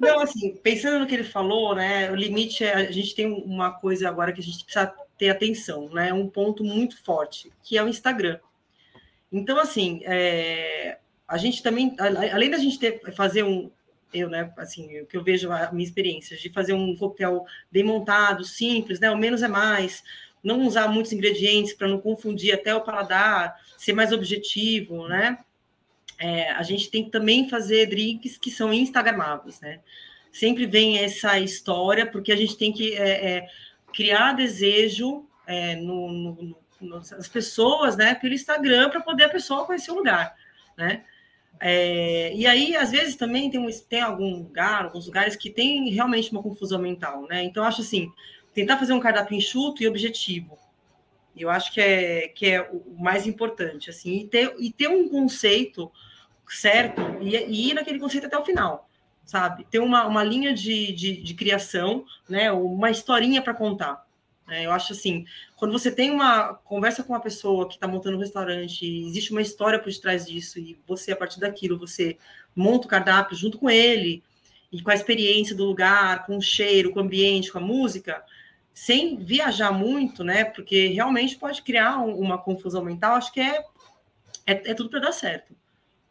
Não, 0.00 0.20
assim, 0.20 0.56
pensando 0.56 1.00
no 1.00 1.06
que 1.06 1.14
ele 1.14 1.24
falou, 1.24 1.74
né? 1.74 2.10
O 2.10 2.14
limite 2.14 2.64
é 2.64 2.74
a 2.74 2.92
gente 2.92 3.14
tem 3.14 3.26
uma 3.26 3.72
coisa 3.72 4.08
agora 4.08 4.32
que 4.32 4.40
a 4.40 4.42
gente 4.42 4.64
precisa 4.64 4.92
ter 5.18 5.30
atenção, 5.30 5.88
né? 5.90 6.12
Um 6.12 6.28
ponto 6.28 6.62
muito 6.64 7.02
forte, 7.04 7.52
que 7.62 7.76
é 7.78 7.82
o 7.82 7.88
Instagram. 7.88 8.38
Então, 9.32 9.58
assim, 9.58 10.00
é, 10.04 10.98
a 11.28 11.36
gente 11.36 11.62
também, 11.62 11.94
além 11.98 12.50
da 12.50 12.58
gente 12.58 12.78
ter, 12.78 13.00
fazer 13.12 13.42
um, 13.42 13.70
eu, 14.12 14.28
né, 14.28 14.52
assim, 14.56 15.00
o 15.00 15.06
que 15.06 15.16
eu 15.16 15.22
vejo 15.22 15.50
a 15.50 15.72
minha 15.72 15.86
experiência, 15.86 16.36
de 16.36 16.50
fazer 16.50 16.72
um 16.72 16.96
coquetel 16.96 17.44
bem 17.70 17.82
montado, 17.82 18.44
simples, 18.44 19.00
né, 19.00 19.10
o 19.10 19.16
menos 19.16 19.42
é 19.42 19.48
mais, 19.48 20.02
não 20.42 20.66
usar 20.66 20.88
muitos 20.88 21.12
ingredientes 21.12 21.72
para 21.72 21.88
não 21.88 22.00
confundir 22.00 22.54
até 22.54 22.74
o 22.74 22.80
paladar, 22.80 23.56
ser 23.76 23.92
mais 23.92 24.12
objetivo, 24.12 25.08
né, 25.08 25.38
é, 26.18 26.50
a 26.52 26.62
gente 26.62 26.90
tem 26.90 27.04
que 27.04 27.10
também 27.10 27.48
fazer 27.48 27.86
drinks 27.86 28.38
que 28.38 28.50
são 28.50 28.72
instagramáveis, 28.72 29.60
né, 29.60 29.80
sempre 30.32 30.66
vem 30.66 30.98
essa 30.98 31.38
história, 31.38 32.06
porque 32.06 32.32
a 32.32 32.36
gente 32.36 32.56
tem 32.56 32.72
que 32.72 32.94
é, 32.94 33.36
é, 33.36 33.48
criar 33.92 34.32
desejo 34.32 35.26
é, 35.46 35.76
no, 35.76 36.12
no, 36.12 36.56
no, 36.80 36.98
nas 36.98 37.28
pessoas, 37.28 37.96
né, 37.96 38.14
pelo 38.14 38.34
Instagram, 38.34 38.90
para 38.90 39.00
poder 39.00 39.24
a 39.24 39.28
pessoa 39.28 39.66
conhecer 39.66 39.90
o 39.90 39.96
lugar, 39.96 40.34
né, 40.76 41.04
é, 41.60 42.34
e 42.34 42.46
aí, 42.46 42.76
às 42.76 42.90
vezes, 42.90 43.16
também 43.16 43.50
tem, 43.50 43.60
um, 43.60 43.68
tem 43.88 44.00
algum 44.00 44.42
lugar, 44.42 44.84
alguns 44.84 45.06
lugares 45.06 45.36
que 45.36 45.50
tem 45.50 45.88
realmente 45.90 46.30
uma 46.30 46.42
confusão 46.42 46.78
mental, 46.78 47.26
né? 47.28 47.42
Então, 47.42 47.64
acho 47.64 47.80
assim, 47.80 48.12
tentar 48.52 48.78
fazer 48.78 48.92
um 48.92 49.00
cardápio 49.00 49.36
enxuto 49.36 49.82
e 49.82 49.88
objetivo. 49.88 50.58
Eu 51.36 51.50
acho 51.50 51.72
que 51.72 51.80
é, 51.80 52.28
que 52.28 52.46
é 52.46 52.62
o 52.62 52.96
mais 52.98 53.26
importante, 53.26 53.90
assim, 53.90 54.20
e 54.20 54.26
ter, 54.26 54.54
e 54.58 54.72
ter 54.72 54.88
um 54.88 55.08
conceito 55.08 55.90
certo 56.48 57.02
e, 57.20 57.36
e 57.36 57.70
ir 57.70 57.74
naquele 57.74 57.98
conceito 57.98 58.26
até 58.26 58.38
o 58.38 58.44
final, 58.44 58.88
sabe? 59.24 59.66
Ter 59.70 59.78
uma, 59.78 60.06
uma 60.06 60.24
linha 60.24 60.54
de, 60.54 60.92
de, 60.92 61.22
de 61.22 61.34
criação, 61.34 62.04
né? 62.28 62.50
Uma 62.52 62.90
historinha 62.90 63.42
para 63.42 63.54
contar. 63.54 64.05
É, 64.48 64.64
eu 64.64 64.70
acho 64.70 64.92
assim, 64.92 65.24
quando 65.56 65.72
você 65.72 65.90
tem 65.90 66.10
uma 66.10 66.54
conversa 66.54 67.02
com 67.02 67.12
uma 67.12 67.20
pessoa 67.20 67.66
que 67.66 67.74
está 67.74 67.88
montando 67.88 68.16
um 68.16 68.20
restaurante, 68.20 68.86
existe 68.86 69.32
uma 69.32 69.42
história 69.42 69.78
por 69.78 69.90
detrás 69.90 70.26
disso, 70.26 70.58
e 70.58 70.78
você, 70.86 71.12
a 71.12 71.16
partir 71.16 71.40
daquilo, 71.40 71.78
você 71.78 72.16
monta 72.54 72.86
o 72.86 72.90
cardápio 72.90 73.36
junto 73.36 73.58
com 73.58 73.68
ele, 73.68 74.22
e 74.70 74.82
com 74.82 74.90
a 74.90 74.94
experiência 74.94 75.54
do 75.54 75.64
lugar, 75.64 76.26
com 76.26 76.36
o 76.36 76.42
cheiro, 76.42 76.92
com 76.92 77.00
o 77.00 77.02
ambiente, 77.02 77.50
com 77.50 77.58
a 77.58 77.62
música, 77.62 78.22
sem 78.74 79.16
viajar 79.16 79.72
muito, 79.72 80.22
né? 80.22 80.44
Porque 80.44 80.88
realmente 80.88 81.36
pode 81.36 81.62
criar 81.62 81.98
uma 81.98 82.38
confusão 82.38 82.84
mental, 82.84 83.16
acho 83.16 83.32
que 83.32 83.40
é, 83.40 83.64
é, 84.46 84.70
é 84.70 84.74
tudo 84.74 84.90
para 84.90 85.00
dar 85.00 85.12
certo, 85.12 85.56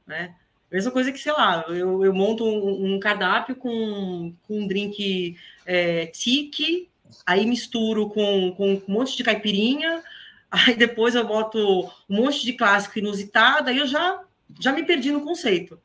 né? 0.05 0.36
Mesma 0.71 0.91
coisa 0.91 1.11
que, 1.11 1.19
sei 1.19 1.31
lá, 1.31 1.63
eu, 1.69 2.03
eu 2.03 2.13
monto 2.13 2.43
um, 2.43 2.95
um 2.95 2.99
cardápio 2.99 3.55
com, 3.55 4.33
com 4.43 4.61
um 4.61 4.67
drink 4.67 5.38
é, 5.65 6.07
tique 6.07 6.89
aí 7.26 7.45
misturo 7.45 8.09
com, 8.09 8.53
com 8.55 8.74
um 8.74 8.82
monte 8.88 9.16
de 9.16 9.24
caipirinha, 9.24 10.03
aí 10.49 10.76
depois 10.76 11.16
eu 11.16 11.26
boto 11.26 11.86
um 12.09 12.16
monte 12.16 12.45
de 12.45 12.53
clássico 12.53 12.99
inusitado, 12.99 13.70
aí 13.70 13.78
eu 13.78 13.88
já, 13.88 14.24
já 14.59 14.72
me 14.72 14.84
perdi 14.84 15.11
no 15.11 15.22
conceito, 15.22 15.80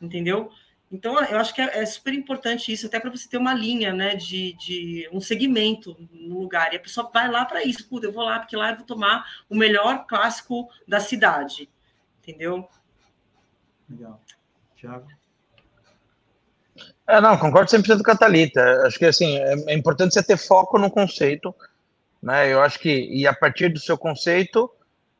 entendeu? 0.00 0.50
Então, 0.94 1.20
eu 1.24 1.38
acho 1.38 1.52
que 1.52 1.60
é, 1.60 1.82
é 1.82 1.86
super 1.86 2.14
importante 2.14 2.70
isso, 2.72 2.86
até 2.86 3.00
para 3.00 3.10
você 3.10 3.28
ter 3.28 3.36
uma 3.36 3.52
linha, 3.52 3.92
né, 3.92 4.14
de, 4.14 4.52
de 4.52 5.08
um 5.12 5.20
segmento 5.20 5.96
no 6.12 6.38
lugar. 6.38 6.72
E 6.72 6.76
a 6.76 6.80
pessoa 6.80 7.10
vai 7.12 7.28
lá 7.28 7.44
para 7.44 7.64
isso. 7.64 7.88
Puta, 7.88 8.06
eu 8.06 8.12
vou 8.12 8.22
lá, 8.22 8.38
porque 8.38 8.56
lá 8.56 8.70
eu 8.70 8.76
vou 8.76 8.86
tomar 8.86 9.26
o 9.48 9.56
melhor 9.56 10.06
clássico 10.06 10.68
da 10.86 11.00
cidade. 11.00 11.68
Entendeu? 12.22 12.68
Legal. 13.90 14.22
Tiago? 14.76 15.08
É, 17.06 17.20
não, 17.20 17.36
concordo 17.36 17.70
100% 17.70 18.02
com 18.02 18.10
a 18.10 18.16
Thalita. 18.16 18.82
Acho 18.86 18.98
que, 18.98 19.04
assim, 19.04 19.36
é, 19.38 19.72
é 19.72 19.74
importante 19.74 20.14
você 20.14 20.22
ter 20.22 20.38
foco 20.38 20.78
no 20.78 20.90
conceito, 20.90 21.54
né? 22.22 22.50
Eu 22.50 22.62
acho 22.62 22.78
que, 22.78 22.90
e 22.90 23.26
a 23.26 23.34
partir 23.34 23.68
do 23.68 23.78
seu 23.78 23.98
conceito, 23.98 24.70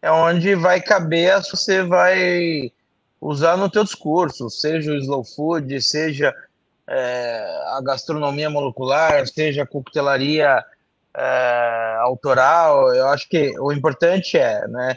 é 0.01 0.11
onde 0.11 0.55
vai 0.55 0.80
caber, 0.80 1.43
você 1.43 1.82
vai 1.82 2.72
usar 3.20 3.57
no 3.57 3.70
teu 3.70 3.85
discurso, 3.85 4.51
seja 4.51 4.93
o 4.93 4.97
slow 4.97 5.24
food, 5.24 5.80
seja 5.82 6.35
é, 6.87 7.62
a 7.72 7.80
gastronomia 7.82 8.51
molecular, 8.51 9.26
seja 9.26 9.62
a 9.62 9.66
coquetelaria 9.66 10.64
é, 11.14 11.97
autoral. 12.01 12.95
Eu 12.95 13.09
acho 13.09 13.28
que 13.28 13.59
o 13.59 13.72
importante 13.72 14.37
é, 14.39 14.66
né, 14.68 14.97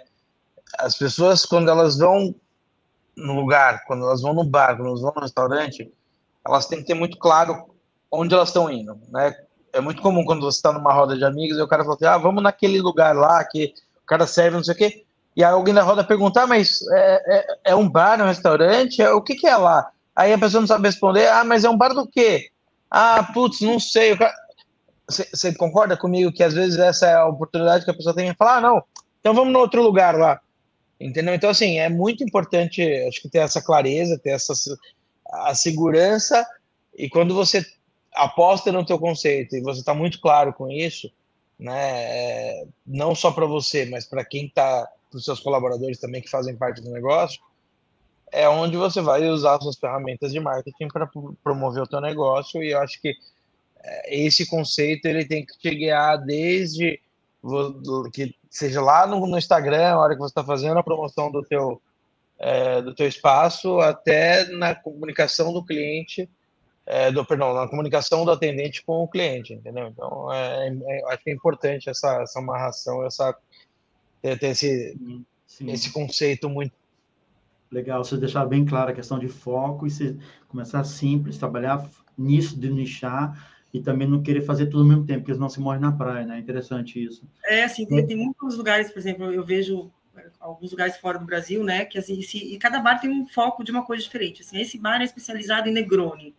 as 0.77 0.97
pessoas 0.97 1.45
quando 1.45 1.69
elas 1.69 1.97
vão 1.97 2.35
no 3.15 3.33
lugar, 3.33 3.83
quando 3.85 4.03
elas 4.03 4.21
vão 4.21 4.33
no 4.33 4.43
bar, 4.43 4.75
quando 4.75 4.89
elas 4.89 5.01
vão 5.01 5.13
no 5.15 5.21
restaurante, 5.21 5.91
elas 6.47 6.67
têm 6.67 6.79
que 6.79 6.85
ter 6.85 6.93
muito 6.93 7.17
claro 7.17 7.65
onde 8.11 8.33
elas 8.33 8.49
estão 8.49 8.71
indo, 8.71 8.97
né? 9.09 9.35
É 9.73 9.81
muito 9.81 10.01
comum 10.01 10.23
quando 10.23 10.41
você 10.41 10.57
está 10.57 10.71
numa 10.71 10.93
roda 10.93 11.17
de 11.17 11.25
amigos 11.25 11.57
e 11.57 11.61
o 11.61 11.67
cara 11.67 11.83
fala 11.83 11.95
assim, 11.95 12.05
ah, 12.05 12.17
vamos 12.17 12.41
naquele 12.41 12.81
lugar 12.81 13.15
lá 13.15 13.43
que 13.43 13.73
o 14.01 14.05
cara 14.05 14.25
serve 14.25 14.57
não 14.57 14.63
sei 14.63 14.73
o 14.73 14.77
quê. 14.77 15.05
E 15.35 15.43
aí 15.43 15.51
alguém 15.51 15.73
da 15.73 15.83
roda 15.83 16.03
perguntar, 16.03 16.43
ah, 16.43 16.47
mas 16.47 16.81
é, 16.93 17.37
é, 17.37 17.45
é, 17.65 17.75
um 17.75 17.87
bar, 17.87 18.19
é 18.19 18.23
um 18.23 18.27
restaurante? 18.27 19.01
É, 19.01 19.11
o 19.11 19.21
que, 19.21 19.35
que 19.35 19.45
é 19.45 19.55
lá? 19.55 19.91
Aí 20.15 20.33
a 20.33 20.37
pessoa 20.37 20.61
não 20.61 20.67
sabe 20.67 20.87
responder, 20.87 21.27
ah, 21.27 21.43
mas 21.43 21.63
é 21.63 21.69
um 21.69 21.77
bar 21.77 21.93
do 21.93 22.07
quê? 22.07 22.49
Ah, 22.89 23.29
putz, 23.33 23.61
não 23.61 23.79
sei. 23.79 24.17
Você 25.07 25.53
concorda 25.53 25.95
comigo 25.95 26.31
que 26.31 26.43
às 26.43 26.53
vezes 26.53 26.79
essa 26.79 27.05
é 27.05 27.13
a 27.15 27.27
oportunidade 27.27 27.85
que 27.85 27.91
a 27.91 27.93
pessoa 27.93 28.15
tem 28.15 28.31
de 28.31 28.37
falar, 28.37 28.57
ah, 28.57 28.61
não, 28.61 28.83
então 29.19 29.33
vamos 29.33 29.53
no 29.53 29.59
outro 29.59 29.83
lugar 29.83 30.15
lá. 30.17 30.39
Entendeu? 30.99 31.35
Então, 31.35 31.51
assim, 31.51 31.77
é 31.77 31.89
muito 31.89 32.23
importante, 32.23 32.81
acho 33.07 33.21
que 33.21 33.29
ter 33.29 33.39
essa 33.39 33.61
clareza, 33.61 34.17
ter 34.17 34.31
essa 34.31 34.53
a 35.31 35.55
segurança, 35.55 36.45
e 36.95 37.09
quando 37.09 37.33
você 37.33 37.65
aposta 38.13 38.71
no 38.71 38.85
teu 38.85 38.97
conceito 38.97 39.55
e 39.55 39.61
você 39.61 39.79
está 39.79 39.93
muito 39.93 40.19
claro 40.19 40.53
com 40.53 40.69
isso, 40.69 41.11
né, 41.59 41.73
é, 41.75 42.65
não 42.85 43.15
só 43.15 43.31
para 43.31 43.45
você, 43.45 43.85
mas 43.85 44.05
para 44.05 44.25
quem 44.25 44.45
está 44.45 44.87
para 45.09 45.17
os 45.17 45.23
seus 45.23 45.39
colaboradores 45.39 45.99
também 45.99 46.21
que 46.21 46.29
fazem 46.29 46.55
parte 46.55 46.81
do 46.81 46.91
negócio, 46.91 47.41
é 48.31 48.47
onde 48.47 48.75
você 48.75 49.01
vai 49.01 49.25
usar 49.29 49.59
suas 49.61 49.77
ferramentas 49.77 50.33
de 50.33 50.39
marketing 50.39 50.89
para 50.89 51.09
promover 51.43 51.83
o 51.83 51.87
teu 51.87 52.01
negócio 52.01 52.61
e 52.61 52.71
eu 52.71 52.79
acho 52.79 53.01
que 53.01 53.15
é, 53.81 54.19
esse 54.19 54.45
conceito 54.45 55.05
ele 55.05 55.25
tem 55.25 55.45
que 55.45 55.57
te 55.57 55.73
guiar 55.73 56.17
desde 56.17 56.99
que 58.13 58.35
seja 58.49 58.81
lá 58.81 59.07
no, 59.07 59.25
no 59.25 59.37
Instagram, 59.37 59.91
a 59.91 59.99
hora 59.99 60.13
que 60.13 60.19
você 60.19 60.31
está 60.31 60.43
fazendo 60.43 60.77
a 60.77 60.83
promoção 60.83 61.31
do 61.31 61.41
teu 61.43 61.81
é, 62.39 62.81
do 62.81 62.93
teu 62.93 63.07
espaço, 63.07 63.79
até 63.79 64.45
na 64.49 64.75
comunicação 64.75 65.51
do 65.51 65.65
cliente, 65.65 66.29
é, 66.85 67.11
do 67.11 67.25
perdão, 67.25 67.53
na 67.53 67.67
comunicação 67.67 68.23
do 68.23 68.31
atendente 68.31 68.83
com 68.83 69.03
o 69.03 69.07
cliente, 69.07 69.53
entendeu? 69.53 69.87
Então, 69.87 70.31
é, 70.31 70.67
é 70.69 71.13
acho 71.13 71.23
que 71.23 71.29
é 71.29 71.33
importante 71.33 71.89
essa, 71.89 72.21
essa 72.21 72.39
amarração, 72.39 73.05
essa 73.05 73.35
ter, 74.21 74.39
ter 74.39 74.47
esse, 74.47 74.97
Sim. 75.45 75.71
esse 75.71 75.91
conceito 75.91 76.49
muito. 76.49 76.73
Legal, 77.69 78.03
você 78.03 78.15
deixar 78.15 78.45
bem 78.45 78.65
clara 78.65 78.91
a 78.91 78.95
questão 78.95 79.19
de 79.19 79.27
foco 79.27 79.85
e 79.85 79.91
você 79.91 80.15
começar 80.47 80.83
simples, 80.85 81.37
trabalhar 81.37 81.85
nisso 82.17 82.57
de 82.57 82.69
nichar 82.69 83.51
e 83.73 83.81
também 83.81 84.07
não 84.07 84.23
querer 84.23 84.41
fazer 84.41 84.67
tudo 84.67 84.83
ao 84.83 84.87
mesmo 84.87 85.05
tempo, 85.05 85.19
porque 85.19 85.33
senão 85.33 85.49
se 85.49 85.59
morre 85.59 85.77
na 85.77 85.91
praia, 85.91 86.25
né? 86.25 86.37
É 86.37 86.39
interessante 86.39 87.03
isso. 87.03 87.27
É, 87.43 87.65
assim, 87.65 87.85
tem, 87.85 88.07
tem 88.07 88.15
muitos 88.15 88.57
lugares, 88.57 88.89
por 88.89 88.99
exemplo, 88.99 89.31
eu 89.31 89.43
vejo 89.43 89.91
alguns 90.39 90.71
lugares 90.71 90.97
fora 90.97 91.19
do 91.19 91.25
Brasil, 91.25 91.63
né? 91.63 91.85
Que 91.85 91.97
assim, 91.97 92.19
e 92.19 92.57
cada 92.57 92.79
bar 92.79 92.99
tem 92.99 93.09
um 93.09 93.27
foco 93.27 93.63
de 93.63 93.71
uma 93.71 93.85
coisa 93.85 94.03
diferente. 94.03 94.41
Assim, 94.41 94.59
esse 94.59 94.77
bar 94.77 95.01
é 95.01 95.03
especializado 95.03 95.69
em 95.69 95.73
Negroni. 95.73 96.35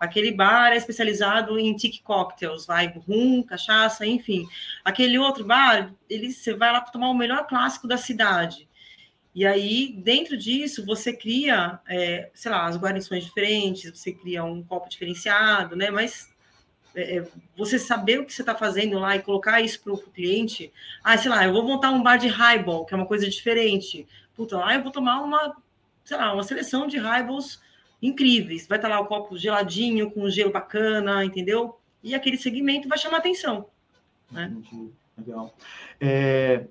Aquele 0.00 0.32
bar 0.32 0.72
é 0.72 0.76
especializado 0.76 1.58
em 1.58 1.76
tic 1.76 2.02
cocktails, 2.02 2.66
vai 2.66 2.88
rum, 3.06 3.42
cachaça, 3.42 4.04
enfim. 4.04 4.48
Aquele 4.84 5.16
outro 5.16 5.44
bar, 5.44 5.94
ele 6.10 6.32
você 6.32 6.54
vai 6.54 6.72
lá 6.72 6.80
para 6.80 6.90
tomar 6.90 7.08
o 7.08 7.14
melhor 7.14 7.46
clássico 7.46 7.86
da 7.86 7.96
cidade. 7.96 8.68
E 9.34 9.46
aí, 9.46 9.94
dentro 9.96 10.36
disso, 10.36 10.84
você 10.84 11.12
cria, 11.12 11.78
é, 11.88 12.30
sei 12.34 12.50
lá, 12.50 12.66
as 12.66 12.76
guarnições 12.76 13.24
diferentes, 13.24 13.96
você 13.96 14.12
cria 14.12 14.44
um 14.44 14.62
copo 14.62 14.88
diferenciado, 14.88 15.76
né? 15.76 15.90
Mas 15.90 16.31
é, 16.94 17.18
é 17.18 17.28
você 17.56 17.78
saber 17.78 18.20
o 18.20 18.24
que 18.24 18.32
você 18.32 18.42
está 18.42 18.54
fazendo 18.54 18.98
lá 18.98 19.16
e 19.16 19.22
colocar 19.22 19.60
isso 19.60 19.80
para 19.82 19.92
o 19.92 19.98
cliente. 19.98 20.72
Ah, 21.02 21.16
sei 21.16 21.30
lá, 21.30 21.44
eu 21.44 21.52
vou 21.52 21.64
montar 21.64 21.90
um 21.90 22.02
bar 22.02 22.16
de 22.16 22.28
highball, 22.28 22.84
que 22.84 22.94
é 22.94 22.96
uma 22.96 23.06
coisa 23.06 23.28
diferente. 23.28 24.06
Puta, 24.34 24.58
lá 24.58 24.74
eu 24.74 24.82
vou 24.82 24.92
tomar 24.92 25.20
uma, 25.20 25.56
sei 26.04 26.16
lá, 26.16 26.32
uma 26.32 26.42
seleção 26.42 26.86
de 26.86 26.98
highballs 26.98 27.60
incríveis. 28.00 28.66
Vai 28.66 28.78
estar 28.78 28.88
lá 28.88 29.00
o 29.00 29.06
copo 29.06 29.36
geladinho, 29.36 30.10
com 30.10 30.28
gelo 30.28 30.52
bacana, 30.52 31.24
entendeu? 31.24 31.78
E 32.02 32.14
aquele 32.14 32.36
segmento 32.36 32.88
vai 32.88 32.98
chamar 32.98 33.18
atenção. 33.18 33.66
Né? 34.30 34.52
Legal. 35.16 35.54
É, 36.00 36.64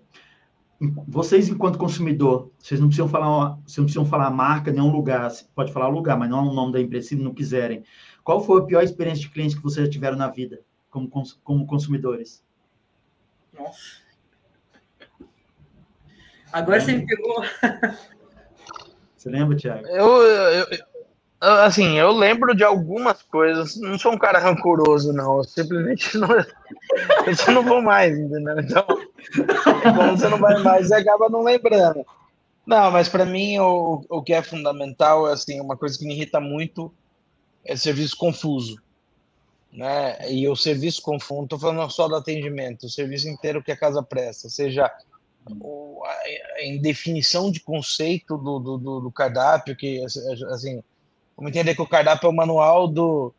vocês, 1.07 1.47
enquanto 1.47 1.77
consumidor, 1.77 2.49
vocês 2.57 2.79
não 2.79 2.87
precisam 2.87 3.07
falar, 3.07 3.57
vocês 3.65 3.77
não 3.77 3.85
precisam 3.85 4.05
falar 4.05 4.31
marca, 4.31 4.71
nem 4.71 4.81
um 4.81 4.91
lugar, 4.91 5.31
pode 5.53 5.71
falar 5.71 5.87
lugar, 5.87 6.17
mas 6.17 6.29
não 6.29 6.47
o 6.47 6.53
nome 6.53 6.73
da 6.73 6.81
empresa, 6.81 7.09
se 7.09 7.15
não 7.15 7.33
quiserem. 7.33 7.83
Qual 8.23 8.43
foi 8.43 8.61
a 8.61 8.65
pior 8.65 8.83
experiência 8.83 9.21
de 9.21 9.29
cliente 9.29 9.55
que 9.55 9.63
vocês 9.63 9.85
já 9.85 9.91
tiveram 9.91 10.17
na 10.17 10.27
vida, 10.27 10.61
como, 10.89 11.09
como 11.43 11.65
consumidores? 11.65 12.43
Nossa. 13.53 14.01
Agora 16.51 16.77
é. 16.77 16.79
você 16.81 16.93
me 16.93 17.05
pegou. 17.05 17.43
Você 19.15 19.29
lembra, 19.29 19.55
Thiago? 19.55 19.85
Eu, 19.85 20.23
eu, 20.23 20.65
Assim, 21.41 21.97
eu 21.97 22.11
lembro 22.11 22.55
de 22.55 22.63
algumas 22.63 23.23
coisas. 23.23 23.75
Não 23.75 23.97
sou 23.97 24.13
um 24.13 24.17
cara 24.17 24.37
rancoroso, 24.37 25.11
não. 25.11 25.37
Eu 25.37 25.43
simplesmente 25.43 26.15
não. 26.17 26.29
Eu 26.29 27.53
não 27.53 27.63
vou 27.63 27.81
mais, 27.81 28.15
entendeu? 28.15 28.59
Então, 28.59 28.85
quando 29.81 30.19
você 30.19 30.29
não 30.29 30.37
vai 30.37 30.61
mais, 30.61 30.87
você 30.87 30.93
acaba 30.93 31.29
não 31.29 31.41
lembrando. 31.41 32.05
Não, 32.63 32.91
mas 32.91 33.09
para 33.09 33.25
mim 33.25 33.57
o, 33.57 34.05
o 34.07 34.21
que 34.21 34.33
é 34.33 34.43
fundamental 34.43 35.27
é 35.27 35.33
assim, 35.33 35.59
uma 35.59 35.75
coisa 35.75 35.97
que 35.97 36.05
me 36.05 36.13
irrita 36.13 36.39
muito 36.39 36.93
é 37.65 37.75
serviço 37.75 38.17
confuso. 38.17 38.81
Né? 39.71 40.31
E 40.31 40.47
o 40.47 40.55
serviço 40.55 41.01
confuso, 41.01 41.37
não 41.37 41.43
estou 41.45 41.59
falando 41.59 41.89
só 41.89 42.07
do 42.07 42.15
atendimento, 42.15 42.85
o 42.85 42.89
serviço 42.89 43.29
inteiro 43.29 43.63
que 43.63 43.71
a 43.71 43.77
casa 43.77 44.03
presta, 44.03 44.49
seja 44.49 44.91
o, 45.59 46.03
a, 46.05 46.59
a 46.59 46.65
indefinição 46.65 47.49
de 47.49 47.61
conceito 47.61 48.37
do, 48.37 48.59
do, 48.59 48.99
do, 48.99 49.11
cardápio, 49.11 49.75
que 49.75 50.03
assim, 50.03 50.81
Vamos 51.41 51.51
entender 51.51 51.73
que 51.73 51.81
o 51.81 51.87
cardápio 51.87 52.27
é 52.27 52.29
o 52.29 52.35
manual 52.35 52.87
do, 52.87 53.33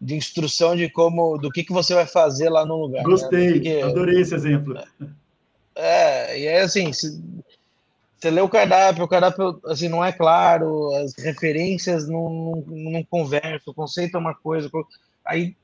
de 0.00 0.14
instrução 0.14 0.76
de 0.76 0.88
como, 0.88 1.36
do 1.38 1.50
que, 1.50 1.64
que 1.64 1.72
você 1.72 1.92
vai 1.92 2.06
fazer 2.06 2.48
lá 2.48 2.64
no 2.64 2.76
lugar. 2.76 3.02
Né? 3.02 3.10
Gostei, 3.10 3.54
né? 3.54 3.58
que, 3.58 3.82
adorei 3.82 4.20
esse 4.20 4.32
exemplo. 4.34 4.80
É, 5.74 6.38
e 6.38 6.46
é 6.46 6.60
assim, 6.60 6.92
se, 6.92 7.20
você 8.22 8.30
lê 8.30 8.40
o 8.40 8.48
cardápio, 8.48 9.02
o 9.02 9.08
cardápio 9.08 9.60
assim, 9.66 9.88
não 9.88 10.04
é 10.04 10.12
claro, 10.12 10.94
as 10.94 11.12
referências 11.18 12.08
não, 12.08 12.62
não, 12.68 12.90
não 12.92 13.04
conversam, 13.04 13.72
o 13.72 13.74
conceito 13.74 14.16
é 14.16 14.20
uma 14.20 14.32
coisa. 14.32 14.70
Aí, 15.24 15.56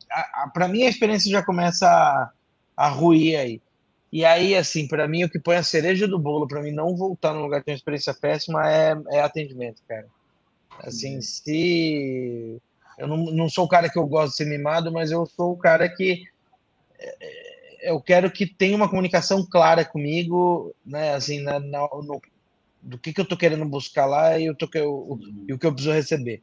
para 0.53 0.67
mim, 0.67 0.83
a 0.83 0.89
experiência 0.89 1.31
já 1.31 1.41
começa 1.41 1.87
a, 1.87 2.33
a 2.77 2.89
ruir 2.89 3.39
aí. 3.39 3.63
E 4.11 4.25
aí, 4.25 4.57
assim, 4.57 4.89
para 4.89 5.07
mim, 5.07 5.23
o 5.23 5.31
que 5.31 5.39
põe 5.39 5.55
a 5.55 5.63
cereja 5.63 6.09
do 6.09 6.19
bolo 6.19 6.49
para 6.49 6.61
mim 6.61 6.73
não 6.73 6.97
voltar 6.97 7.33
num 7.33 7.43
lugar 7.43 7.61
que 7.61 7.67
tem 7.67 7.75
uma 7.75 7.79
experiência 7.79 8.13
péssima 8.13 8.69
é, 8.69 8.97
é 9.13 9.21
atendimento, 9.21 9.81
cara. 9.87 10.07
Assim, 10.81 11.15
uhum. 11.15 11.23
se. 11.23 12.61
Eu 12.99 13.07
não, 13.07 13.19
não 13.19 13.49
sou 13.49 13.67
o 13.67 13.69
cara 13.69 13.89
que 13.89 13.99
eu 13.99 14.07
gosto 14.09 14.31
de 14.31 14.37
ser 14.37 14.47
mimado, 14.47 14.91
mas 14.91 15.13
eu 15.13 15.25
sou 15.27 15.53
o 15.53 15.57
cara 15.57 15.89
que. 15.89 16.25
É, 16.99 17.39
eu 17.83 18.01
quero 18.01 18.29
que 18.33 18.47
tenha 18.47 18.75
uma 18.75 18.89
comunicação 18.89 19.47
clara 19.49 19.85
comigo, 19.85 20.75
né? 20.85 21.15
Assim, 21.15 21.41
na, 21.41 21.61
na 21.61 21.81
no, 22.03 22.21
do 22.83 22.99
que, 22.99 23.13
que 23.13 23.21
eu 23.21 23.25
tô 23.25 23.37
querendo 23.37 23.65
buscar 23.65 24.07
lá 24.07 24.39
e, 24.39 24.51
o, 24.51 24.55
que 24.55 24.79
eu, 24.79 24.93
uhum. 24.93 25.45
e 25.49 25.53
o 25.53 25.59
que 25.59 25.67
eu 25.67 25.73
preciso 25.73 25.95
receber. 25.95 26.43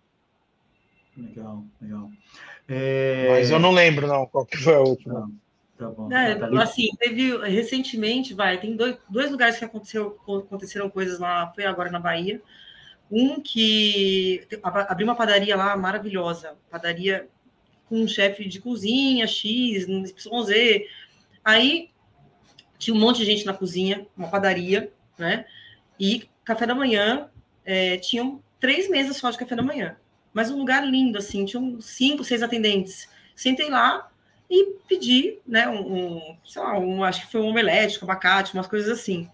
Legal, 1.15 1.63
legal. 1.81 2.09
É... 2.67 3.27
Mas 3.29 3.51
eu 3.51 3.59
não 3.59 3.71
lembro, 3.71 4.07
não, 4.07 4.25
qual 4.25 4.45
que 4.45 4.57
foi 4.57 4.75
a 4.75 4.79
última. 4.79 5.31
Tá 5.77 5.89
bom. 5.89 6.11
É, 6.11 6.35
tá 6.35 6.63
assim, 6.63 6.89
teve 6.97 7.37
recentemente, 7.47 8.33
vai, 8.33 8.57
tem 8.57 8.75
dois, 8.75 8.97
dois 9.09 9.29
lugares 9.29 9.57
que 9.57 9.65
aconteceu, 9.65 10.17
aconteceram 10.21 10.89
coisas 10.89 11.19
lá, 11.19 11.51
foi 11.53 11.65
agora 11.65 11.91
na 11.91 11.99
Bahia. 11.99 12.41
Um 13.11 13.39
que 13.41 14.47
abriu 14.63 15.05
uma 15.05 15.15
padaria 15.15 15.55
lá 15.55 15.75
maravilhosa, 15.77 16.55
padaria 16.71 17.27
com 17.87 18.01
um 18.01 18.07
chefe 18.07 18.47
de 18.47 18.59
cozinha, 18.59 19.27
X, 19.27 19.85
YZ. 19.87 20.87
Aí 21.43 21.89
tinha 22.77 22.95
um 22.95 22.99
monte 22.99 23.17
de 23.17 23.25
gente 23.25 23.45
na 23.45 23.53
cozinha, 23.53 24.07
uma 24.17 24.29
padaria, 24.29 24.91
né? 25.17 25.45
E 25.99 26.29
café 26.43 26.65
da 26.65 26.75
manhã, 26.75 27.29
é, 27.65 27.97
tinham 27.97 28.41
três 28.59 28.89
mesas 28.89 29.17
só 29.17 29.29
de 29.29 29.37
café 29.37 29.55
da 29.55 29.63
manhã. 29.63 29.97
mas 30.33 30.51
um 30.51 30.57
lugar 30.57 30.85
lindo, 30.85 31.17
assim, 31.17 31.45
tinha 31.45 31.61
uns 31.61 31.85
cinco, 31.85 32.23
seis 32.23 32.43
atendentes. 32.43 33.07
Sentei 33.35 33.69
lá 33.69 34.09
e 34.49 34.75
pedi, 34.87 35.39
né, 35.47 35.67
um, 35.69 36.17
um 36.17 36.37
sei 36.45 36.61
lá, 36.61 36.77
um, 36.77 37.03
acho 37.03 37.21
que 37.21 37.31
foi 37.31 37.41
um 37.41 37.47
omelete 37.47 37.97
com 37.97 38.05
abacate, 38.05 38.53
umas 38.53 38.67
coisas 38.67 38.89
assim. 38.89 39.29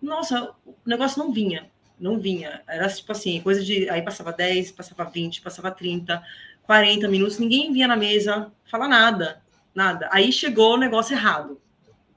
Nossa, 0.00 0.54
o 0.64 0.74
negócio 0.86 1.22
não 1.22 1.30
vinha, 1.30 1.70
não 1.98 2.18
vinha. 2.18 2.62
Era 2.66 2.88
tipo 2.88 3.12
assim, 3.12 3.40
coisa 3.42 3.62
de. 3.62 3.88
Aí 3.90 4.02
passava 4.02 4.32
10, 4.32 4.72
passava 4.72 5.04
20, 5.04 5.42
passava 5.42 5.70
30, 5.70 6.22
40 6.62 7.08
minutos, 7.08 7.38
ninguém 7.38 7.72
vinha 7.72 7.86
na 7.86 7.96
mesa 7.96 8.50
falar 8.64 8.88
nada, 8.88 9.42
nada. 9.74 10.08
Aí 10.10 10.32
chegou 10.32 10.74
o 10.74 10.78
negócio 10.78 11.14
errado. 11.14 11.60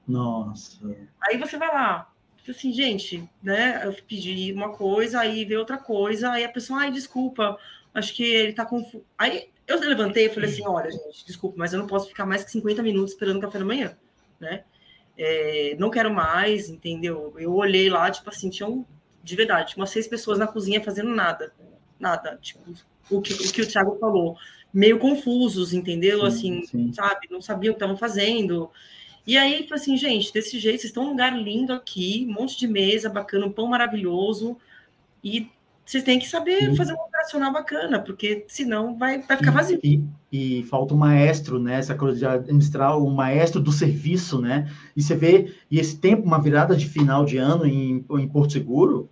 Nossa. 0.08 0.78
Aí 1.20 1.38
você 1.38 1.58
vai 1.58 1.68
lá, 1.68 2.10
assim, 2.50 2.72
gente, 2.72 3.28
né? 3.42 3.82
Eu 3.84 3.94
pedi 4.06 4.52
uma 4.52 4.72
coisa, 4.72 5.20
aí 5.20 5.44
veio 5.44 5.60
outra 5.60 5.78
coisa, 5.78 6.30
aí 6.30 6.44
a 6.44 6.48
pessoa, 6.48 6.80
ai, 6.80 6.90
desculpa, 6.90 7.58
acho 7.92 8.14
que 8.14 8.22
ele 8.22 8.52
tá 8.52 8.64
confuso. 8.66 9.04
Aí 9.16 9.50
eu 9.66 9.80
levantei 9.80 10.26
e 10.26 10.30
falei 10.30 10.50
assim: 10.50 10.66
olha, 10.66 10.90
gente, 10.90 11.26
desculpa, 11.26 11.56
mas 11.58 11.72
eu 11.72 11.78
não 11.78 11.86
posso 11.86 12.08
ficar 12.08 12.26
mais 12.26 12.44
que 12.44 12.50
50 12.50 12.82
minutos 12.82 13.12
esperando 13.12 13.38
o 13.38 13.40
café 13.40 13.58
da 13.58 13.64
manhã, 13.64 13.96
né? 14.40 14.64
É, 15.16 15.76
não 15.78 15.90
quero 15.90 16.12
mais, 16.12 16.68
entendeu? 16.68 17.34
Eu 17.38 17.54
olhei 17.54 17.88
lá, 17.88 18.10
tipo 18.10 18.28
assim, 18.28 18.50
tinham 18.50 18.84
de 19.24 19.34
verdade, 19.34 19.74
umas 19.76 19.88
seis 19.88 20.06
pessoas 20.06 20.38
na 20.38 20.46
cozinha 20.46 20.82
fazendo 20.82 21.08
nada, 21.08 21.50
nada, 21.98 22.38
tipo, 22.42 22.60
o 23.10 23.22
que 23.22 23.32
o, 23.32 23.52
que 23.52 23.62
o 23.62 23.66
Thiago 23.66 23.96
falou, 23.98 24.36
meio 24.72 24.98
confusos, 24.98 25.72
entendeu? 25.72 26.20
Sim, 26.30 26.58
assim, 26.58 26.66
sim. 26.66 26.92
sabe, 26.92 27.28
não 27.30 27.40
sabiam 27.40 27.72
o 27.72 27.74
que 27.74 27.78
estavam 27.78 27.96
fazendo. 27.96 28.70
E 29.26 29.36
aí, 29.36 29.66
falei 29.66 29.82
assim, 29.82 29.96
gente, 29.96 30.32
desse 30.32 30.58
jeito, 30.58 30.80
vocês 30.80 30.90
estão 30.90 31.04
num 31.04 31.10
lugar 31.10 31.36
lindo 31.36 31.72
aqui, 31.72 32.26
um 32.28 32.32
monte 32.32 32.58
de 32.58 32.66
mesa 32.66 33.08
bacana, 33.08 33.46
um 33.46 33.52
pão 33.52 33.66
maravilhoso, 33.66 34.56
e 35.22 35.48
vocês 35.84 36.02
têm 36.02 36.18
que 36.18 36.28
saber 36.28 36.60
Sim. 36.60 36.76
fazer 36.76 36.92
um 36.92 36.96
operacional 36.96 37.52
bacana, 37.52 37.98
porque 38.00 38.44
senão 38.48 38.96
vai, 38.96 39.20
vai 39.20 39.36
ficar 39.36 39.50
vazio. 39.50 39.78
E, 39.82 40.02
e, 40.32 40.60
e, 40.60 40.62
falta 40.64 40.94
um 40.94 40.98
maestro, 40.98 41.58
né? 41.58 41.78
Essa 41.78 41.94
coisa 41.94 42.18
de 42.18 42.26
administrar 42.26 42.98
o 42.98 43.10
maestro 43.10 43.60
do 43.60 43.70
serviço, 43.70 44.40
né? 44.40 44.70
E 44.96 45.02
você 45.02 45.14
vê, 45.14 45.54
e 45.70 45.78
esse 45.78 45.98
tempo, 45.98 46.22
uma 46.22 46.40
virada 46.40 46.74
de 46.74 46.86
final 46.88 47.24
de 47.24 47.36
ano 47.36 47.66
em, 47.66 48.04
em 48.10 48.28
Porto 48.28 48.52
Seguro, 48.52 49.10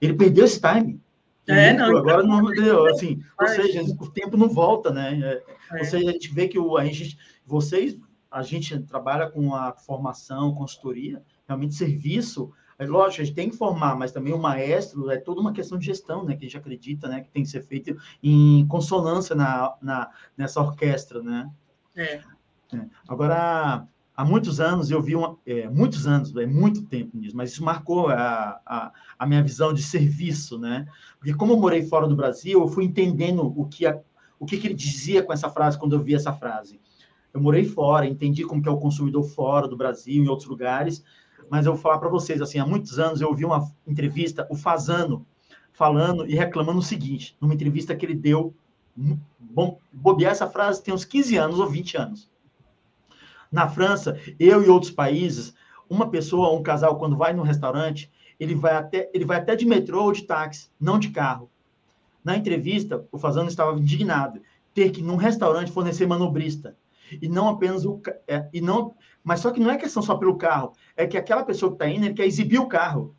ele 0.00 0.14
perdeu 0.14 0.44
esse 0.44 0.60
time. 0.60 1.00
É, 1.46 1.74
não, 1.74 1.96
agora 1.96 2.22
não 2.22 2.42
deu, 2.44 2.86
assim, 2.86 3.20
ou 3.38 3.48
seja, 3.48 3.82
o 3.82 4.08
tempo 4.08 4.36
não 4.36 4.48
volta, 4.48 4.90
né? 4.90 5.20
É, 5.22 5.76
é. 5.76 5.78
Ou 5.80 5.84
seja, 5.84 6.08
a 6.08 6.12
gente 6.12 6.32
vê 6.32 6.48
que 6.48 6.58
o, 6.58 6.76
a 6.76 6.84
gente, 6.84 7.18
vocês, 7.44 7.98
a 8.34 8.42
gente 8.42 8.76
trabalha 8.80 9.30
com 9.30 9.54
a 9.54 9.72
formação, 9.72 10.52
consultoria, 10.52 11.22
realmente 11.46 11.76
serviço, 11.76 12.52
é 12.76 12.84
lógico, 12.84 13.22
a 13.22 13.24
gente 13.24 13.34
tem 13.34 13.48
que 13.48 13.56
formar, 13.56 13.94
mas 13.94 14.10
também 14.10 14.32
o 14.32 14.38
maestro 14.38 15.08
é 15.08 15.16
toda 15.16 15.40
uma 15.40 15.52
questão 15.52 15.78
de 15.78 15.86
gestão, 15.86 16.24
né? 16.24 16.34
Que 16.34 16.44
a 16.44 16.48
gente 16.48 16.56
acredita, 16.56 17.06
né? 17.06 17.20
Que 17.20 17.30
tem 17.30 17.44
que 17.44 17.48
ser 17.48 17.62
feito 17.62 17.96
em 18.20 18.66
consonância 18.66 19.36
na, 19.36 19.76
na, 19.80 20.10
nessa 20.36 20.60
orquestra, 20.60 21.22
né? 21.22 21.48
É. 21.94 22.14
é. 22.72 22.86
Agora, 23.06 23.86
há 24.16 24.24
muitos 24.24 24.58
anos 24.58 24.90
eu 24.90 25.00
vi 25.00 25.14
uma, 25.14 25.38
é, 25.46 25.68
muitos 25.68 26.04
anos, 26.08 26.34
é 26.34 26.46
muito 26.46 26.82
tempo 26.82 27.16
nisso, 27.16 27.36
mas 27.36 27.52
isso 27.52 27.62
marcou 27.62 28.08
a, 28.08 28.60
a, 28.66 28.92
a, 29.16 29.26
minha 29.26 29.44
visão 29.44 29.72
de 29.72 29.82
serviço, 29.84 30.58
né? 30.58 30.88
Porque 31.20 31.34
como 31.34 31.52
eu 31.52 31.60
morei 31.60 31.84
fora 31.84 32.08
do 32.08 32.16
Brasil, 32.16 32.60
eu 32.60 32.66
fui 32.66 32.84
entendendo 32.84 33.54
o 33.56 33.66
que, 33.66 33.86
a, 33.86 33.96
o 34.40 34.44
que, 34.44 34.58
que 34.58 34.66
ele 34.66 34.74
dizia 34.74 35.22
com 35.22 35.32
essa 35.32 35.48
frase 35.48 35.78
quando 35.78 35.94
eu 35.94 36.02
vi 36.02 36.16
essa 36.16 36.32
frase. 36.32 36.80
Eu 37.34 37.40
morei 37.40 37.64
fora, 37.64 38.06
entendi 38.06 38.44
como 38.44 38.62
que 38.62 38.68
é 38.68 38.72
o 38.72 38.78
consumidor 38.78 39.24
fora 39.24 39.66
do 39.66 39.76
Brasil, 39.76 40.22
em 40.22 40.28
outros 40.28 40.48
lugares, 40.48 41.02
mas 41.50 41.66
eu 41.66 41.72
vou 41.74 41.82
falar 41.82 41.98
para 41.98 42.08
vocês, 42.08 42.40
assim, 42.40 42.60
há 42.60 42.66
muitos 42.66 43.00
anos 43.00 43.20
eu 43.20 43.28
ouvi 43.28 43.44
uma 43.44 43.68
entrevista, 43.84 44.46
o 44.48 44.54
Fazano, 44.54 45.26
falando 45.72 46.24
e 46.30 46.36
reclamando 46.36 46.78
o 46.78 46.82
seguinte, 46.82 47.36
numa 47.40 47.52
entrevista 47.52 47.96
que 47.96 48.06
ele 48.06 48.14
deu, 48.14 48.54
bom, 49.38 49.78
bobear 49.92 50.30
essa 50.30 50.48
frase 50.48 50.80
tem 50.80 50.94
uns 50.94 51.04
15 51.04 51.36
anos 51.36 51.58
ou 51.58 51.68
20 51.68 51.96
anos. 51.96 52.30
Na 53.50 53.68
França, 53.68 54.16
eu 54.38 54.64
e 54.64 54.68
outros 54.68 54.92
países, 54.92 55.52
uma 55.90 56.08
pessoa, 56.08 56.52
um 56.52 56.62
casal, 56.62 56.98
quando 56.98 57.16
vai 57.16 57.32
no 57.32 57.42
restaurante, 57.42 58.10
ele 58.38 58.54
vai 58.54 58.74
até, 58.74 59.10
ele 59.12 59.24
vai 59.24 59.38
até 59.38 59.56
de 59.56 59.66
metrô 59.66 60.04
ou 60.04 60.12
de 60.12 60.22
táxi, 60.22 60.70
não 60.80 61.00
de 61.00 61.10
carro. 61.10 61.50
Na 62.22 62.36
entrevista, 62.36 63.04
o 63.10 63.18
Fazano 63.18 63.48
estava 63.48 63.76
indignado 63.78 64.40
ter 64.72 64.90
que, 64.90 65.02
num 65.02 65.16
restaurante, 65.16 65.70
fornecer 65.70 66.06
manobrista. 66.06 66.76
E 67.20 67.28
não 67.28 67.48
apenas 67.48 67.84
o. 67.84 68.00
É, 68.26 68.48
e 68.52 68.60
não, 68.60 68.94
mas 69.22 69.40
só 69.40 69.50
que 69.50 69.60
não 69.60 69.70
é 69.70 69.76
questão 69.76 70.02
só 70.02 70.16
pelo 70.16 70.36
carro, 70.36 70.72
é 70.96 71.06
que 71.06 71.16
aquela 71.16 71.44
pessoa 71.44 71.70
que 71.70 71.76
está 71.76 71.88
indo, 71.88 72.04
ele 72.06 72.14
quer 72.14 72.26
exibir 72.26 72.58
o 72.58 72.68
carro. 72.68 73.14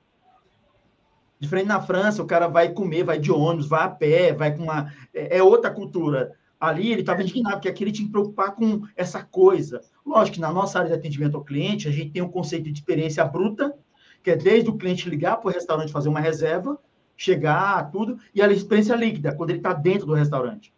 Diferente 1.39 1.67
na 1.67 1.81
França, 1.81 2.23
o 2.23 2.27
cara 2.27 2.47
vai 2.47 2.71
comer, 2.71 3.03
vai 3.03 3.19
de 3.19 3.31
ônibus, 3.31 3.67
vai 3.67 3.83
a 3.83 3.89
pé, 3.89 4.33
vai 4.33 4.55
com 4.55 4.63
uma. 4.63 4.91
É, 5.13 5.37
é 5.37 5.43
outra 5.43 5.71
cultura. 5.71 6.33
Ali 6.59 6.91
ele 6.91 7.01
estava 7.01 7.21
indignado, 7.21 7.55
porque 7.55 7.67
aqui 7.67 7.83
ele 7.83 7.91
tinha 7.91 8.05
que 8.05 8.11
preocupar 8.11 8.55
com 8.55 8.81
essa 8.95 9.23
coisa. 9.23 9.81
Lógico 10.05 10.35
que 10.35 10.41
na 10.41 10.51
nossa 10.51 10.79
área 10.79 10.89
de 10.89 10.97
atendimento 10.97 11.35
ao 11.35 11.43
cliente, 11.43 11.87
a 11.87 11.91
gente 11.91 12.11
tem 12.11 12.21
um 12.21 12.31
conceito 12.31 12.71
de 12.71 12.79
experiência 12.79 13.25
bruta, 13.25 13.75
que 14.23 14.31
é 14.31 14.35
desde 14.35 14.69
o 14.69 14.77
cliente 14.77 15.09
ligar 15.09 15.37
para 15.37 15.49
o 15.49 15.53
restaurante 15.53 15.91
fazer 15.91 16.09
uma 16.09 16.21
reserva, 16.21 16.79
chegar, 17.17 17.91
tudo, 17.91 18.17
e 18.33 18.41
a 18.41 18.51
experiência 18.51 18.95
líquida, 18.95 19.35
quando 19.35 19.49
ele 19.49 19.59
está 19.59 19.73
dentro 19.73 20.07
do 20.07 20.13
restaurante 20.13 20.74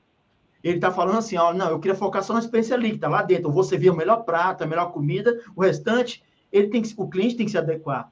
ele 0.64 0.78
está 0.78 0.91
falando 0.91 1.18
assim, 1.18 1.38
ó, 1.38 1.53
não, 1.53 1.70
eu 1.70 1.80
queria 1.80 1.95
focar 1.95 2.24
só 2.24 2.34
na 2.34 2.39
experiência 2.39 2.76
líquida, 2.76 3.08
lá 3.08 3.22
dentro, 3.22 3.47
eu 3.47 3.51
vou 3.51 3.64
servir 3.64 3.89
o 3.89 3.95
melhor 3.95 4.24
prato, 4.24 4.64
a 4.64 4.68
melhor 4.68 4.91
comida, 4.91 5.39
o 5.55 5.62
restante, 5.62 6.24
ele 6.51 6.68
tem 6.68 6.82
que, 6.82 6.93
o 6.97 7.08
cliente 7.08 7.36
tem 7.36 7.45
que 7.45 7.51
se 7.51 7.58
adequar. 7.58 8.12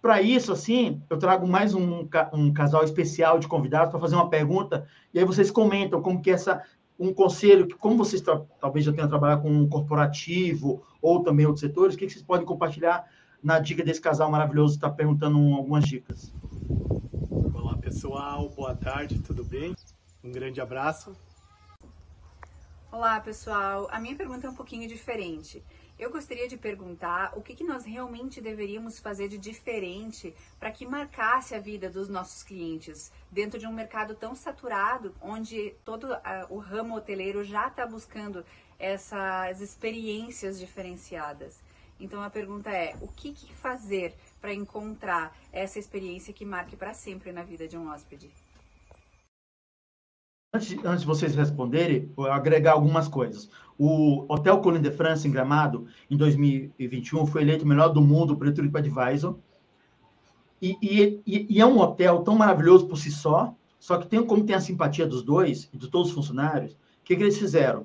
Para 0.00 0.20
isso, 0.20 0.52
assim, 0.52 1.00
eu 1.08 1.18
trago 1.18 1.46
mais 1.46 1.74
um, 1.74 2.06
um 2.32 2.52
casal 2.52 2.84
especial 2.84 3.38
de 3.38 3.48
convidados 3.48 3.90
para 3.90 4.00
fazer 4.00 4.14
uma 4.14 4.28
pergunta, 4.28 4.86
e 5.12 5.18
aí 5.18 5.24
vocês 5.24 5.50
comentam 5.50 6.02
como 6.02 6.20
que 6.20 6.30
essa, 6.30 6.62
um 6.98 7.12
conselho, 7.12 7.66
que 7.66 7.74
como 7.74 7.96
vocês 7.96 8.22
talvez 8.60 8.84
já 8.84 8.92
tenham 8.92 9.08
trabalhado 9.08 9.42
com 9.42 9.50
um 9.50 9.68
corporativo, 9.68 10.82
ou 11.00 11.22
também 11.22 11.46
outros 11.46 11.60
setores, 11.60 11.94
o 11.94 11.98
que, 11.98 12.06
que 12.06 12.12
vocês 12.12 12.24
podem 12.24 12.46
compartilhar 12.46 13.04
na 13.42 13.58
dica 13.58 13.84
desse 13.84 14.00
casal 14.00 14.30
maravilhoso 14.30 14.74
que 14.74 14.78
está 14.78 14.90
perguntando 14.90 15.38
algumas 15.54 15.84
dicas. 15.84 16.32
Olá, 17.52 17.76
pessoal, 17.76 18.48
boa 18.48 18.74
tarde, 18.74 19.18
tudo 19.18 19.44
bem? 19.44 19.74
Um 20.22 20.32
grande 20.32 20.60
abraço. 20.60 21.14
Olá, 22.96 23.18
pessoal. 23.18 23.88
A 23.90 23.98
minha 23.98 24.14
pergunta 24.14 24.46
é 24.46 24.50
um 24.50 24.54
pouquinho 24.54 24.86
diferente. 24.86 25.60
Eu 25.98 26.12
gostaria 26.12 26.46
de 26.46 26.56
perguntar 26.56 27.36
o 27.36 27.42
que, 27.42 27.52
que 27.52 27.64
nós 27.64 27.84
realmente 27.84 28.40
deveríamos 28.40 29.00
fazer 29.00 29.26
de 29.26 29.36
diferente 29.36 30.32
para 30.60 30.70
que 30.70 30.86
marcasse 30.86 31.56
a 31.56 31.58
vida 31.58 31.90
dos 31.90 32.08
nossos 32.08 32.44
clientes 32.44 33.10
dentro 33.32 33.58
de 33.58 33.66
um 33.66 33.72
mercado 33.72 34.14
tão 34.14 34.32
saturado, 34.36 35.12
onde 35.20 35.74
todo 35.84 36.04
uh, 36.04 36.46
o 36.48 36.58
ramo 36.58 36.94
hoteleiro 36.94 37.42
já 37.42 37.66
está 37.66 37.84
buscando 37.84 38.44
essas 38.78 39.60
experiências 39.60 40.56
diferenciadas. 40.60 41.60
Então 41.98 42.22
a 42.22 42.30
pergunta 42.30 42.70
é: 42.70 42.94
o 43.00 43.08
que, 43.08 43.32
que 43.32 43.52
fazer 43.56 44.14
para 44.40 44.54
encontrar 44.54 45.36
essa 45.52 45.80
experiência 45.80 46.32
que 46.32 46.44
marque 46.44 46.76
para 46.76 46.94
sempre 46.94 47.32
na 47.32 47.42
vida 47.42 47.66
de 47.66 47.76
um 47.76 47.90
hóspede? 47.90 48.30
Antes, 50.54 50.78
antes 50.84 51.00
de 51.00 51.06
vocês 51.06 51.34
responderem, 51.34 52.08
vou 52.14 52.30
agregar 52.30 52.74
algumas 52.74 53.08
coisas. 53.08 53.50
O 53.76 54.24
Hotel 54.32 54.60
Colin 54.60 54.80
de 54.80 54.92
France, 54.92 55.26
em 55.26 55.32
Gramado, 55.32 55.88
em 56.08 56.16
2021, 56.16 57.26
foi 57.26 57.42
eleito 57.42 57.64
o 57.64 57.68
melhor 57.68 57.88
do 57.88 58.00
mundo 58.00 58.36
pelo 58.36 58.54
TripAdvisor. 58.54 59.36
E, 60.62 60.78
e, 60.80 61.46
e, 61.50 61.60
é 61.60 61.66
um 61.66 61.80
hotel 61.80 62.22
tão 62.22 62.36
maravilhoso 62.36 62.86
por 62.86 62.96
si 62.96 63.10
só, 63.10 63.52
só 63.80 63.98
que 63.98 64.06
tem, 64.06 64.24
como 64.24 64.46
tem 64.46 64.54
a 64.54 64.60
simpatia 64.60 65.04
dos 65.04 65.24
dois 65.24 65.68
e 65.72 65.76
de 65.76 65.88
todos 65.88 66.10
os 66.10 66.14
funcionários, 66.14 66.74
o 66.74 66.78
que, 67.02 67.16
que 67.16 67.22
eles 67.24 67.36
fizeram? 67.36 67.84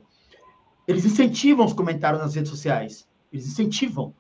Eles 0.88 1.04
incentivam 1.06 1.66
os 1.66 1.74
comentários 1.74 2.22
nas 2.22 2.36
redes 2.36 2.52
sociais. 2.52 3.10
Eles 3.34 3.48
incentivam. 3.48 4.14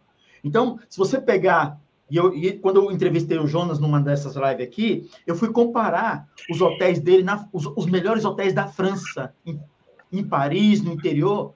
Então, 0.44 0.80
se 0.90 0.98
você 0.98 1.22
pegar 1.22 1.80
e, 2.10 2.18
eu, 2.18 2.34
e 2.34 2.54
quando 2.54 2.78
eu 2.78 2.92
entrevistei 2.92 3.38
o 3.38 3.48
Jonas 3.48 3.80
numa 3.80 4.02
dessas 4.02 4.36
lives 4.36 4.68
aqui, 4.68 5.10
eu 5.28 5.36
fui 5.36 5.52
comparar 5.52 6.28
os 6.50 6.60
hotéis 6.60 7.00
dele, 7.00 7.24
na, 7.24 7.48
os, 7.54 7.66
os 7.68 7.86
melhores 7.86 8.26
hotéis 8.26 8.54
da 8.54 8.68
França, 8.68 9.34
em, 9.46 9.60
em, 10.12 10.24
Paris, 10.24 10.82
no 10.82 10.92
interior. 10.92 11.54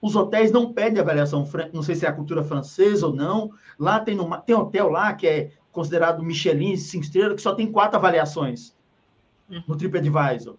Os 0.00 0.14
hotéis 0.14 0.52
não 0.52 0.72
pedem 0.72 1.00
avaliação, 1.00 1.48
não 1.72 1.82
sei 1.82 1.94
se 1.94 2.04
é 2.04 2.08
a 2.08 2.12
cultura 2.12 2.44
francesa 2.44 3.06
ou 3.06 3.14
não. 3.14 3.50
Lá 3.78 3.98
tem, 4.00 4.14
numa, 4.14 4.38
tem 4.38 4.54
hotel 4.54 4.90
lá 4.90 5.14
que 5.14 5.26
é 5.26 5.50
considerado 5.72 6.22
Michelin, 6.22 6.76
cinco 6.76 7.04
estrelas, 7.04 7.36
que 7.36 7.42
só 7.42 7.54
tem 7.54 7.70
quatro 7.70 7.96
avaliações 7.96 8.76
no 9.66 9.76
TripAdvisor. 9.76 10.56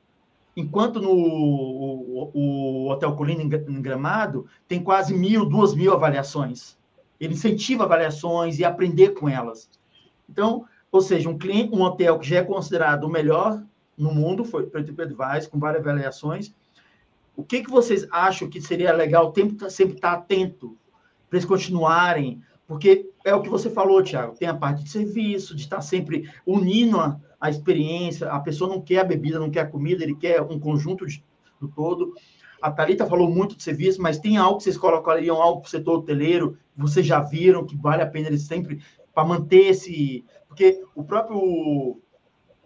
Enquanto 0.55 0.99
no 0.99 1.11
o, 1.11 2.31
o 2.33 2.89
Hotel 2.89 3.15
Colina 3.15 3.43
em 3.43 3.81
Gramado 3.81 4.47
tem 4.67 4.81
quase 4.83 5.13
mil, 5.13 5.45
duas 5.45 5.75
mil 5.75 5.93
avaliações. 5.93 6.76
Ele 7.20 7.34
incentiva 7.34 7.84
avaliações 7.84 8.59
e 8.59 8.65
aprender 8.65 9.09
com 9.09 9.28
elas. 9.28 9.70
Então, 10.30 10.65
ou 10.91 11.01
seja, 11.01 11.30
um 11.30 11.38
cliente, 11.38 11.76
um 11.76 11.82
hotel 11.82 12.20
que 12.20 12.28
já 12.28 12.38
é 12.38 12.43
considerado 12.43 13.03
o 13.03 13.09
melhor 13.09 13.63
no 13.97 14.13
mundo, 14.13 14.45
foi 14.45 14.68
para 14.68 14.82
o 14.82 14.84
TripAdvisor, 14.84 15.49
com 15.49 15.59
várias 15.59 15.82
avaliações. 15.82 16.53
O 17.36 17.43
que, 17.43 17.63
que 17.63 17.70
vocês 17.70 18.07
acham 18.11 18.49
que 18.49 18.61
seria 18.61 18.93
legal 18.93 19.32
tempo 19.32 19.55
tá, 19.55 19.70
sempre 19.70 19.95
estar 19.95 20.13
atento 20.13 20.78
para 21.30 21.38
eles 21.38 21.45
continuarem 21.45 22.41
Porque 22.68 23.09
é 23.24 23.34
o 23.34 23.41
que 23.41 23.49
você 23.49 23.70
falou, 23.70 24.03
Tiago, 24.03 24.36
tem 24.36 24.47
a 24.47 24.53
parte 24.53 24.84
de 24.84 24.89
serviço, 24.89 25.55
de 25.55 25.61
estar 25.61 25.82
sempre 25.82 26.30
unindo 26.45 26.99
a, 26.99 27.20
a 27.39 27.49
experiência, 27.49 28.30
a 28.30 28.39
pessoa 28.39 28.70
não 28.70 28.82
quer 28.82 28.99
a 28.99 29.03
bebida, 29.03 29.39
não 29.39 29.49
quer 29.49 29.61
a 29.61 29.68
comida, 29.68 30.03
ele 30.03 30.15
quer 30.15 30.41
um 30.41 30.59
conjunto 30.59 31.05
de, 31.05 31.24
do 31.61 31.68
todo. 31.68 32.13
A 32.61 32.72
Thalita 32.72 33.05
falou 33.05 33.30
muito 33.30 33.55
de 33.55 33.63
serviço, 33.63 34.01
mas 34.01 34.20
tem 34.20 34.38
algo 34.38 34.57
que 34.57 34.63
vocês 34.63 34.78
colocariam, 34.78 35.41
algo 35.41 35.61
para 35.61 35.68
o 35.68 35.72
setor 35.72 35.99
hoteleiro, 35.99 36.57
vocês 36.78 37.05
já 37.05 37.19
viram 37.19 37.65
que 37.65 37.75
vale 37.75 38.01
a 38.01 38.07
pena 38.07 38.28
eles 38.28 38.43
sempre, 38.43 38.82
para 39.13 39.25
manter 39.25 39.67
esse... 39.67 40.23
Porque 40.47 40.84
o 40.95 41.03
próprio 41.03 41.99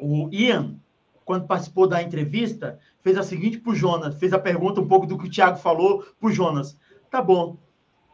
o 0.01 0.27
Ian, 0.31 0.75
quando 1.23 1.45
participou 1.45 1.87
da 1.87 2.01
entrevista, 2.01 2.79
fez 3.01 3.17
a 3.17 3.23
seguinte 3.23 3.59
para 3.59 3.71
o 3.71 3.75
Jonas, 3.75 4.15
fez 4.15 4.33
a 4.33 4.39
pergunta 4.39 4.81
um 4.81 4.87
pouco 4.87 5.05
do 5.05 5.17
que 5.17 5.27
o 5.27 5.31
Thiago 5.31 5.57
falou 5.57 6.03
para 6.19 6.29
o 6.29 6.31
Jonas. 6.31 6.75
Tá 7.09 7.21
bom, 7.21 7.57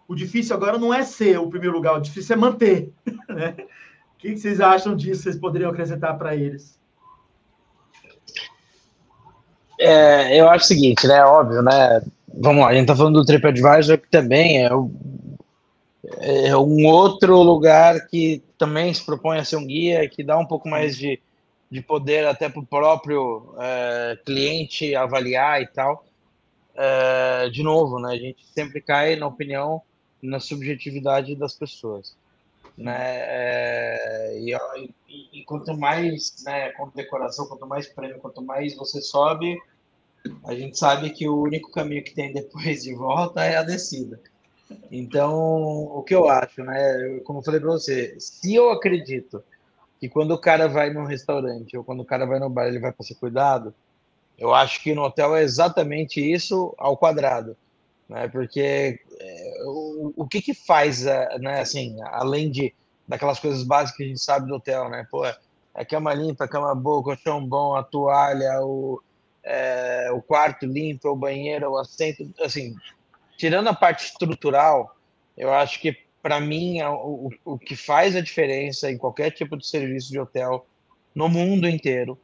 o 0.07 0.13
difícil 0.13 0.55
agora 0.55 0.77
não 0.77 0.93
é 0.93 1.03
ser 1.03 1.39
o 1.39 1.49
primeiro 1.49 1.75
lugar, 1.75 1.95
o 1.95 2.01
difícil 2.01 2.35
é 2.35 2.39
manter. 2.39 2.93
Né? 3.27 3.55
O 4.13 4.17
que 4.17 4.37
vocês 4.37 4.61
acham 4.61 4.95
disso? 4.95 5.23
Vocês 5.23 5.35
poderiam 5.35 5.69
acrescentar 5.69 6.17
para 6.17 6.33
eles? 6.33 6.79
É, 9.77 10.39
eu 10.39 10.49
acho 10.49 10.63
o 10.63 10.67
seguinte, 10.67 11.05
né? 11.05 11.23
Óbvio, 11.23 11.61
né? 11.61 12.01
Vamos 12.33 12.63
lá, 12.63 12.69
a 12.69 12.73
gente 12.73 12.83
está 12.83 12.95
falando 12.95 13.19
do 13.19 13.25
TripAdvisor, 13.25 13.97
que 13.97 14.09
também 14.09 14.63
é, 14.63 14.73
o, 14.73 14.89
é 16.19 16.55
um 16.55 16.85
outro 16.85 17.41
lugar 17.41 18.07
que 18.07 18.41
também 18.57 18.93
se 18.93 19.05
propõe 19.05 19.37
a 19.37 19.45
ser 19.45 19.57
um 19.57 19.65
guia, 19.65 20.07
que 20.07 20.23
dá 20.23 20.37
um 20.37 20.45
pouco 20.45 20.69
mais 20.69 20.97
de, 20.97 21.19
de 21.69 21.81
poder 21.81 22.25
até 22.25 22.47
para 22.47 22.61
o 22.61 22.65
próprio 22.65 23.53
é, 23.59 24.17
cliente 24.25 24.95
avaliar 24.95 25.61
e 25.61 25.67
tal. 25.67 26.05
É, 26.75 27.49
de 27.49 27.63
novo, 27.63 27.99
né? 27.99 28.13
A 28.13 28.17
gente 28.17 28.45
sempre 28.53 28.79
cai 28.79 29.15
na 29.15 29.27
opinião, 29.27 29.81
na 30.21 30.39
subjetividade 30.39 31.35
das 31.35 31.53
pessoas, 31.53 32.15
né? 32.77 32.97
É, 32.99 34.39
e, 34.39 34.53
e, 35.09 35.39
e, 35.39 35.43
quanto 35.43 35.75
mais, 35.75 36.35
né? 36.45 36.71
decoração, 36.95 37.47
quanto 37.47 37.67
mais 37.67 37.87
prêmio, 37.87 38.19
quanto 38.19 38.41
mais 38.41 38.75
você 38.75 39.01
sobe, 39.01 39.57
a 40.45 40.53
gente 40.53 40.77
sabe 40.77 41.09
que 41.09 41.27
o 41.27 41.41
único 41.41 41.71
caminho 41.71 42.03
que 42.03 42.13
tem 42.13 42.31
depois 42.31 42.83
de 42.83 42.93
volta 42.93 43.43
é 43.43 43.57
a 43.57 43.63
descida. 43.63 44.19
Então, 44.91 45.33
o 45.33 46.03
que 46.03 46.15
eu 46.15 46.29
acho, 46.29 46.63
né? 46.63 47.19
Como 47.23 47.39
eu 47.39 47.43
falei 47.43 47.59
para 47.59 47.71
você, 47.71 48.15
se 48.19 48.55
eu 48.55 48.69
acredito 48.69 49.43
que 49.99 50.09
quando 50.09 50.31
o 50.31 50.37
cara 50.37 50.67
vai 50.67 50.91
num 50.91 51.05
restaurante 51.05 51.77
ou 51.77 51.83
quando 51.83 52.01
o 52.01 52.05
cara 52.05 52.25
vai 52.25 52.39
no 52.39 52.49
bar, 52.49 52.67
ele 52.67 52.79
vai 52.79 52.91
para 52.91 53.05
ser 53.05 53.15
cuidado, 53.15 53.73
eu 54.37 54.53
acho 54.53 54.81
que 54.83 54.93
no 54.93 55.03
hotel 55.03 55.35
é 55.35 55.43
exatamente 55.43 56.21
isso 56.21 56.73
ao 56.77 56.95
quadrado, 56.95 57.57
né? 58.07 58.27
Porque 58.27 58.99
é, 59.19 59.63
o, 59.65 60.13
o 60.15 60.27
que 60.27 60.41
que 60.41 60.53
faz, 60.53 61.05
é, 61.05 61.39
né? 61.39 61.61
Assim, 61.61 61.97
além 62.03 62.51
de 62.51 62.73
daquelas 63.07 63.39
coisas 63.39 63.63
básicas 63.63 63.97
que 63.97 64.03
a 64.03 64.07
gente 64.07 64.21
sabe 64.21 64.47
do 64.47 64.55
hotel, 64.55 64.89
né? 64.89 65.07
Pô, 65.09 65.23
a 65.73 65.85
cama 65.85 66.13
limpa, 66.13 66.45
a 66.45 66.47
cama 66.47 66.75
boa, 66.75 66.99
o 66.99 67.03
colchão 67.03 67.45
bom, 67.45 67.75
a 67.75 67.83
toalha, 67.83 68.61
o, 68.61 69.01
é, 69.43 70.09
o 70.11 70.21
quarto 70.21 70.65
limpo, 70.65 71.09
o 71.09 71.15
banheiro, 71.15 71.71
o 71.71 71.77
assento, 71.77 72.29
assim, 72.41 72.75
tirando 73.37 73.67
a 73.67 73.73
parte 73.73 74.05
estrutural, 74.05 74.97
eu 75.37 75.53
acho 75.53 75.79
que 75.79 75.95
para 76.21 76.41
mim 76.41 76.81
o, 76.81 77.29
o 77.45 77.57
que 77.57 77.75
faz 77.75 78.15
a 78.15 78.21
diferença 78.21 78.91
em 78.91 78.97
qualquer 78.97 79.31
tipo 79.31 79.55
de 79.55 79.65
serviço 79.65 80.11
de 80.11 80.19
hotel 80.19 80.65
no 81.15 81.29
mundo 81.29 81.69
inteiro 81.69 82.19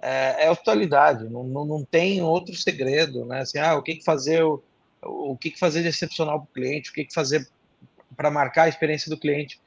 é, 0.00 0.46
é 0.46 0.50
hospitalidade, 0.50 1.28
não, 1.28 1.44
não, 1.44 1.64
não, 1.64 1.84
tem 1.84 2.20
outro 2.22 2.54
segredo, 2.56 3.24
né? 3.24 3.42
Assim, 3.42 3.58
ah, 3.58 3.76
o 3.76 3.82
que, 3.82 4.02
fazer, 4.02 4.42
o, 4.42 4.60
o 5.00 5.36
que, 5.36 5.50
que 5.50 5.58
fazer 5.58 5.82
de 5.82 5.88
excepcional 5.88 6.40
para 6.40 6.50
o 6.50 6.52
cliente, 6.52 6.90
o 6.90 6.92
que, 6.92 7.04
que 7.04 7.14
fazer 7.14 7.48
para 8.16 8.30
marcar 8.30 8.64
a 8.64 8.68
experiência 8.68 9.08
do 9.08 9.16
cliente. 9.16 9.60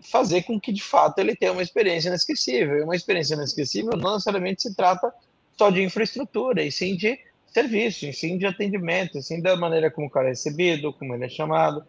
Fazer 0.00 0.42
com 0.42 0.60
que, 0.60 0.72
de 0.72 0.82
fato, 0.82 1.18
ele 1.18 1.34
tenha 1.34 1.52
uma 1.52 1.62
experiência 1.62 2.08
inesquecível. 2.08 2.78
E 2.78 2.82
uma 2.82 2.94
experiência 2.94 3.34
inesquecível 3.34 3.96
não 3.96 4.12
necessariamente 4.12 4.62
se 4.62 4.74
trata 4.74 5.12
só 5.56 5.70
de 5.70 5.82
infraestrutura, 5.82 6.62
e 6.62 6.70
sim 6.70 6.96
de 6.96 7.18
serviço, 7.52 8.12
sim 8.12 8.38
de 8.38 8.46
atendimento, 8.46 9.20
sim 9.22 9.40
da 9.40 9.56
maneira 9.56 9.90
como 9.90 10.06
o 10.06 10.10
cara 10.10 10.26
é 10.26 10.30
recebido, 10.30 10.92
como 10.92 11.14
ele 11.14 11.24
é 11.24 11.28
chamado, 11.28 11.84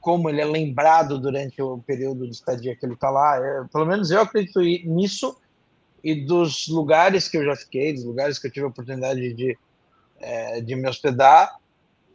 como 0.00 0.28
ele 0.28 0.40
é 0.40 0.44
lembrado 0.44 1.18
durante 1.18 1.60
o 1.60 1.78
período 1.78 2.26
de 2.26 2.32
estadia 2.32 2.76
que 2.76 2.84
ele 2.84 2.94
está 2.94 3.10
lá. 3.10 3.36
É, 3.36 3.64
pelo 3.72 3.86
menos 3.86 4.10
eu 4.10 4.20
acredito 4.20 4.60
nisso 4.60 5.36
e 6.02 6.14
dos 6.14 6.66
lugares 6.68 7.28
que 7.28 7.36
eu 7.36 7.44
já 7.44 7.54
fiquei, 7.56 7.92
dos 7.92 8.04
lugares 8.04 8.38
que 8.38 8.46
eu 8.46 8.50
tive 8.50 8.64
a 8.64 8.68
oportunidade 8.68 9.34
de, 9.34 9.58
é, 10.18 10.60
de 10.60 10.74
me 10.74 10.88
hospedar, 10.88 11.54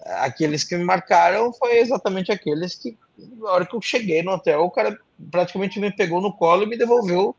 aqueles 0.04 0.64
que 0.64 0.76
me 0.76 0.84
marcaram 0.84 1.54
foi 1.54 1.78
exatamente 1.78 2.32
aqueles 2.32 2.76
que, 2.76 2.98
na 3.18 3.52
hora 3.52 3.66
que 3.66 3.76
eu 3.76 3.82
cheguei 3.82 4.22
no 4.24 4.32
hotel, 4.32 4.62
o 4.62 4.72
cara 4.72 4.98
praticamente 5.32 5.80
me 5.80 5.92
pegou 5.92 6.22
no 6.22 6.34
colo 6.34 6.64
e 6.64 6.68
me 6.68 6.78
devolveu 6.78 7.36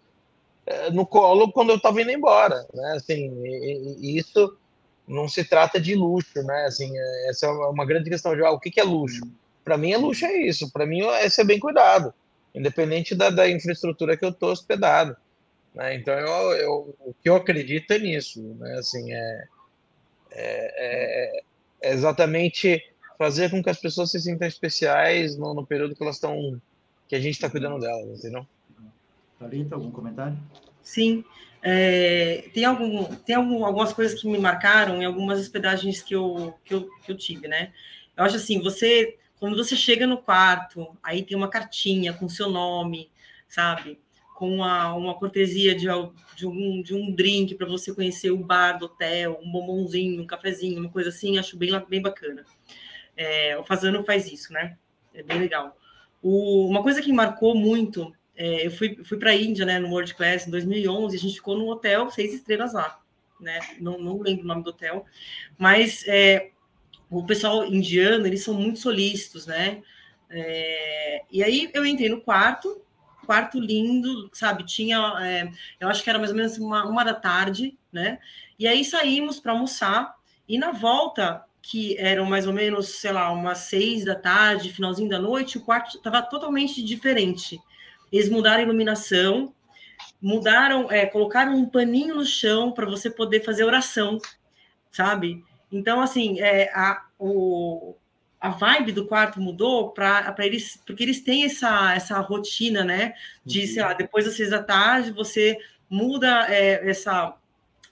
é, 0.66 0.90
no 0.90 1.06
colo 1.06 1.52
quando 1.52 1.70
eu 1.70 1.76
estava 1.76 2.00
indo 2.00 2.10
embora, 2.10 2.66
né? 2.74 2.94
Assim, 2.96 3.30
e, 3.44 3.96
e 4.00 4.18
isso 4.18 4.56
não 5.06 5.28
se 5.28 5.44
trata 5.44 5.80
de 5.80 5.94
luxo, 5.94 6.42
né? 6.42 6.64
Assim, 6.64 6.90
é, 6.96 7.30
essa 7.30 7.46
é 7.46 7.50
uma 7.50 7.84
grande 7.84 8.10
questão 8.10 8.34
de 8.34 8.44
ah, 8.44 8.50
o 8.50 8.58
que, 8.58 8.70
que 8.70 8.80
é 8.80 8.84
luxo. 8.84 9.22
Para 9.64 9.76
mim, 9.76 9.92
é 9.92 9.96
luxo 9.96 10.24
é 10.24 10.36
isso. 10.42 10.70
Para 10.72 10.86
mim, 10.86 11.02
é 11.02 11.28
ser 11.28 11.44
bem 11.44 11.58
cuidado, 11.58 12.12
independente 12.54 13.14
da, 13.14 13.30
da 13.30 13.48
infraestrutura 13.48 14.16
que 14.16 14.24
eu 14.24 14.30
estou 14.30 14.50
hospedado. 14.50 15.16
Né? 15.74 15.94
Então, 15.94 16.14
eu, 16.14 16.52
eu, 16.56 16.96
o 17.00 17.14
que 17.22 17.28
eu 17.28 17.36
acredito 17.36 17.90
é 17.92 17.98
nisso. 17.98 18.42
Né? 18.58 18.78
Assim, 18.78 19.12
é, 19.12 19.44
é, 20.32 21.42
é, 21.82 21.92
exatamente 21.92 22.82
fazer 23.18 23.50
com 23.50 23.62
que 23.62 23.70
as 23.70 23.80
pessoas 23.80 24.10
se 24.10 24.20
sintam 24.20 24.46
especiais 24.46 25.36
no, 25.36 25.54
no 25.54 25.66
período 25.66 25.94
que 25.94 26.02
elas 26.02 26.16
estão, 26.16 26.60
que 27.08 27.16
a 27.16 27.20
gente 27.20 27.34
está 27.34 27.48
cuidando 27.48 27.80
delas, 27.80 28.18
entendeu? 28.18 28.46
Thalita, 29.38 29.74
algum 29.74 29.90
comentário? 29.90 30.36
Sim. 30.82 31.24
É, 31.68 32.48
tem 32.54 32.64
algum, 32.64 33.04
tem 33.04 33.34
algum, 33.34 33.64
algumas 33.64 33.92
coisas 33.92 34.20
que 34.20 34.28
me 34.28 34.38
marcaram 34.38 35.02
em 35.02 35.04
algumas 35.04 35.40
hospedagens 35.40 36.00
que 36.00 36.14
eu, 36.14 36.54
que, 36.64 36.72
eu, 36.72 36.88
que 37.04 37.10
eu 37.10 37.16
tive, 37.16 37.48
né? 37.48 37.72
Eu 38.16 38.22
acho 38.22 38.36
assim, 38.36 38.62
você, 38.62 39.18
quando 39.40 39.56
você 39.56 39.74
chega 39.74 40.06
no 40.06 40.18
quarto, 40.18 40.96
aí 41.02 41.24
tem 41.24 41.36
uma 41.36 41.50
cartinha 41.50 42.12
com 42.12 42.28
seu 42.28 42.48
nome, 42.48 43.10
sabe? 43.48 43.98
com 44.36 44.54
uma, 44.54 44.92
uma 44.92 45.14
cortesia 45.14 45.74
de, 45.74 45.86
de, 46.36 46.46
um, 46.46 46.82
de 46.82 46.94
um 46.94 47.10
drink 47.10 47.54
para 47.54 47.66
você 47.66 47.94
conhecer 47.94 48.30
o 48.30 48.36
bar 48.36 48.78
do 48.78 48.84
hotel, 48.84 49.40
um 49.42 49.50
bombonzinho, 49.50 50.22
um 50.22 50.26
cafezinho, 50.26 50.78
uma 50.78 50.90
coisa 50.90 51.08
assim, 51.08 51.38
acho 51.38 51.56
bem, 51.56 51.70
bem 51.88 52.02
bacana. 52.02 52.44
É, 53.16 53.56
o 53.58 53.64
Fazano 53.64 54.04
faz 54.04 54.30
isso, 54.30 54.52
né? 54.52 54.76
É 55.14 55.22
bem 55.22 55.38
legal. 55.38 55.74
O, 56.22 56.68
uma 56.68 56.82
coisa 56.82 57.00
que 57.00 57.12
marcou 57.14 57.54
muito, 57.54 58.14
é, 58.36 58.66
eu 58.66 58.70
fui, 58.70 59.02
fui 59.04 59.18
para 59.18 59.30
a 59.30 59.34
Índia, 59.34 59.64
né, 59.64 59.78
no 59.78 59.88
World 59.88 60.14
Class 60.14 60.46
em 60.46 60.50
2011, 60.50 61.16
a 61.16 61.18
gente 61.18 61.34
ficou 61.34 61.56
no 61.56 61.68
hotel 61.68 62.10
seis 62.10 62.34
estrelas 62.34 62.74
lá, 62.74 63.00
né? 63.40 63.58
Não, 63.80 63.98
não 63.98 64.20
lembro 64.20 64.44
o 64.44 64.46
nome 64.46 64.62
do 64.62 64.70
hotel, 64.70 65.04
mas 65.58 66.04
é, 66.06 66.50
o 67.10 67.24
pessoal 67.24 67.64
indiano, 67.64 68.26
eles 68.26 68.42
são 68.42 68.54
muito 68.54 68.78
solícitos, 68.78 69.46
né? 69.46 69.82
É, 70.28 71.22
e 71.30 71.42
aí 71.42 71.70
eu 71.72 71.86
entrei 71.86 72.08
no 72.08 72.20
quarto, 72.20 72.82
quarto 73.24 73.58
lindo, 73.58 74.28
sabe? 74.32 74.64
Tinha, 74.64 74.98
é, 75.20 75.50
eu 75.80 75.88
acho 75.88 76.02
que 76.02 76.10
era 76.10 76.18
mais 76.18 76.30
ou 76.30 76.36
menos 76.36 76.58
uma, 76.58 76.84
uma 76.84 77.04
da 77.04 77.14
tarde, 77.14 77.78
né? 77.92 78.18
E 78.58 78.66
aí 78.66 78.84
saímos 78.84 79.40
para 79.40 79.52
almoçar, 79.52 80.14
e 80.48 80.58
na 80.58 80.72
volta, 80.72 81.44
que 81.62 81.96
eram 81.98 82.24
mais 82.24 82.46
ou 82.46 82.52
menos, 82.52 82.88
sei 82.88 83.12
lá, 83.12 83.30
umas 83.32 83.58
seis 83.58 84.04
da 84.04 84.14
tarde, 84.14 84.72
finalzinho 84.72 85.08
da 85.08 85.18
noite, 85.18 85.58
o 85.58 85.62
quarto 85.62 85.96
estava 85.96 86.22
totalmente 86.22 86.82
diferente. 86.82 87.60
Eles 88.12 88.28
mudaram 88.28 88.60
a 88.60 88.62
iluminação, 88.62 89.52
mudaram, 90.20 90.90
é, 90.90 91.06
colocaram 91.06 91.54
um 91.54 91.66
paninho 91.66 92.16
no 92.16 92.24
chão 92.24 92.72
para 92.72 92.86
você 92.86 93.10
poder 93.10 93.42
fazer 93.44 93.64
oração, 93.64 94.18
sabe? 94.90 95.44
Então, 95.70 96.00
assim, 96.00 96.40
é, 96.40 96.70
a, 96.74 97.04
o, 97.18 97.94
a 98.40 98.50
vibe 98.50 98.92
do 98.92 99.06
quarto 99.06 99.40
mudou 99.40 99.90
para 99.90 100.34
eles, 100.40 100.80
porque 100.86 101.02
eles 101.02 101.20
têm 101.20 101.44
essa, 101.44 101.94
essa 101.94 102.20
rotina, 102.20 102.84
né? 102.84 103.14
De, 103.44 103.60
uhum. 103.60 103.66
sei 103.66 103.82
lá, 103.82 103.92
depois 103.92 104.24
das 104.24 104.34
seis 104.34 104.50
da 104.50 104.62
tarde, 104.62 105.10
você 105.10 105.58
muda 105.88 106.46
é, 106.48 106.88
essa 106.88 107.36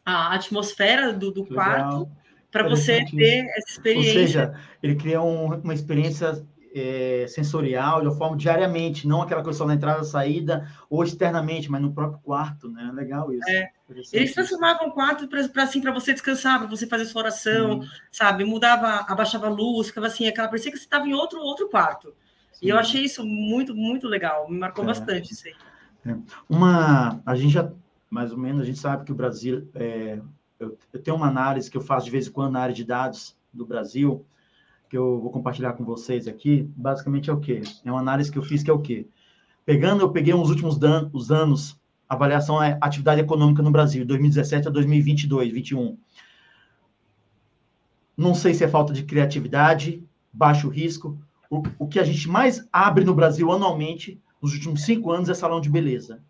a 0.05 0.35
atmosfera 0.35 1.13
do, 1.13 1.31
do 1.31 1.47
quarto 1.47 2.09
para 2.51 2.69
você 2.69 3.05
ter 3.07 3.47
essa 3.57 3.71
experiência. 3.71 4.21
Ou 4.21 4.27
seja, 4.27 4.55
ele 4.83 4.95
cria 4.97 5.21
um, 5.23 5.55
uma 5.55 5.75
experiência 5.75 6.45
é, 6.75 7.27
sensorial 7.29 8.01
de 8.01 8.09
uma 8.09 8.17
forma 8.17 8.37
diariamente, 8.37 9.07
não 9.07 9.23
aquela 9.23 9.45
coisa 9.45 9.59
só 9.59 9.65
na 9.65 9.75
entrada, 9.75 10.03
saída 10.03 10.69
ou 10.91 11.05
externamente, 11.05 11.71
mas 11.71 11.81
no 11.81 11.93
próprio 11.93 12.19
quarto, 12.21 12.69
né? 12.69 12.91
Legal 12.93 13.33
isso. 13.33 13.49
É. 13.49 13.71
Eles 14.13 14.35
transformavam 14.35 14.89
o 14.89 14.93
quarto 14.93 15.29
para 15.29 15.63
assim 15.63 15.81
para 15.81 15.93
você 15.93 16.13
descansar, 16.13 16.59
para 16.59 16.67
você 16.67 16.87
fazer 16.87 17.05
sua 17.05 17.23
oração, 17.23 17.79
uhum. 17.79 17.89
sabe? 18.11 18.45
Mudava, 18.45 19.07
abaixava 19.07 19.47
a 19.47 19.51
luz, 19.51 19.87
ficava 19.89 20.09
assim, 20.09 20.27
aquela 20.27 20.49
parecia 20.49 20.73
que 20.73 20.79
você 20.79 20.85
estava 20.85 21.07
em 21.07 21.15
outro 21.15 21.39
outro 21.39 21.69
quarto. 21.69 22.13
Sim. 22.53 22.67
E 22.67 22.69
eu 22.71 22.79
achei 22.79 23.05
isso 23.05 23.25
muito 23.25 23.73
muito 23.73 24.09
legal, 24.09 24.51
me 24.51 24.59
marcou 24.59 24.83
é. 24.83 24.89
bastante 24.89 25.33
isso 25.33 25.47
aí. 25.47 25.55
É. 26.07 26.17
Uma, 26.49 27.23
a 27.25 27.37
gente 27.37 27.53
já 27.53 27.71
mais 28.11 28.33
ou 28.33 28.39
menos 28.39 28.63
a 28.63 28.65
gente 28.65 28.79
sabe 28.81 29.05
que 29.05 29.13
o 29.13 29.15
Brasil 29.15 29.69
é, 29.75 30.19
eu, 30.59 30.77
eu 30.93 31.01
tenho 31.01 31.17
uma 31.17 31.29
análise 31.29 31.71
que 31.71 31.77
eu 31.77 31.83
faço 31.83 32.07
de 32.07 32.11
vez 32.11 32.27
em 32.27 32.33
quando 32.33 32.53
na 32.53 32.61
área 32.61 32.75
de 32.75 32.85
dados 32.85 33.37
do 33.53 33.65
Brasil 33.65 34.27
que 34.95 34.99
eu 34.99 35.19
vou 35.21 35.33
compartilhar 35.33 35.73
com 35.73 35.85
vocês 35.85 36.29
aqui, 36.29 36.71
basicamente 36.77 37.29
é 37.29 37.33
o 37.33 37.41
quê? 37.41 37.63
É 37.85 37.91
uma 37.91 37.99
análise 37.99 38.31
que 38.31 38.39
eu 38.39 38.45
fiz 38.45 38.63
que 38.63 38.71
é 38.71 38.73
o 38.73 38.79
quê? 38.79 39.09
Pegando, 39.67 40.03
eu 40.03 40.11
peguei 40.11 40.33
uns 40.33 40.51
últimos 40.51 40.79
dan 40.79 41.11
os 41.13 41.33
anos, 41.33 41.77
avaliação 42.09 42.63
é 42.63 42.79
atividade 42.81 43.21
econômica 43.21 43.61
no 43.61 43.73
Brasil, 43.73 44.07
2017 44.07 44.69
a 44.69 44.71
2022, 44.71 45.51
2021. 45.51 45.99
Não 48.17 48.37
sei 48.37 48.55
se 48.55 48.63
é 48.63 48.69
falta 48.69 48.93
de 48.93 49.03
criatividade, 49.03 50.01
baixo 50.33 50.69
risco. 50.69 51.19
O, 51.51 51.61
o 51.77 51.89
que 51.89 51.99
a 51.99 52.05
gente 52.05 52.29
mais 52.29 52.65
abre 52.73 53.05
no 53.05 53.17
Brasil 53.17 53.51
anualmente, 53.51 54.23
nos 54.41 54.53
últimos 54.53 54.85
cinco 54.85 55.11
anos, 55.11 55.29
é 55.29 55.35
salão 55.35 55.61
de 55.61 55.69
beleza. 55.69 56.23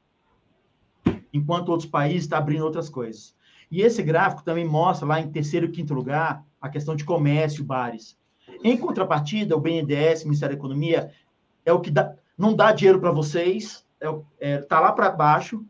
Enquanto 1.34 1.68
outros 1.68 1.90
países 1.90 2.22
estão 2.22 2.38
tá 2.38 2.42
abrindo 2.42 2.64
outras 2.64 2.88
coisas. 2.88 3.36
E 3.70 3.82
esse 3.82 4.02
gráfico 4.02 4.42
também 4.42 4.66
mostra 4.66 5.06
lá 5.06 5.20
em 5.20 5.30
terceiro 5.30 5.66
e 5.66 5.70
quinto 5.70 5.92
lugar 5.92 6.42
a 6.58 6.70
questão 6.70 6.96
de 6.96 7.04
comércio, 7.04 7.62
bares. 7.62 8.16
Em 8.62 8.76
contrapartida, 8.76 9.56
o 9.56 9.60
BNDES, 9.60 10.24
Ministério 10.24 10.54
da 10.54 10.58
Economia, 10.58 11.10
é 11.64 11.72
o 11.72 11.80
que 11.80 11.90
dá, 11.90 12.14
não 12.36 12.54
dá 12.54 12.72
dinheiro 12.72 13.00
para 13.00 13.10
vocês, 13.10 13.86
está 14.00 14.22
é, 14.38 14.58
tá 14.58 14.80
lá 14.80 14.92
para 14.92 15.10
baixo, 15.10 15.64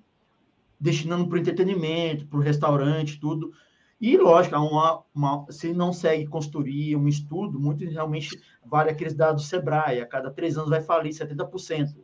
destinando 0.79 1.27
para 1.29 1.37
o 1.37 1.41
entretenimento, 1.41 2.27
para 2.27 2.39
o 2.39 2.43
restaurante, 2.43 3.21
tudo. 3.21 3.53
E, 4.01 4.17
lógico, 4.17 4.57
uma, 4.57 5.03
uma, 5.15 5.47
se 5.51 5.73
não 5.73 5.93
segue 5.93 6.27
consultoria, 6.27 6.99
um 6.99 7.09
estudo, 7.09 7.59
muito 7.59 7.85
realmente 7.85 8.39
vale 8.65 8.91
aqueles 8.91 9.15
dados 9.15 9.45
do 9.45 9.49
Sebrae, 9.49 10.01
a 10.01 10.07
cada 10.07 10.31
três 10.31 10.57
anos 10.57 10.71
vai 10.71 10.83
falir 10.83 11.13
70%. 11.13 11.97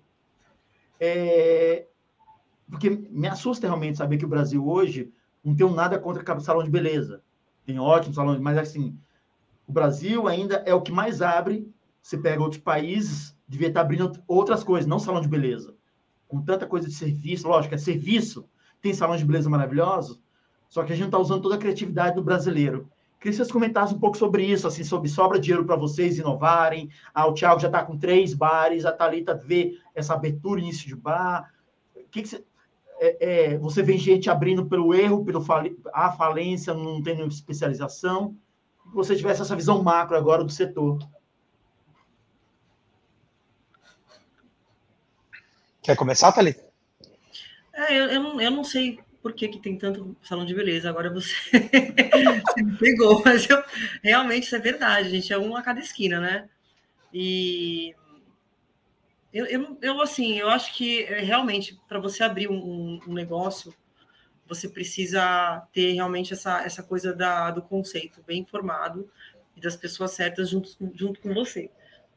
É, 0.99 1.87
porque 2.69 2.91
me 2.91 3.27
assusta 3.27 3.67
realmente 3.67 3.99
saber 3.99 4.19
que 4.19 4.25
o 4.25 4.29
Brasil 4.29 4.67
hoje 4.67 5.13
não 5.43 5.55
tem 5.55 5.71
nada 5.73 5.99
contra 5.99 6.41
salão 6.41 6.63
de 6.63 6.71
beleza 6.71 7.23
tem 7.71 7.79
ótimos 7.79 8.17
salões, 8.17 8.41
mas 8.41 8.59
assim, 8.59 8.99
o 9.71 9.73
Brasil 9.73 10.27
ainda 10.27 10.57
é 10.67 10.75
o 10.75 10.83
que 10.83 10.91
mais 10.91 11.23
abre. 11.23 11.65
Você 12.03 12.19
pega 12.19 12.43
outros 12.43 12.61
países, 12.61 13.37
devia 13.47 13.69
estar 13.69 13.83
abrindo 13.83 14.21
outras 14.27 14.65
coisas, 14.65 14.85
não 14.85 14.99
salão 14.99 15.21
de 15.21 15.29
beleza. 15.29 15.77
Com 16.27 16.43
tanta 16.43 16.67
coisa 16.67 16.89
de 16.89 16.95
serviço, 16.95 17.47
lógico, 17.47 17.77
é 17.77 17.79
serviço, 17.79 18.49
tem 18.83 18.93
salões 18.93 19.21
de 19.21 19.27
beleza 19.27 19.49
maravilhosos, 19.49 20.21
só 20.69 20.83
que 20.83 20.93
a 20.93 20.97
gente 20.97 21.07
está 21.07 21.19
usando 21.19 21.43
toda 21.43 21.55
a 21.55 21.59
criatividade 21.59 22.17
do 22.17 22.23
brasileiro. 22.23 22.89
Queria 23.21 23.31
que 23.31 23.37
vocês 23.37 23.53
comentassem 23.53 23.97
um 23.97 24.01
pouco 24.01 24.17
sobre 24.17 24.45
isso, 24.45 24.67
assim, 24.67 24.83
sobre 24.83 25.09
sobra 25.09 25.39
dinheiro 25.39 25.65
para 25.65 25.77
vocês 25.77 26.19
inovarem. 26.19 26.91
Ah, 27.15 27.29
o 27.29 27.35
Thiago 27.35 27.61
já 27.61 27.69
está 27.69 27.85
com 27.85 27.97
três 27.97 28.35
bares, 28.35 28.85
a 28.85 28.91
Thalita 28.91 29.35
vê 29.35 29.79
essa 29.95 30.15
abertura, 30.15 30.61
início 30.61 30.89
de 30.89 30.97
bar. 30.97 31.53
O 31.95 32.09
que, 32.11 32.23
que 32.23 32.29
você, 32.29 32.45
é, 32.99 33.53
é, 33.53 33.59
você 33.59 33.85
vê 33.85 33.97
gente 33.97 34.29
abrindo 34.29 34.67
pelo 34.67 34.93
erro, 34.93 35.25
pelo 35.25 35.41
fali 35.41 35.79
a 35.93 36.11
falência, 36.11 36.75
não 36.75 37.01
tendo 37.01 37.25
especialização. 37.29 38.37
Que 38.91 38.97
você 38.97 39.17
tivesse 39.17 39.41
essa 39.41 39.57
visão 39.57 39.83
macro 39.83 40.17
agora 40.17 40.45
do 40.45 40.51
setor. 40.51 40.99
Quer 45.83 45.97
começar, 45.97 46.33
Thalita? 46.33 46.63
É, 47.73 47.99
eu, 47.99 48.07
eu, 48.07 48.23
não, 48.23 48.41
eu 48.41 48.51
não 48.51 48.65
sei 48.65 49.01
por 49.23 49.33
que, 49.33 49.49
que 49.49 49.59
tem 49.59 49.77
tanto 49.77 50.17
salão 50.23 50.45
de 50.45 50.55
beleza. 50.55 50.91
Agora 50.91 51.13
você, 51.13 51.35
você 51.51 52.63
me 52.63 52.77
pegou, 52.77 53.23
mas 53.25 53.49
eu, 53.49 53.63
realmente 54.03 54.45
isso 54.45 54.57
é 54.57 54.59
verdade, 54.59 55.09
a 55.09 55.11
gente 55.11 55.33
é 55.33 55.39
um 55.39 55.57
a 55.57 55.63
cada 55.63 55.81
esquina, 55.81 56.21
né? 56.21 56.49
E 57.13 57.95
eu, 59.33 59.47
eu, 59.47 59.79
eu, 59.81 60.01
assim, 60.01 60.39
eu 60.39 60.49
acho 60.49 60.75
que 60.75 61.05
é, 61.05 61.21
realmente 61.21 61.81
para 61.89 62.01
você 62.01 62.23
abrir 62.23 62.49
um, 62.49 63.01
um, 63.07 63.13
negócio, 63.13 63.73
você 64.51 64.69
precisa 64.69 65.63
ter 65.73 65.93
realmente 65.93 66.33
essa, 66.33 66.65
essa 66.65 66.83
coisa 66.83 67.15
da, 67.15 67.53
do 67.53 67.63
conceito 67.63 68.21
bem 68.27 68.41
informado 68.41 69.09
e 69.57 69.61
das 69.61 69.77
pessoas 69.77 70.11
certas 70.11 70.51
junto, 70.51 70.77
junto 70.93 71.21
com 71.21 71.33
você, 71.33 71.71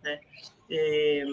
né? 0.03 0.19
É, 0.67 1.25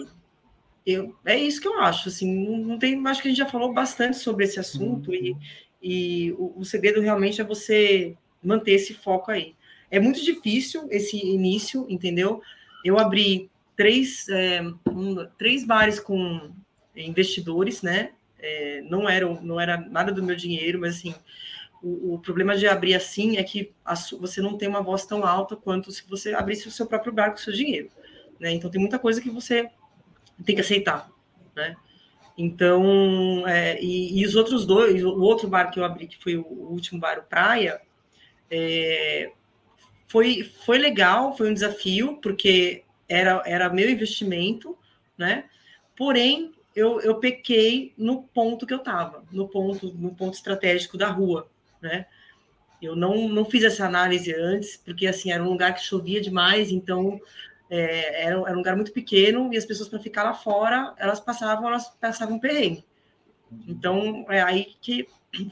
eu, 0.85 1.15
é 1.25 1.35
isso 1.35 1.59
que 1.59 1.67
eu 1.67 1.79
acho, 1.79 2.09
assim, 2.09 2.59
não, 2.59 2.77
tem, 2.77 3.01
acho 3.07 3.19
que 3.19 3.27
a 3.27 3.31
gente 3.31 3.39
já 3.39 3.49
falou 3.49 3.73
bastante 3.73 4.17
sobre 4.17 4.45
esse 4.45 4.59
assunto 4.59 5.09
uhum. 5.09 5.15
e, 5.15 5.35
e 5.81 6.31
o, 6.33 6.53
o 6.57 6.63
segredo 6.63 7.01
realmente 7.01 7.41
é 7.41 7.43
você 7.43 8.15
manter 8.41 8.73
esse 8.73 8.93
foco 8.93 9.31
aí. 9.31 9.55
É 9.89 9.99
muito 9.99 10.23
difícil 10.23 10.87
esse 10.91 11.17
início, 11.17 11.87
entendeu? 11.89 12.43
Eu 12.85 12.99
abri 12.99 13.49
três, 13.75 14.29
é, 14.29 14.61
um, 14.87 15.25
três 15.35 15.65
bares 15.65 15.99
com 15.99 16.51
investidores, 16.95 17.81
né? 17.81 18.11
É, 18.41 18.81
não, 18.81 19.07
era, 19.07 19.27
não 19.41 19.59
era 19.59 19.77
nada 19.77 20.11
do 20.11 20.23
meu 20.23 20.35
dinheiro, 20.35 20.79
mas 20.79 20.97
assim, 20.97 21.13
o, 21.83 22.19
problema 22.19 22.55
de 22.55 22.67
abrir 22.67 22.93
assim 22.93 23.37
é 23.37 23.43
que 23.43 23.71
você 24.19 24.41
não 24.41 24.57
tem 24.57 24.69
uma 24.69 24.81
voz 24.81 25.05
tão 25.05 25.25
alta 25.25 25.55
quanto 25.55 25.91
se 25.91 26.07
você 26.07 26.33
abrisse 26.33 26.67
o 26.67 26.71
seu 26.71 26.85
próprio 26.85 27.13
bar 27.13 27.31
com 27.31 27.37
o 27.37 27.39
seu 27.39 27.53
dinheiro, 27.53 27.89
né? 28.39 28.51
Então 28.51 28.69
tem 28.69 28.79
muita 28.79 28.99
coisa 28.99 29.19
que 29.19 29.29
você 29.29 29.69
tem 30.45 30.55
que 30.55 30.61
aceitar, 30.61 31.09
né? 31.55 31.75
Então, 32.37 33.47
é, 33.47 33.81
e, 33.81 34.19
e, 34.19 34.25
os 34.25 34.35
outros 34.35 34.65
dois, 34.65 35.03
o 35.03 35.21
outro 35.21 35.47
bar 35.47 35.69
que 35.69 35.79
eu 35.79 35.83
abri, 35.83 36.07
que 36.07 36.17
foi 36.17 36.37
o, 36.37 36.41
o 36.43 36.71
último 36.71 36.99
bar, 36.99 37.19
o 37.19 37.23
Praia, 37.23 37.81
é, 38.49 39.31
foi, 40.07 40.43
foi 40.65 40.77
legal, 40.77 41.35
foi 41.35 41.49
um 41.49 41.53
desafio, 41.53 42.17
porque 42.21 42.83
era, 43.07 43.41
era 43.45 43.69
meu 43.69 43.89
investimento, 43.89 44.77
né? 45.17 45.45
Porém, 45.95 46.53
eu, 46.75 47.01
eu 47.01 47.15
pequei 47.15 47.93
no 47.97 48.23
ponto 48.23 48.65
que 48.65 48.73
eu 48.73 48.77
estava, 48.77 49.23
no 49.31 49.47
ponto, 49.47 49.93
no 49.93 50.13
ponto 50.15 50.35
estratégico 50.35 50.97
da 50.97 51.09
rua, 51.09 51.49
né? 51.81 52.05
Eu 52.81 52.95
não, 52.95 53.29
não 53.29 53.45
fiz 53.45 53.63
essa 53.63 53.85
análise 53.85 54.33
antes, 54.33 54.75
porque 54.77 55.05
assim 55.05 55.31
era 55.31 55.43
um 55.43 55.49
lugar 55.49 55.75
que 55.75 55.83
chovia 55.83 56.19
demais, 56.19 56.71
então 56.71 57.19
é, 57.69 58.23
era, 58.25 58.35
era 58.35 58.53
um 58.53 58.57
lugar 58.57 58.75
muito 58.75 58.91
pequeno 58.91 59.53
e 59.53 59.57
as 59.57 59.65
pessoas 59.65 59.87
para 59.87 59.99
ficar 59.99 60.23
lá 60.23 60.33
fora 60.33 60.93
elas 60.97 61.19
passavam 61.19 61.67
elas 61.67 61.89
passavam 61.89 62.39
perrengue. 62.39 62.83
Então 63.67 64.25
é 64.29 64.41
aí 64.41 64.73
que 64.81 65.07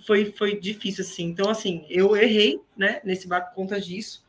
foi 0.08 0.32
foi 0.32 0.60
difícil 0.60 1.04
assim. 1.04 1.26
Então 1.26 1.50
assim 1.50 1.86
eu 1.90 2.16
errei, 2.18 2.60
né? 2.76 3.00
Nesse 3.04 3.28
bar 3.28 3.42
por 3.42 3.54
conta 3.54 3.80
disso. 3.80 4.28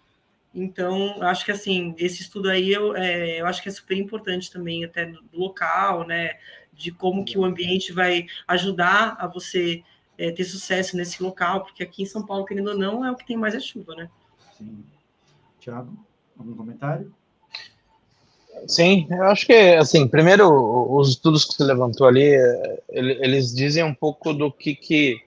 Então, 0.52 1.22
acho 1.22 1.44
que 1.44 1.52
assim, 1.52 1.94
esse 1.96 2.22
estudo 2.22 2.50
aí 2.50 2.72
eu, 2.72 2.96
é, 2.96 3.40
eu 3.40 3.46
acho 3.46 3.62
que 3.62 3.68
é 3.68 3.72
super 3.72 3.96
importante 3.96 4.50
também, 4.50 4.84
até 4.84 5.06
do 5.06 5.22
local, 5.32 6.04
né? 6.06 6.38
De 6.80 6.90
como 6.90 7.24
que 7.24 7.38
o 7.38 7.44
ambiente 7.44 7.92
vai 7.92 8.26
ajudar 8.48 9.16
a 9.18 9.26
você 9.26 9.82
é, 10.16 10.30
ter 10.32 10.44
sucesso 10.44 10.96
nesse 10.96 11.22
local, 11.22 11.62
porque 11.62 11.82
aqui 11.82 12.02
em 12.02 12.06
São 12.06 12.24
Paulo, 12.24 12.46
querendo 12.46 12.68
ou 12.68 12.78
não, 12.78 13.04
é 13.04 13.10
o 13.10 13.16
que 13.16 13.26
tem 13.26 13.36
mais 13.36 13.54
a 13.54 13.60
chuva, 13.60 13.94
né? 13.94 14.08
Sim. 14.56 14.82
Tiago, 15.60 15.92
algum 16.38 16.54
comentário? 16.54 17.12
Sim, 18.66 19.06
eu 19.10 19.24
acho 19.24 19.46
que, 19.46 19.52
assim, 19.52 20.08
primeiro, 20.08 20.48
os 20.94 21.10
estudos 21.10 21.44
que 21.44 21.54
você 21.54 21.64
levantou 21.64 22.06
ali, 22.06 22.34
eles 22.88 23.54
dizem 23.54 23.84
um 23.84 23.94
pouco 23.94 24.32
do 24.32 24.50
que, 24.50 24.74
que 24.74 25.22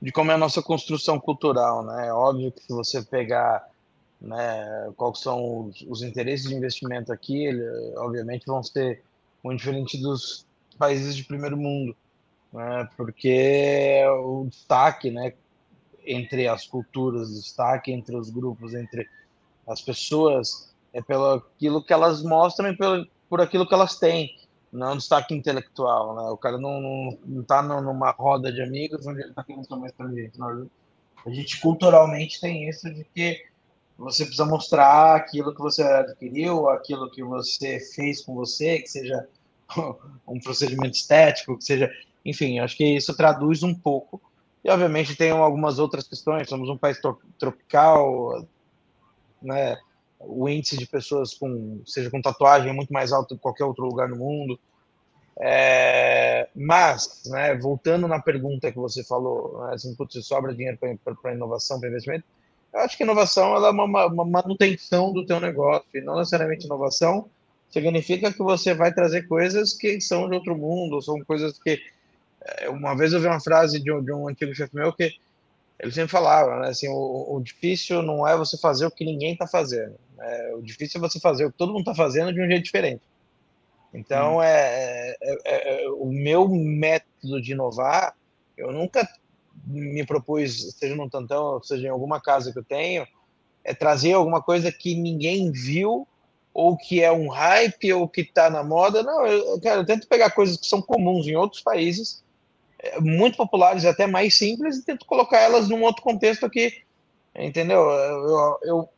de 0.00 0.10
como 0.12 0.30
é 0.30 0.34
a 0.34 0.38
nossa 0.38 0.62
construção 0.62 1.18
cultural, 1.18 1.84
né? 1.84 2.08
É 2.08 2.12
óbvio 2.12 2.52
que 2.52 2.62
se 2.62 2.72
você 2.72 3.02
pegar 3.02 3.68
né, 4.20 4.92
quais 4.96 5.20
são 5.20 5.66
os, 5.66 5.80
os, 5.82 6.02
interesses 6.02 6.48
de 6.48 6.54
investimento 6.54 7.12
aqui, 7.12 7.46
ele, 7.46 7.62
obviamente 7.96 8.46
vão 8.46 8.62
ser 8.62 9.02
muito 9.42 9.58
diferentes 9.58 10.00
dos 10.00 10.46
países 10.78 11.16
de 11.16 11.24
primeiro 11.24 11.56
mundo, 11.56 11.96
né? 12.52 12.88
Porque 12.96 14.02
o 14.22 14.46
destaque, 14.46 15.10
né, 15.10 15.34
entre 16.06 16.48
as 16.48 16.66
culturas, 16.66 17.28
o 17.28 17.34
destaque 17.34 17.92
entre 17.92 18.16
os 18.16 18.30
grupos, 18.30 18.74
entre 18.74 19.08
as 19.66 19.80
pessoas, 19.80 20.74
é 20.92 21.02
pelo 21.02 21.34
aquilo 21.34 21.84
que 21.84 21.92
elas 21.92 22.22
mostram 22.22 22.70
e 22.70 22.76
pelo, 22.76 23.06
por 23.28 23.40
aquilo 23.40 23.66
que 23.66 23.74
elas 23.74 23.98
têm 23.98 24.34
não 24.72 24.88
é 24.88 24.92
um 24.92 24.96
destaque 24.96 25.34
intelectual, 25.34 26.14
né? 26.14 26.22
O 26.30 26.36
cara 26.36 26.58
não, 26.58 26.80
não, 26.80 27.18
não 27.24 27.42
tá 27.42 27.62
numa 27.62 28.10
roda 28.10 28.52
de 28.52 28.60
amigos 28.60 29.06
onde 29.06 29.22
ele 29.22 29.32
tá 29.32 29.42
querendo 29.42 29.66
mais 29.78 29.92
inteligente. 29.92 30.38
Não. 30.38 30.68
A 31.24 31.30
gente 31.30 31.60
culturalmente 31.60 32.40
tem 32.40 32.68
isso 32.68 32.92
de 32.92 33.04
que 33.04 33.44
você 33.98 34.24
precisa 34.24 34.44
mostrar 34.44 35.16
aquilo 35.16 35.54
que 35.54 35.60
você 35.60 35.82
adquiriu, 35.82 36.68
aquilo 36.68 37.10
que 37.10 37.22
você 37.22 37.80
fez 37.80 38.24
com 38.24 38.34
você, 38.34 38.78
que 38.78 38.88
seja 38.88 39.28
um 40.26 40.38
procedimento 40.38 40.96
estético, 40.96 41.58
que 41.58 41.64
seja, 41.64 41.90
enfim, 42.24 42.60
acho 42.60 42.76
que 42.76 42.96
isso 42.96 43.16
traduz 43.16 43.62
um 43.62 43.74
pouco. 43.74 44.20
E 44.64 44.70
obviamente 44.70 45.16
tem 45.16 45.30
algumas 45.30 45.78
outras 45.78 46.06
questões. 46.06 46.48
Somos 46.48 46.68
um 46.68 46.76
país 46.76 47.00
tropical, 47.38 48.46
né? 49.42 49.76
o 50.20 50.48
índice 50.48 50.76
de 50.76 50.86
pessoas 50.86 51.34
com, 51.34 51.80
seja 51.86 52.10
com 52.10 52.20
tatuagem, 52.20 52.70
é 52.70 52.72
muito 52.72 52.92
mais 52.92 53.12
alto 53.12 53.34
do 53.34 53.36
que 53.36 53.42
qualquer 53.42 53.64
outro 53.64 53.84
lugar 53.84 54.08
no 54.08 54.16
mundo. 54.16 54.58
É, 55.40 56.48
mas, 56.54 57.22
né, 57.26 57.54
voltando 57.54 58.08
na 58.08 58.20
pergunta 58.20 58.72
que 58.72 58.78
você 58.78 59.04
falou, 59.04 59.66
né, 59.66 59.74
assim, 59.74 59.94
putz, 59.94 60.26
sobra 60.26 60.52
dinheiro 60.52 60.78
para 60.78 61.34
inovação, 61.34 61.78
para 61.78 61.88
investimento, 61.88 62.24
eu 62.72 62.80
acho 62.80 62.96
que 62.96 63.02
inovação 63.02 63.54
é 63.54 63.70
uma, 63.70 64.06
uma, 64.06 64.24
manutenção 64.24 65.12
do 65.12 65.24
teu 65.24 65.40
negócio, 65.40 65.88
e 65.94 66.00
não 66.00 66.16
necessariamente 66.16 66.66
inovação 66.66 67.28
significa 67.70 68.32
que 68.32 68.38
você 68.38 68.74
vai 68.74 68.92
trazer 68.92 69.26
coisas 69.26 69.74
que 69.74 70.00
são 70.00 70.28
de 70.28 70.34
outro 70.34 70.56
mundo, 70.56 71.02
são 71.02 71.20
coisas 71.24 71.58
que... 71.58 71.80
É, 72.40 72.68
uma 72.68 72.96
vez 72.96 73.12
eu 73.12 73.20
vi 73.20 73.26
uma 73.26 73.40
frase 73.40 73.80
de 73.80 73.92
um, 73.92 74.02
de 74.02 74.12
um 74.12 74.28
antigo 74.28 74.54
chefe 74.54 74.74
meu 74.74 74.92
que 74.92 75.12
ele 75.78 75.92
sempre 75.92 76.10
falava, 76.10 76.60
né, 76.60 76.68
assim, 76.68 76.88
o, 76.88 77.36
o, 77.36 77.40
difícil 77.40 78.02
não 78.02 78.26
é 78.26 78.36
você 78.36 78.58
fazer 78.58 78.86
o 78.86 78.90
que 78.90 79.04
ninguém 79.04 79.32
está 79.32 79.46
fazendo, 79.46 79.94
né, 80.16 80.54
o 80.54 80.62
difícil 80.62 80.98
é 80.98 81.08
você 81.08 81.20
fazer 81.20 81.44
o 81.44 81.52
que 81.52 81.58
todo 81.58 81.72
mundo 81.72 81.80
está 81.80 81.94
fazendo 81.94 82.32
de 82.32 82.42
um 82.42 82.46
jeito 82.46 82.64
diferente. 82.64 83.02
Então, 83.92 84.38
hum. 84.38 84.42
é, 84.42 85.16
é, 85.20 85.84
é, 85.84 85.90
o 85.90 86.06
meu 86.06 86.48
método 86.48 87.40
de 87.40 87.52
inovar, 87.52 88.14
eu 88.56 88.72
nunca 88.72 89.08
me 89.68 90.04
propus, 90.04 90.74
seja 90.74 90.96
no 90.96 91.10
Tantão, 91.10 91.62
seja 91.62 91.86
em 91.86 91.90
alguma 91.90 92.20
casa 92.20 92.52
que 92.52 92.58
eu 92.58 92.64
tenho, 92.64 93.06
é 93.62 93.74
trazer 93.74 94.14
alguma 94.14 94.42
coisa 94.42 94.72
que 94.72 94.94
ninguém 94.94 95.50
viu, 95.52 96.06
ou 96.54 96.76
que 96.76 97.02
é 97.02 97.12
um 97.12 97.28
hype, 97.28 97.92
ou 97.92 98.08
que 98.08 98.22
está 98.22 98.50
na 98.50 98.64
moda. 98.64 99.02
Não, 99.02 99.26
eu, 99.26 99.60
cara, 99.60 99.80
eu 99.80 99.86
tento 99.86 100.08
pegar 100.08 100.30
coisas 100.30 100.56
que 100.56 100.66
são 100.66 100.80
comuns 100.80 101.26
em 101.26 101.36
outros 101.36 101.62
países, 101.62 102.24
é, 102.78 103.00
muito 103.00 103.36
populares, 103.36 103.84
até 103.84 104.06
mais 104.06 104.36
simples, 104.36 104.78
e 104.78 104.84
tento 104.84 105.06
colocar 105.06 105.38
elas 105.40 105.68
num 105.68 105.82
outro 105.82 106.02
contexto 106.02 106.46
aqui, 106.46 106.82
entendeu? 107.34 107.80
Eu, 107.80 108.58
eu 108.62 108.88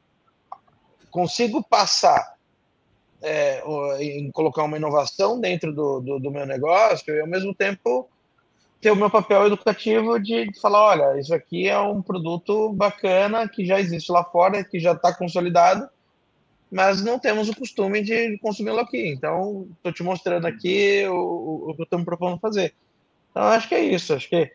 consigo 1.10 1.62
passar 1.62 2.36
é, 3.22 3.62
em 4.00 4.30
colocar 4.30 4.64
uma 4.64 4.76
inovação 4.76 5.40
dentro 5.40 5.72
do, 5.72 6.00
do, 6.00 6.18
do, 6.18 6.30
meu 6.30 6.46
negócio 6.46 7.14
e 7.14 7.20
ao 7.20 7.26
mesmo 7.26 7.54
tempo 7.54 8.08
ter 8.80 8.90
o 8.90 8.96
meu 8.96 9.10
papel 9.10 9.46
educativo 9.46 10.18
de 10.18 10.50
falar, 10.60 10.82
olha, 10.82 11.20
isso 11.20 11.34
aqui 11.34 11.68
é 11.68 11.78
um 11.78 12.00
produto 12.00 12.72
bacana 12.72 13.46
que 13.48 13.64
já 13.64 13.78
existe 13.78 14.10
lá 14.10 14.24
fora, 14.24 14.64
que 14.64 14.80
já 14.80 14.92
está 14.92 15.14
consolidado, 15.14 15.88
mas 16.70 17.02
não 17.02 17.18
temos 17.18 17.48
o 17.48 17.56
costume 17.56 18.02
de 18.02 18.38
consumi-lo 18.38 18.80
aqui. 18.80 19.08
Então, 19.08 19.68
estou 19.76 19.92
te 19.92 20.02
mostrando 20.02 20.46
aqui 20.46 21.04
o, 21.08 21.70
o 21.70 21.74
que 21.74 21.82
eu 21.82 21.84
estou 21.84 21.98
me 21.98 22.04
propondo 22.04 22.38
fazer. 22.38 22.74
Então, 23.30 23.42
acho 23.42 23.68
que 23.68 23.74
é 23.74 23.84
isso. 23.84 24.14
Acho 24.14 24.28
que, 24.28 24.50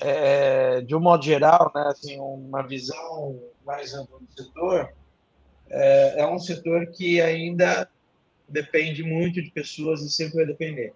é, 0.00 0.80
de 0.80 0.94
um 0.94 1.00
modo 1.00 1.22
geral, 1.24 1.70
né, 1.74 1.84
assim, 1.88 2.18
uma 2.18 2.62
visão 2.62 3.38
mais 3.66 3.92
ampla 3.92 4.18
do 4.18 4.42
setor, 4.42 4.92
é, 5.68 6.20
é 6.22 6.26
um 6.26 6.38
setor 6.38 6.86
que 6.86 7.20
ainda 7.20 7.88
depende 8.48 9.02
muito 9.02 9.42
de 9.42 9.50
pessoas 9.50 10.00
e 10.00 10.10
sempre 10.10 10.36
vai 10.36 10.46
depender. 10.46 10.94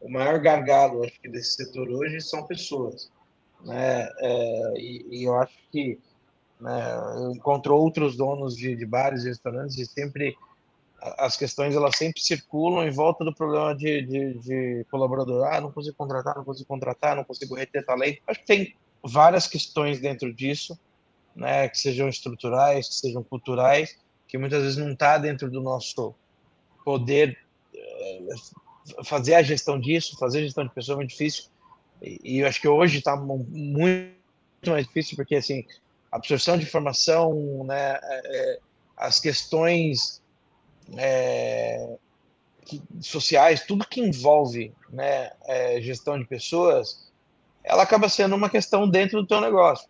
O 0.00 0.10
maior 0.10 0.38
gargalo, 0.40 1.04
acho 1.04 1.20
que, 1.20 1.28
desse 1.28 1.56
setor 1.56 1.88
hoje 1.88 2.20
são 2.20 2.46
pessoas. 2.46 3.10
Né? 3.64 4.08
É, 4.18 4.74
e, 4.76 5.06
e, 5.10 5.24
eu 5.24 5.34
acho 5.36 5.54
que 5.70 5.98
né, 6.58 6.94
eu 7.16 7.32
encontro 7.32 7.76
outros 7.76 8.16
donos 8.16 8.56
de, 8.56 8.74
de 8.74 8.86
bares 8.86 9.24
e 9.24 9.28
restaurantes 9.28 9.76
e 9.78 9.86
sempre 9.86 10.36
as 11.18 11.36
questões 11.36 11.74
elas 11.74 11.96
sempre 11.96 12.20
circulam 12.20 12.86
em 12.86 12.90
volta 12.90 13.24
do 13.24 13.34
problema 13.34 13.74
de, 13.74 14.02
de, 14.02 14.34
de, 14.34 14.86
colaborador. 14.90 15.46
Ah, 15.46 15.60
não 15.60 15.72
consigo 15.72 15.96
contratar, 15.96 16.36
não 16.36 16.44
consigo 16.44 16.68
contratar, 16.68 17.16
não 17.16 17.24
consigo 17.24 17.54
reter 17.54 17.84
talento. 17.84 18.20
Acho 18.26 18.40
que 18.40 18.46
tem 18.46 18.76
várias 19.02 19.46
questões 19.46 19.98
dentro 19.98 20.32
disso, 20.32 20.78
né, 21.34 21.68
que 21.68 21.78
sejam 21.78 22.08
estruturais, 22.08 22.88
que 22.88 22.94
sejam 22.94 23.22
culturais, 23.22 23.98
que 24.28 24.36
muitas 24.36 24.62
vezes 24.62 24.76
não 24.76 24.92
está 24.92 25.16
dentro 25.16 25.50
do 25.50 25.62
nosso 25.62 26.14
poder 26.84 27.38
eh, 27.74 28.20
fazer 29.04 29.34
a 29.34 29.42
gestão 29.42 29.78
disso, 29.78 30.18
fazer 30.18 30.38
a 30.38 30.42
gestão 30.42 30.64
de 30.64 30.74
pessoas 30.74 30.94
é 30.94 30.98
muito 30.98 31.10
difícil. 31.10 31.44
E, 32.02 32.38
eu 32.38 32.46
acho 32.46 32.60
que 32.60 32.68
hoje 32.68 32.98
está 32.98 33.16
muito 33.16 34.10
mais 34.66 34.86
difícil 34.86 35.16
porque 35.16 35.36
assim 35.36 35.64
a 36.10 36.16
absorção 36.16 36.56
de 36.56 36.64
informação, 36.64 37.64
né, 37.64 37.98
é, 38.02 38.58
as 38.96 39.20
questões 39.20 40.20
é, 40.96 41.96
que, 42.64 42.82
sociais, 43.00 43.64
tudo 43.64 43.86
que 43.86 44.00
envolve 44.00 44.72
né, 44.90 45.30
é, 45.46 45.80
gestão 45.80 46.18
de 46.18 46.26
pessoas, 46.26 47.10
ela 47.62 47.82
acaba 47.82 48.08
sendo 48.08 48.34
uma 48.34 48.50
questão 48.50 48.88
dentro 48.88 49.20
do 49.20 49.26
teu 49.26 49.40
negócio. 49.40 49.88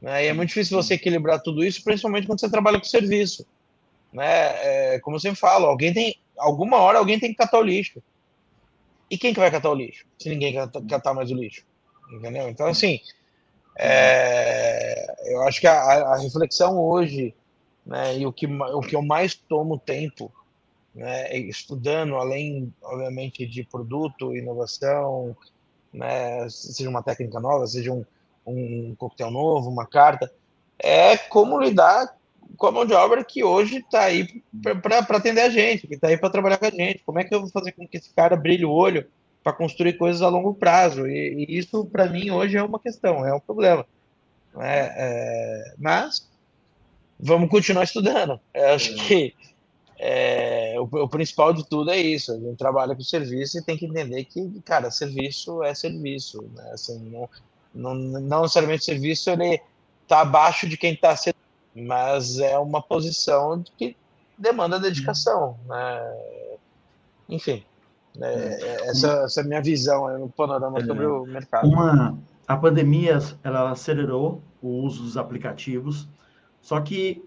Né? 0.00 0.24
E 0.24 0.28
é 0.28 0.32
muito 0.34 0.48
difícil 0.48 0.76
você 0.80 0.94
equilibrar 0.94 1.40
tudo 1.40 1.64
isso, 1.64 1.82
principalmente 1.82 2.26
quando 2.26 2.40
você 2.40 2.50
trabalha 2.50 2.78
com 2.78 2.84
serviço. 2.84 3.46
Né? 4.12 4.94
É, 4.94 5.00
como 5.00 5.16
eu 5.16 5.20
sempre 5.20 5.38
falo, 5.40 5.66
alguém 5.66 5.92
tem, 5.94 6.20
alguma 6.36 6.76
hora 6.76 6.98
alguém 6.98 7.18
tem 7.18 7.30
que 7.30 7.36
catar 7.36 7.58
o 7.58 7.62
lixo. 7.62 8.02
E 9.10 9.18
quem 9.18 9.32
que 9.32 9.40
vai 9.40 9.50
catar 9.50 9.70
o 9.70 9.74
lixo? 9.74 10.06
Se 10.18 10.28
ninguém 10.28 10.54
catar, 10.88 11.14
mais 11.14 11.30
o 11.30 11.34
lixo. 11.34 11.64
Entendeu? 12.12 12.48
Então, 12.48 12.66
assim, 12.66 13.00
é, 13.76 15.32
eu 15.32 15.42
acho 15.42 15.60
que 15.60 15.66
a, 15.66 15.74
a, 15.74 16.16
reflexão 16.16 16.78
hoje, 16.78 17.34
né, 17.84 18.18
e 18.18 18.26
o 18.26 18.32
que, 18.32 18.46
o 18.46 18.80
que 18.80 18.94
eu 18.94 19.02
mais 19.02 19.34
tomo 19.34 19.78
tempo, 19.78 20.32
né, 20.94 21.36
estudando, 21.36 22.16
além, 22.16 22.72
obviamente, 22.82 23.46
de 23.46 23.64
produto, 23.64 24.36
inovação, 24.36 25.36
né, 25.92 26.48
seja 26.48 26.88
uma 26.88 27.02
técnica 27.02 27.40
nova, 27.40 27.66
seja 27.66 27.92
um, 27.92 28.04
um 28.46 28.94
coquetel 28.96 29.30
novo, 29.30 29.70
uma 29.70 29.86
carta, 29.86 30.32
é 30.78 31.16
como 31.16 31.60
lidar 31.60 32.16
com 32.56 32.66
a 32.66 32.72
mão 32.72 32.86
de 32.86 32.92
obra 32.92 33.24
que 33.24 33.42
hoje 33.42 33.78
está 33.78 34.02
aí 34.02 34.42
para 34.82 34.98
atender 34.98 35.42
a 35.42 35.48
gente, 35.48 35.86
que 35.86 35.94
está 35.94 36.08
aí 36.08 36.16
para 36.16 36.30
trabalhar 36.30 36.58
com 36.58 36.66
a 36.66 36.70
gente. 36.70 37.02
Como 37.04 37.18
é 37.18 37.24
que 37.24 37.34
eu 37.34 37.40
vou 37.40 37.50
fazer 37.50 37.72
com 37.72 37.86
que 37.86 37.96
esse 37.96 38.10
cara 38.14 38.36
brilhe 38.36 38.64
o 38.64 38.70
olho 38.70 39.06
para 39.42 39.52
construir 39.52 39.94
coisas 39.94 40.22
a 40.22 40.28
longo 40.28 40.54
prazo? 40.54 41.06
E, 41.06 41.46
e 41.48 41.58
isso, 41.58 41.84
para 41.86 42.06
mim, 42.06 42.30
hoje 42.30 42.56
é 42.56 42.62
uma 42.62 42.78
questão, 42.78 43.26
é 43.26 43.34
um 43.34 43.40
problema. 43.40 43.86
É, 44.60 44.92
é, 44.96 45.74
mas 45.78 46.28
vamos 47.18 47.50
continuar 47.50 47.84
estudando. 47.84 48.40
Eu 48.52 48.68
acho 48.74 48.94
que 48.94 49.34
é, 49.98 50.74
o, 50.78 50.82
o, 50.82 51.08
principal 51.08 51.52
de 51.52 51.68
tudo 51.68 51.90
é 51.90 51.98
isso. 51.98 52.32
A 52.32 52.38
gente 52.38 52.56
trabalha 52.56 52.94
com 52.94 53.02
serviço 53.02 53.58
e 53.58 53.62
tem 53.62 53.76
que 53.76 53.86
entender 53.86 54.24
que, 54.24 54.60
cara, 54.64 54.90
serviço 54.90 55.62
é 55.62 55.74
serviço. 55.74 56.42
Né? 56.54 56.70
Assim, 56.72 56.98
não, 57.10 57.28
não, 57.74 57.94
não 57.94 58.42
necessariamente 58.42 58.84
serviço 58.84 59.30
ele 59.30 59.60
está 60.02 60.20
abaixo 60.20 60.68
de 60.68 60.76
quem 60.76 60.92
está 60.92 61.16
sendo 61.16 61.36
mas 61.74 62.38
é 62.38 62.58
uma 62.58 62.80
posição 62.80 63.62
que 63.76 63.96
demanda 64.38 64.78
dedicação, 64.78 65.56
né? 65.66 66.16
Enfim, 67.28 67.64
né? 68.16 68.60
essa, 68.88 69.24
essa, 69.24 69.40
é 69.40 69.44
a 69.44 69.46
minha 69.46 69.62
visão 69.62 70.18
no 70.18 70.28
panorama 70.28 70.78
é, 70.78 70.84
sobre 70.84 71.06
o 71.06 71.24
mercado. 71.24 71.68
Uma, 71.68 72.18
a 72.46 72.56
pandemia 72.56 73.18
ela 73.42 73.70
acelerou 73.70 74.42
o 74.62 74.68
uso 74.68 75.02
dos 75.02 75.16
aplicativos, 75.16 76.08
só 76.60 76.80
que 76.80 77.24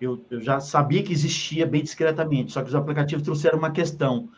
eu, 0.00 0.22
eu 0.30 0.40
já 0.40 0.60
sabia 0.60 1.02
que 1.02 1.12
existia 1.12 1.66
bem 1.66 1.82
discretamente, 1.82 2.52
só 2.52 2.62
que 2.62 2.68
os 2.68 2.74
aplicativos 2.74 3.24
trouxeram 3.24 3.58
uma 3.58 3.70
questão. 3.70 4.28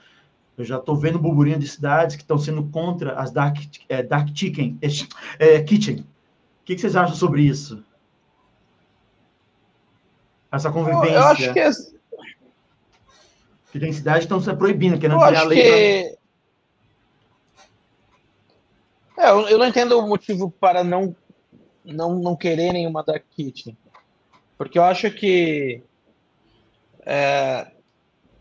Eu 0.56 0.64
já 0.64 0.76
estou 0.76 0.96
vendo 0.96 1.18
burburinho 1.18 1.59
de 1.59 1.68
cidades 1.68 2.16
que 2.16 2.22
estão 2.22 2.38
sendo 2.38 2.64
contra 2.64 3.14
as 3.14 3.30
dark, 3.30 3.56
é, 3.88 4.02
dark 4.02 4.28
chicken, 4.34 4.78
é, 5.38 5.62
kitchen. 5.62 6.00
O 6.00 6.04
que, 6.64 6.74
que 6.74 6.80
vocês 6.80 6.96
acham 6.96 7.14
sobre 7.14 7.42
isso? 7.42 7.82
Essa 10.51 10.70
convivência. 10.70 11.14
Eu, 11.14 11.22
acho 11.24 11.53
que. 11.53 11.99
Que 13.70 13.78
tem 13.78 13.92
cidades 13.92 14.20
que 14.20 14.24
estão 14.24 14.40
se 14.40 14.55
proibindo, 14.57 14.99
querendo 14.99 15.20
criar 15.20 15.42
lei. 15.42 15.62
Que... 15.62 16.18
Pra... 19.14 19.26
É, 19.26 19.30
eu, 19.30 19.49
eu 19.49 19.59
não 19.59 19.66
entendo 19.66 19.99
o 19.99 20.09
motivo 20.09 20.51
para 20.51 20.82
não, 20.82 21.14
não, 21.84 22.14
não 22.14 22.36
querer 22.36 22.72
nenhuma 22.72 23.03
Dark 23.03 23.24
Kitchen. 23.30 23.76
Porque 24.57 24.78
eu 24.78 24.84
acho 24.84 25.11
que. 25.11 25.82
É, 27.05 27.66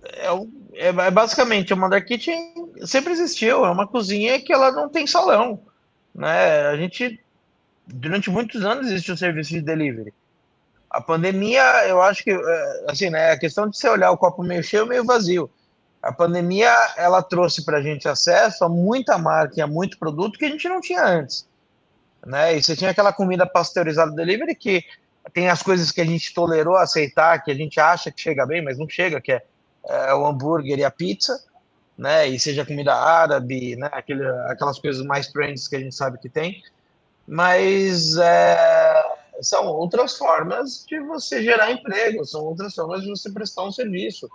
é, 0.04 0.28
é, 0.74 0.88
é 0.88 1.12
basicamente 1.12 1.74
uma 1.74 1.90
Dark 1.90 2.06
Kitchen 2.06 2.72
sempre 2.86 3.12
existiu, 3.12 3.66
é 3.66 3.70
uma 3.70 3.88
cozinha 3.88 4.40
que 4.40 4.54
ela 4.54 4.72
não 4.72 4.88
tem 4.88 5.06
salão. 5.06 5.62
Né? 6.14 6.68
A 6.68 6.78
gente, 6.78 7.20
durante 7.86 8.30
muitos 8.30 8.64
anos, 8.64 8.88
existe 8.88 9.12
o 9.12 9.18
serviço 9.18 9.52
de 9.52 9.62
delivery. 9.62 10.14
A 10.90 11.02
pandemia, 11.02 11.88
eu 11.88 12.02
acho 12.02 12.24
que, 12.24 12.32
é, 12.32 12.86
assim, 12.88 13.10
né, 13.10 13.32
a 13.32 13.40
questão 13.40 13.70
de 13.70 13.78
você 13.78 13.90
olhar 13.90 14.12
o 14.12 14.18
copo 14.18 14.44
meio 14.44 14.64
cheio, 14.64 14.86
meio 14.86 15.04
vazio. 15.04 15.50
A 16.02 16.12
pandemia, 16.12 16.74
ela 16.96 17.22
trouxe 17.22 17.66
para 17.66 17.80
a 17.80 17.82
gente 17.82 18.08
acesso 18.08 18.64
a 18.64 18.70
muita 18.70 19.18
marca 19.18 19.56
e 19.58 19.62
a 19.62 19.68
muito 19.68 19.98
produto 19.98 20.40
que 20.40 20.46
a 20.46 20.50
gente 20.50 20.68
não 20.70 20.80
tinha 20.80 21.04
antes. 21.04 21.48
Né? 22.26 22.58
E 22.58 22.64
você 22.64 22.76
tinha 22.76 22.92
aquela 22.92 23.12
comida 23.12 23.46
pasteurizada 23.46 24.12
delivery 24.12 24.56
que 24.56 24.84
tem 25.34 25.50
as 25.50 25.62
coisas 25.62 25.92
que 25.92 26.02
a 26.02 26.06
gente 26.06 26.34
tolerou 26.34 26.78
aceitar, 26.78 27.44
que 27.44 27.52
a 27.52 27.56
gente 27.56 27.80
acha 27.80 28.12
que 28.12 28.22
chega 28.22 28.46
bem, 28.46 28.64
mas 28.64 28.78
não 28.78 28.88
chega, 28.88 29.20
que 29.20 29.32
é, 29.32 29.44
é 29.86 30.14
o 30.14 30.26
hambúrguer 30.26 30.80
e 30.80 30.84
a 30.84 30.92
pizza, 30.92 31.44
né? 31.98 32.28
E 32.28 32.40
seja 32.40 32.66
comida 32.66 32.94
árabe, 32.94 33.76
né? 33.76 33.90
Aquele, 33.92 34.26
aquelas 34.48 34.80
coisas 34.80 35.06
mais 35.06 35.28
trends 35.28 35.68
que 35.68 35.76
a 35.76 35.80
gente 35.80 35.96
sabe 35.96 36.18
que 36.20 36.30
tem. 36.30 36.62
Mas 37.28 38.16
é, 38.18 38.97
são 39.42 39.68
outras 39.68 40.18
formas 40.18 40.86
de 40.88 41.00
você 41.00 41.44
gerar 41.44 41.72
emprego, 41.72 42.26
são 42.26 42.44
outras 42.44 42.74
formas 42.74 43.02
de 43.02 43.10
você 43.10 43.32
prestar 43.32 43.64
um 43.64 43.72
serviço. 43.72 44.30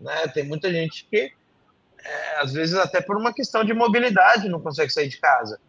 Né? 0.00 0.28
Tem 0.28 0.44
muita 0.44 0.70
gente 0.70 1.06
que, 1.08 1.32
é, 2.04 2.40
às 2.40 2.52
vezes, 2.52 2.74
até 2.74 3.00
por 3.00 3.16
uma 3.16 3.32
questão 3.32 3.64
de 3.64 3.72
mobilidade, 3.72 4.48
não 4.48 4.60
consegue 4.60 4.92
sair 4.92 5.08
de 5.08 5.18
casa. 5.18 5.60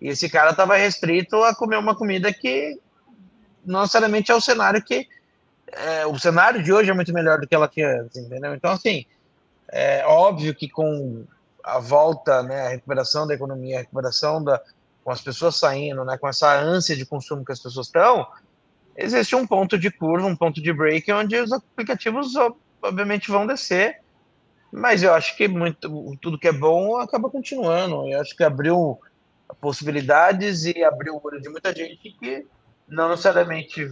E 0.00 0.08
esse 0.08 0.28
cara 0.28 0.50
estava 0.50 0.76
restrito 0.76 1.42
a 1.42 1.54
comer 1.54 1.76
uma 1.76 1.96
comida 1.96 2.32
que 2.32 2.78
não 3.64 3.80
necessariamente 3.80 4.30
é 4.30 4.34
o 4.34 4.40
cenário 4.40 4.82
que. 4.82 5.08
É, 5.70 6.06
o 6.06 6.18
cenário 6.18 6.62
de 6.62 6.72
hoje 6.72 6.90
é 6.90 6.94
muito 6.94 7.12
melhor 7.12 7.38
do 7.38 7.46
que 7.46 7.54
ela 7.54 7.68
tinha 7.68 8.00
antes, 8.00 8.16
entendeu? 8.16 8.54
Então, 8.54 8.70
assim, 8.72 9.04
é 9.70 10.04
óbvio 10.06 10.54
que 10.54 10.66
com 10.66 11.26
a 11.62 11.78
volta, 11.78 12.42
né, 12.42 12.66
a 12.66 12.68
recuperação 12.70 13.26
da 13.26 13.34
economia, 13.34 13.76
a 13.76 13.80
recuperação 13.80 14.42
da, 14.42 14.62
com 15.08 15.12
as 15.12 15.22
pessoas 15.22 15.56
saindo, 15.56 16.04
né, 16.04 16.18
com 16.18 16.28
essa 16.28 16.54
ânsia 16.60 16.94
de 16.94 17.06
consumo 17.06 17.42
que 17.42 17.50
as 17.50 17.58
pessoas 17.58 17.86
estão, 17.86 18.26
existe 18.94 19.34
um 19.34 19.46
ponto 19.46 19.78
de 19.78 19.90
curva, 19.90 20.26
um 20.26 20.36
ponto 20.36 20.60
de 20.60 20.70
break, 20.70 21.10
onde 21.10 21.34
os 21.34 21.50
aplicativos 21.50 22.34
obviamente 22.82 23.30
vão 23.30 23.46
descer, 23.46 24.02
mas 24.70 25.02
eu 25.02 25.14
acho 25.14 25.34
que 25.34 25.48
muito, 25.48 26.14
tudo 26.20 26.38
que 26.38 26.46
é 26.46 26.52
bom 26.52 26.98
acaba 26.98 27.30
continuando. 27.30 28.06
Eu 28.06 28.20
acho 28.20 28.36
que 28.36 28.44
abriu 28.44 29.00
possibilidades 29.62 30.66
e 30.66 30.84
abriu 30.84 31.14
o 31.14 31.20
olho 31.24 31.40
de 31.40 31.48
muita 31.48 31.74
gente 31.74 32.10
que 32.10 32.46
não 32.86 33.08
necessariamente 33.08 33.90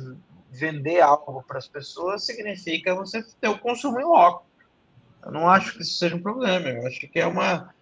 vender 0.50 1.00
algo 1.00 1.42
para 1.48 1.56
as 1.56 1.66
pessoas 1.66 2.26
significa 2.26 2.94
você 2.94 3.24
ter 3.40 3.48
o 3.48 3.58
consumo 3.58 3.98
em 3.98 4.04
loco. 4.04 4.44
Eu 5.24 5.32
não 5.32 5.48
acho 5.48 5.72
que 5.72 5.82
isso 5.82 5.96
seja 5.96 6.14
um 6.14 6.22
problema. 6.22 6.68
Eu 6.68 6.86
acho 6.86 7.00
que 7.08 7.18
é 7.18 7.26
uma 7.26 7.74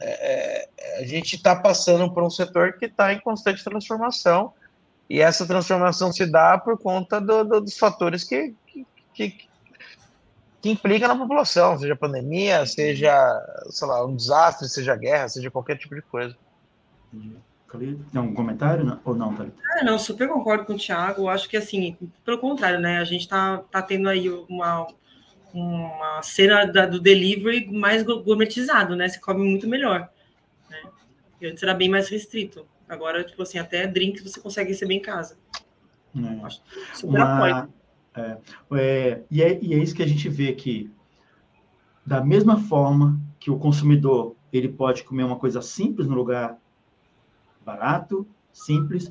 é, 0.00 0.68
é 0.78 1.00
a 1.00 1.04
gente 1.04 1.36
está 1.36 1.56
passando 1.56 2.12
por 2.12 2.22
um 2.22 2.30
setor 2.30 2.74
que 2.74 2.86
está 2.86 3.12
em 3.12 3.20
constante 3.20 3.64
transformação 3.64 4.52
e 5.08 5.20
essa 5.20 5.46
transformação 5.46 6.12
se 6.12 6.24
dá 6.26 6.56
por 6.56 6.78
conta 6.78 7.20
do, 7.20 7.44
do, 7.44 7.60
dos 7.60 7.76
fatores 7.76 8.24
que, 8.24 8.54
que, 8.66 8.86
que, 9.12 9.48
que 10.62 10.70
implica 10.70 11.08
na 11.08 11.16
população, 11.16 11.78
seja 11.78 11.96
pandemia, 11.96 12.64
seja, 12.64 13.14
sei 13.70 13.88
lá, 13.88 14.04
um 14.04 14.16
desastre, 14.16 14.68
seja 14.68 14.96
guerra, 14.96 15.28
seja 15.28 15.50
qualquer 15.50 15.76
tipo 15.76 15.94
de 15.94 16.02
coisa. 16.02 16.36
Tem 17.78 18.20
algum 18.20 18.34
comentário 18.34 18.84
não? 18.84 19.00
ou 19.04 19.14
não, 19.14 19.34
Thalita? 19.34 19.56
Ah, 19.76 19.84
não, 19.84 19.98
super 19.98 20.28
concordo 20.28 20.64
com 20.64 20.74
o 20.74 20.78
Thiago. 20.78 21.28
Acho 21.28 21.48
que, 21.48 21.56
assim, 21.56 21.96
pelo 22.24 22.38
contrário, 22.38 22.78
né? 22.78 22.98
A 22.98 23.04
gente 23.04 23.22
está 23.22 23.58
tá 23.70 23.82
tendo 23.82 24.08
aí 24.08 24.30
uma, 24.48 24.86
uma 25.54 26.20
cena 26.22 26.64
da, 26.66 26.84
do 26.84 27.00
delivery 27.00 27.70
mais 27.70 28.02
gourmetizado, 28.02 28.96
né? 28.96 29.08
Se 29.08 29.20
come 29.20 29.48
muito 29.48 29.68
melhor. 29.68 30.10
Né? 30.68 30.82
Antes 31.44 31.62
era 31.62 31.72
bem 31.72 31.88
mais 31.88 32.08
restrito. 32.08 32.66
Agora, 32.88 33.22
tipo 33.22 33.40
assim, 33.42 33.58
até 33.58 33.86
drinks 33.86 34.22
você 34.22 34.40
consegue 34.40 34.70
receber 34.70 34.94
em 34.94 35.00
casa. 35.00 35.38
É. 36.16 36.44
Acho 36.44 36.60
super 36.92 37.20
Uma... 37.20 37.68
É, 38.16 38.38
é, 38.72 39.22
e, 39.30 39.42
é, 39.42 39.58
e 39.62 39.74
é 39.74 39.78
isso 39.78 39.94
que 39.94 40.02
a 40.02 40.08
gente 40.08 40.28
vê 40.28 40.52
que, 40.52 40.90
da 42.04 42.20
mesma 42.20 42.58
forma 42.58 43.20
que 43.38 43.50
o 43.50 43.58
consumidor 43.58 44.36
ele 44.52 44.68
pode 44.68 45.02
comer 45.04 45.24
uma 45.24 45.36
coisa 45.36 45.60
simples 45.60 46.06
no 46.06 46.14
lugar 46.14 46.58
barato, 47.64 48.26
simples, 48.52 49.10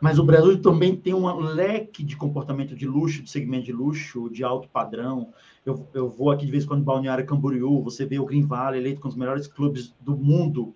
mas 0.00 0.18
o 0.18 0.24
Brasil 0.24 0.60
também 0.60 0.94
tem 0.96 1.14
um 1.14 1.26
leque 1.38 2.02
de 2.02 2.16
comportamento 2.16 2.76
de 2.76 2.86
luxo, 2.86 3.22
de 3.22 3.30
segmento 3.30 3.64
de 3.64 3.72
luxo, 3.72 4.28
de 4.28 4.44
alto 4.44 4.68
padrão. 4.68 5.32
Eu, 5.64 5.88
eu 5.94 6.08
vou 6.08 6.30
aqui 6.30 6.44
de 6.44 6.50
vez 6.52 6.64
em 6.64 6.66
quando 6.66 6.80
em 6.80 6.84
Balneário 6.84 7.24
Camboriú, 7.24 7.82
você 7.82 8.04
vê 8.04 8.18
o 8.18 8.26
Green 8.26 8.46
Valley 8.46 8.80
eleito 8.80 9.00
com 9.00 9.08
os 9.08 9.16
melhores 9.16 9.46
clubes 9.46 9.94
do 10.00 10.16
mundo, 10.16 10.74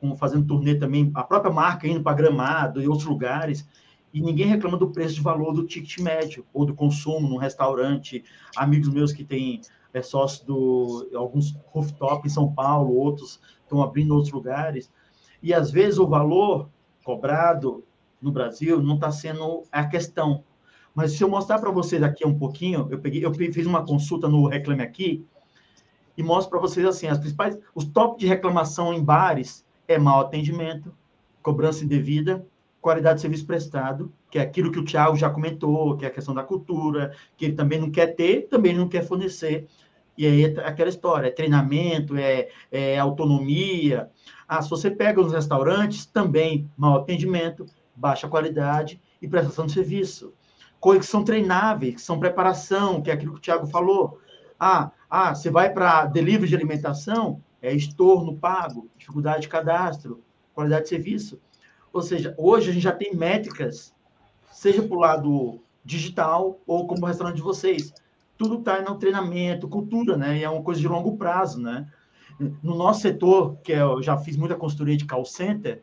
com, 0.00 0.14
fazendo 0.14 0.46
turnê 0.46 0.74
também, 0.74 1.10
a 1.14 1.24
própria 1.24 1.52
marca 1.52 1.88
indo 1.88 2.02
para 2.02 2.14
Gramado 2.14 2.80
e 2.80 2.88
outros 2.88 3.08
lugares, 3.08 3.66
e 4.12 4.20
ninguém 4.20 4.46
reclama 4.46 4.76
do 4.76 4.90
preço 4.90 5.16
de 5.16 5.20
valor 5.20 5.52
do 5.52 5.66
ticket 5.66 5.98
médio, 5.98 6.44
ou 6.52 6.64
do 6.64 6.74
consumo 6.74 7.28
num 7.28 7.36
restaurante. 7.36 8.24
Amigos 8.56 8.88
meus 8.88 9.12
que 9.12 9.24
têm 9.24 9.60
é, 9.92 10.02
sócio 10.02 10.46
do 10.46 11.08
alguns 11.14 11.56
rooftop 11.66 12.26
em 12.26 12.30
São 12.30 12.52
Paulo, 12.52 12.94
outros 12.94 13.40
estão 13.62 13.82
abrindo 13.82 14.14
outros 14.14 14.32
lugares. 14.32 14.90
E 15.42 15.52
às 15.52 15.70
vezes 15.70 15.98
o 15.98 16.06
valor 16.06 16.68
cobrado 17.04 17.84
no 18.20 18.32
Brasil 18.32 18.82
não 18.82 18.94
está 18.96 19.10
sendo 19.10 19.62
a 19.70 19.86
questão. 19.86 20.44
Mas 20.94 21.12
se 21.12 21.22
eu 21.22 21.28
mostrar 21.28 21.58
para 21.58 21.70
vocês 21.70 22.02
aqui 22.02 22.26
um 22.26 22.36
pouquinho, 22.36 22.88
eu 22.90 22.98
peguei, 22.98 23.24
eu 23.24 23.32
fiz 23.32 23.66
uma 23.66 23.84
consulta 23.84 24.28
no 24.28 24.46
Reclame 24.48 24.82
Aqui 24.82 25.24
e 26.16 26.22
mostro 26.22 26.50
para 26.50 26.60
vocês 26.60 26.84
assim, 26.84 27.06
as 27.06 27.18
principais, 27.18 27.56
os 27.72 27.84
top 27.84 28.18
de 28.18 28.26
reclamação 28.26 28.92
em 28.92 29.02
bares 29.02 29.64
é 29.86 29.98
mau 29.98 30.20
atendimento, 30.20 30.92
cobrança 31.40 31.84
indevida, 31.84 32.44
qualidade 32.80 33.16
de 33.16 33.20
serviço 33.20 33.46
prestado, 33.46 34.12
que 34.30 34.38
é 34.38 34.42
aquilo 34.42 34.72
que 34.72 34.78
o 34.78 34.84
Thiago 34.84 35.16
já 35.16 35.30
comentou, 35.30 35.96
que 35.96 36.04
é 36.04 36.08
a 36.08 36.10
questão 36.10 36.34
da 36.34 36.42
cultura, 36.42 37.12
que 37.36 37.44
ele 37.44 37.54
também 37.54 37.78
não 37.78 37.90
quer 37.90 38.08
ter, 38.16 38.48
também 38.48 38.74
não 38.74 38.88
quer 38.88 39.06
fornecer. 39.06 39.68
E 40.16 40.26
aí 40.26 40.44
é 40.44 40.66
aquela 40.66 40.88
história, 40.88 41.28
é 41.28 41.30
treinamento, 41.30 42.16
é, 42.16 42.48
é 42.72 42.98
autonomia. 42.98 44.10
Ah, 44.48 44.60
se 44.60 44.68
você 44.68 44.90
pega 44.90 45.20
os 45.20 45.32
restaurantes, 45.32 46.04
também 46.04 46.68
mau 46.76 46.96
atendimento, 46.96 47.64
baixa 47.98 48.28
qualidade 48.28 49.00
e 49.20 49.28
prestação 49.28 49.66
de 49.66 49.72
serviço. 49.72 50.32
Coisas 50.80 51.06
que 51.06 51.10
são 51.10 51.24
treináveis, 51.24 51.96
que 51.96 52.00
são 52.00 52.20
preparação, 52.20 53.02
que 53.02 53.10
é 53.10 53.14
aquilo 53.14 53.32
que 53.32 53.38
o 53.38 53.42
Thiago 53.42 53.66
falou. 53.66 54.20
Ah, 54.58 54.92
ah 55.10 55.34
você 55.34 55.50
vai 55.50 55.72
para 55.72 56.06
delivery 56.06 56.48
de 56.48 56.54
alimentação, 56.54 57.42
é 57.60 57.74
estorno 57.74 58.36
pago, 58.36 58.88
dificuldade 58.96 59.42
de 59.42 59.48
cadastro, 59.48 60.22
qualidade 60.54 60.84
de 60.84 60.88
serviço. 60.90 61.40
Ou 61.92 62.02
seja, 62.02 62.34
hoje 62.38 62.70
a 62.70 62.72
gente 62.72 62.82
já 62.82 62.92
tem 62.92 63.14
métricas, 63.14 63.92
seja 64.52 64.82
para 64.82 64.96
o 64.96 65.00
lado 65.00 65.60
digital 65.84 66.60
ou 66.66 66.86
como 66.86 67.02
o 67.02 67.06
restaurante 67.06 67.36
de 67.36 67.42
vocês. 67.42 67.92
Tudo 68.36 68.58
está 68.58 68.80
no 68.80 68.96
treinamento, 68.96 69.68
cultura, 69.68 70.16
né? 70.16 70.38
E 70.38 70.44
é 70.44 70.50
uma 70.50 70.62
coisa 70.62 70.80
de 70.80 70.86
longo 70.86 71.16
prazo, 71.16 71.60
né? 71.60 71.88
No 72.62 72.76
nosso 72.76 73.00
setor, 73.00 73.56
que 73.64 73.72
é, 73.72 73.80
eu 73.80 74.00
já 74.00 74.16
fiz 74.16 74.36
muita 74.36 74.54
consultoria 74.54 74.96
de 74.96 75.06
call 75.06 75.24
center, 75.24 75.82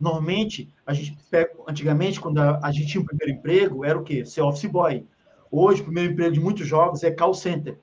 normalmente, 0.00 0.72
a 0.86 0.94
gente 0.94 1.16
pega, 1.30 1.52
antigamente, 1.68 2.18
quando 2.18 2.38
a, 2.38 2.58
a 2.62 2.72
gente 2.72 2.86
tinha 2.86 3.02
o 3.02 3.06
primeiro 3.06 3.32
emprego, 3.32 3.84
era 3.84 3.98
o 3.98 4.02
quê? 4.02 4.24
Ser 4.24 4.40
office 4.40 4.70
boy. 4.70 5.06
Hoje, 5.50 5.82
o 5.82 5.84
primeiro 5.84 6.12
emprego 6.12 6.32
de 6.32 6.40
muitos 6.40 6.66
jogos 6.66 7.02
é 7.02 7.10
call 7.10 7.34
center. 7.34 7.78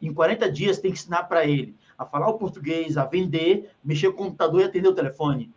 Em 0.00 0.12
40 0.12 0.52
dias, 0.52 0.78
tem 0.78 0.92
que 0.92 0.98
ensinar 0.98 1.24
para 1.24 1.46
ele 1.46 1.74
a 1.96 2.04
falar 2.04 2.28
o 2.28 2.38
português, 2.38 2.96
a 2.96 3.04
vender, 3.04 3.70
mexer 3.82 4.12
com 4.12 4.22
o 4.22 4.26
computador 4.26 4.60
e 4.60 4.64
atender 4.64 4.88
o 4.88 4.94
telefone. 4.94 5.52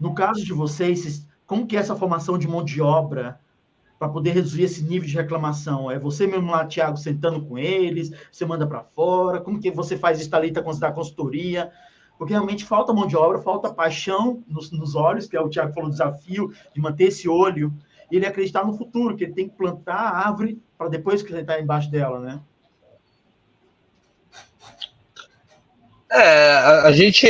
No 0.00 0.14
caso 0.14 0.44
de 0.44 0.52
vocês, 0.52 1.28
como 1.46 1.66
que 1.66 1.76
é 1.76 1.80
essa 1.80 1.94
formação 1.94 2.36
de 2.36 2.48
mão 2.48 2.64
de 2.64 2.80
obra 2.80 3.38
para 3.98 4.08
poder 4.08 4.32
reduzir 4.32 4.64
esse 4.64 4.82
nível 4.82 5.08
de 5.08 5.14
reclamação? 5.14 5.88
É 5.88 5.98
você 5.98 6.26
mesmo 6.26 6.50
lá, 6.50 6.66
Tiago, 6.66 6.96
sentando 6.96 7.40
com 7.44 7.56
eles, 7.56 8.10
você 8.32 8.44
manda 8.44 8.66
para 8.66 8.82
fora? 8.82 9.40
Como 9.40 9.60
que 9.60 9.70
você 9.70 9.96
faz 9.96 10.20
isso, 10.20 10.30
Thalita, 10.30 10.60
da 10.60 10.90
consultoria? 10.90 11.70
Porque 12.22 12.34
realmente 12.34 12.64
falta 12.64 12.92
mão 12.92 13.04
de 13.04 13.16
obra, 13.16 13.40
falta 13.42 13.74
paixão 13.74 14.44
nos, 14.46 14.70
nos 14.70 14.94
olhos, 14.94 15.26
que 15.26 15.36
é 15.36 15.40
o 15.40 15.48
Tiago 15.48 15.72
falou, 15.72 15.90
desafio 15.90 16.54
de 16.72 16.80
manter 16.80 17.06
esse 17.06 17.28
olho, 17.28 17.74
e 18.08 18.14
ele 18.14 18.24
acreditar 18.24 18.64
no 18.64 18.78
futuro, 18.78 19.16
que 19.16 19.24
ele 19.24 19.32
tem 19.32 19.48
que 19.48 19.56
plantar 19.56 19.96
a 19.96 20.28
árvore 20.28 20.62
para 20.78 20.88
depois 20.88 21.24
ele 21.24 21.40
está 21.40 21.60
embaixo 21.60 21.90
dela, 21.90 22.20
né? 22.20 22.40
É, 26.12 26.52
a, 26.84 26.92
gente, 26.92 27.26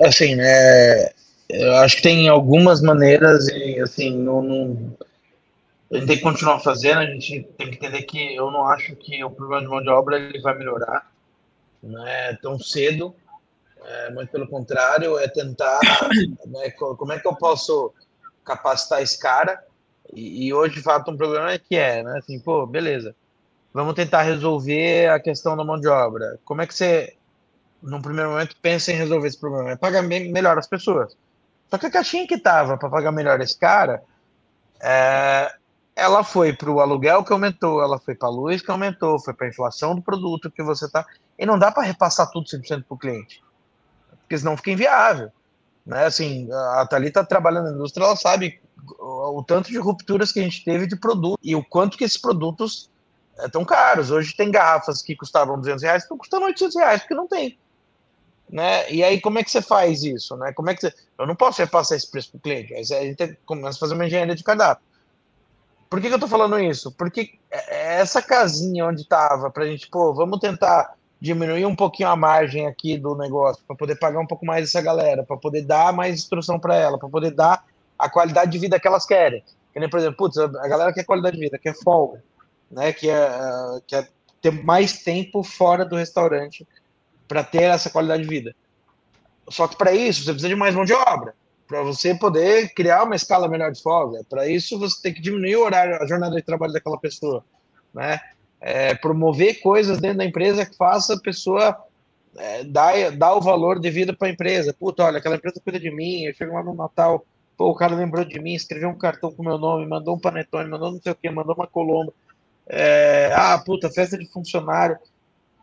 assim, 0.00 0.34
né, 0.34 1.10
eu 1.48 1.76
acho 1.76 1.98
que 1.98 2.02
tem 2.02 2.28
algumas 2.28 2.82
maneiras 2.82 3.46
e, 3.46 3.78
assim, 3.78 4.10
não, 4.10 4.42
não, 4.42 4.96
a 5.92 5.98
gente 5.98 6.06
tem 6.08 6.16
que 6.16 6.22
continuar 6.24 6.58
fazendo, 6.58 6.98
a 6.98 7.06
gente 7.06 7.44
tem 7.56 7.70
que 7.70 7.76
entender 7.76 8.02
que 8.02 8.34
eu 8.34 8.50
não 8.50 8.66
acho 8.66 8.96
que 8.96 9.22
o 9.22 9.30
problema 9.30 9.62
de 9.62 9.68
mão 9.68 9.80
de 9.80 9.88
obra 9.88 10.18
ele 10.18 10.40
vai 10.40 10.58
melhorar 10.58 11.08
não 11.80 12.04
é 12.04 12.36
tão 12.42 12.58
cedo, 12.58 13.14
é, 13.84 14.10
muito 14.10 14.30
pelo 14.30 14.48
contrário, 14.48 15.18
é 15.18 15.28
tentar, 15.28 15.80
né, 16.46 16.70
como 16.70 17.12
é 17.12 17.18
que 17.18 17.26
eu 17.26 17.34
posso 17.34 17.92
capacitar 18.44 19.02
esse 19.02 19.18
cara, 19.18 19.62
e, 20.12 20.46
e, 20.46 20.54
hoje, 20.54 20.74
de 20.74 20.82
fato, 20.82 21.10
um 21.10 21.16
problema 21.16 21.52
é 21.52 21.58
que 21.58 21.76
é, 21.76 22.02
né, 22.02 22.18
assim, 22.18 22.38
pô, 22.38 22.66
beleza, 22.66 23.14
vamos 23.72 23.94
tentar 23.94 24.22
resolver 24.22 25.10
a 25.10 25.20
questão 25.20 25.56
da 25.56 25.64
mão 25.64 25.80
de 25.80 25.88
obra, 25.88 26.38
como 26.44 26.62
é 26.62 26.66
que 26.66 26.74
você, 26.74 27.14
num 27.82 28.02
primeiro 28.02 28.30
momento, 28.30 28.56
pensa 28.60 28.92
em 28.92 28.96
resolver 28.96 29.28
esse 29.28 29.38
problema? 29.38 29.70
É 29.70 29.76
pagar 29.76 30.02
melhor 30.02 30.58
as 30.58 30.66
pessoas, 30.66 31.16
só 31.70 31.78
que 31.78 31.86
a 31.86 31.90
caixinha 31.90 32.26
que 32.26 32.38
tava 32.38 32.76
para 32.76 32.90
pagar 32.90 33.12
melhor 33.12 33.40
esse 33.40 33.58
cara, 33.58 34.02
é, 34.80 35.50
ela 35.94 36.24
foi 36.24 36.52
para 36.52 36.70
o 36.70 36.80
aluguel 36.80 37.24
que 37.24 37.32
aumentou, 37.32 37.82
ela 37.82 37.98
foi 37.98 38.14
para 38.14 38.28
a 38.28 38.32
luz 38.32 38.62
que 38.62 38.70
aumentou, 38.70 39.18
foi 39.18 39.34
para 39.34 39.46
a 39.46 39.50
inflação 39.50 39.94
do 39.94 40.02
produto 40.02 40.50
que 40.50 40.62
você 40.62 40.90
tá. 40.90 41.06
E 41.38 41.46
não 41.46 41.58
dá 41.58 41.70
para 41.70 41.84
repassar 41.84 42.30
tudo 42.30 42.46
100% 42.46 42.84
para 42.84 42.94
o 42.94 42.98
cliente, 42.98 43.42
porque 44.32 44.38
senão 44.38 44.56
fica 44.56 44.70
inviável. 44.70 45.30
Né? 45.84 46.06
Assim, 46.06 46.48
a 46.50 46.86
Thalita 46.86 47.20
tá 47.20 47.26
trabalhando 47.26 47.66
na 47.66 47.72
indústria, 47.72 48.04
ela 48.04 48.16
sabe 48.16 48.60
o, 48.98 49.44
tanto 49.46 49.70
de 49.70 49.78
rupturas 49.78 50.32
que 50.32 50.40
a 50.40 50.42
gente 50.42 50.64
teve 50.64 50.86
de 50.86 50.96
produto 50.96 51.38
e 51.42 51.54
o 51.54 51.62
quanto 51.62 51.98
que 51.98 52.04
esses 52.04 52.16
produtos 52.16 52.90
estão 53.38 53.62
é, 53.62 53.66
caros. 53.66 54.10
Hoje 54.10 54.34
tem 54.34 54.50
garrafas 54.50 55.02
que 55.02 55.14
custavam 55.14 55.58
200 55.58 55.82
reais, 55.82 56.02
estão 56.04 56.16
custando 56.16 56.46
800 56.46 56.76
reais, 56.76 57.00
porque 57.00 57.14
não 57.14 57.28
tem 57.28 57.58
né? 58.48 58.90
E 58.92 59.02
aí 59.02 59.18
como 59.18 59.38
é 59.38 59.42
que 59.42 59.50
você 59.50 59.62
faz 59.62 60.02
isso, 60.02 60.36
né? 60.36 60.52
Como 60.52 60.68
é 60.68 60.74
que 60.74 60.82
você... 60.82 60.94
eu 61.18 61.26
não 61.26 61.34
posso 61.34 61.62
repassar 61.62 61.96
esse 61.96 62.10
preço 62.10 62.30
para 62.32 62.38
o 62.38 62.40
cliente? 62.42 62.74
Aí 62.74 62.80
a 62.80 63.04
gente 63.04 63.38
começa 63.46 63.78
a 63.78 63.80
fazer 63.80 63.94
uma 63.94 64.06
engenharia 64.06 64.34
de 64.34 64.44
cardápio. 64.44 64.84
Por 65.88 66.00
que, 66.00 66.08
que 66.08 66.12
eu 66.12 66.16
estou 66.16 66.28
falando 66.28 66.58
isso? 66.58 66.92
Porque 66.92 67.38
é, 67.50 67.76
é 67.76 68.00
essa 68.00 68.20
casinha 68.20 68.86
onde 68.86 69.02
estava 69.02 69.50
para 69.50 69.64
a 69.64 69.66
gente, 69.66 69.88
pô, 69.88 70.12
vamos 70.12 70.38
tentar 70.38 70.94
diminuir 71.22 71.64
um 71.66 71.76
pouquinho 71.76 72.08
a 72.08 72.16
margem 72.16 72.66
aqui 72.66 72.98
do 72.98 73.14
negócio 73.14 73.62
para 73.64 73.76
poder 73.76 73.94
pagar 73.94 74.18
um 74.18 74.26
pouco 74.26 74.44
mais 74.44 74.64
essa 74.64 74.82
galera, 74.82 75.22
para 75.22 75.36
poder 75.36 75.62
dar 75.62 75.92
mais 75.92 76.16
instrução 76.16 76.58
para 76.58 76.74
ela, 76.74 76.98
para 76.98 77.08
poder 77.08 77.30
dar 77.30 77.64
a 77.96 78.10
qualidade 78.10 78.50
de 78.50 78.58
vida 78.58 78.80
que 78.80 78.88
elas 78.88 79.06
querem. 79.06 79.40
Por 79.72 80.00
exemplo, 80.00 80.16
putz, 80.16 80.36
a 80.36 80.48
galera 80.48 80.92
quer 80.92 81.04
qualidade 81.04 81.36
de 81.36 81.42
vida, 81.44 81.58
quer 81.60 81.76
folga, 81.76 82.20
né? 82.68 82.92
Quer, 82.92 83.30
quer 83.86 84.08
ter 84.40 84.50
mais 84.64 85.04
tempo 85.04 85.44
fora 85.44 85.84
do 85.84 85.94
restaurante 85.94 86.66
para 87.28 87.44
ter 87.44 87.62
essa 87.62 87.88
qualidade 87.88 88.24
de 88.24 88.28
vida. 88.28 88.52
Só 89.48 89.68
que 89.68 89.76
para 89.76 89.92
isso 89.92 90.24
você 90.24 90.32
precisa 90.32 90.48
de 90.48 90.56
mais 90.56 90.74
mão 90.74 90.84
de 90.84 90.92
obra. 90.92 91.36
para 91.68 91.82
você 91.82 92.16
poder 92.16 92.74
criar 92.74 93.04
uma 93.04 93.14
escala 93.14 93.46
melhor 93.46 93.70
de 93.70 93.80
folga. 93.80 94.22
Para 94.28 94.48
isso, 94.48 94.76
você 94.76 95.00
tem 95.00 95.14
que 95.14 95.22
diminuir 95.22 95.54
o 95.54 95.64
horário, 95.64 96.02
a 96.02 96.06
jornada 96.06 96.34
de 96.34 96.42
trabalho 96.42 96.72
daquela 96.72 96.98
pessoa, 96.98 97.44
né? 97.94 98.20
É, 98.64 98.94
promover 98.94 99.60
coisas 99.60 99.98
dentro 99.98 100.18
da 100.18 100.24
empresa 100.24 100.64
que 100.64 100.76
faça 100.76 101.14
a 101.14 101.20
pessoa 101.20 101.76
é, 102.36 102.62
dar, 102.64 103.10
dar 103.10 103.34
o 103.34 103.40
valor 103.40 103.80
devido 103.80 104.16
para 104.16 104.28
a 104.28 104.30
empresa. 104.30 104.72
Puta, 104.72 105.04
olha, 105.04 105.18
aquela 105.18 105.36
empresa 105.36 105.60
cuida 105.62 105.80
de 105.80 105.90
mim, 105.90 106.22
eu 106.22 106.34
chego 106.34 106.54
lá 106.54 106.62
no 106.62 106.74
Natal, 106.74 107.26
pô, 107.56 107.70
o 107.70 107.74
cara 107.74 107.94
lembrou 107.94 108.24
de 108.24 108.38
mim, 108.40 108.54
escreveu 108.54 108.88
um 108.88 108.96
cartão 108.96 109.32
com 109.32 109.42
meu 109.42 109.58
nome, 109.58 109.84
mandou 109.86 110.14
um 110.14 110.20
panetone, 110.20 110.70
mandou 110.70 110.92
não 110.92 111.00
sei 111.02 111.12
o 111.12 111.16
que, 111.16 111.28
mandou 111.28 111.54
uma 111.54 111.66
colomba. 111.66 112.12
É, 112.68 113.32
ah, 113.34 113.58
puta, 113.58 113.90
festa 113.90 114.16
de 114.16 114.26
funcionário. 114.26 114.96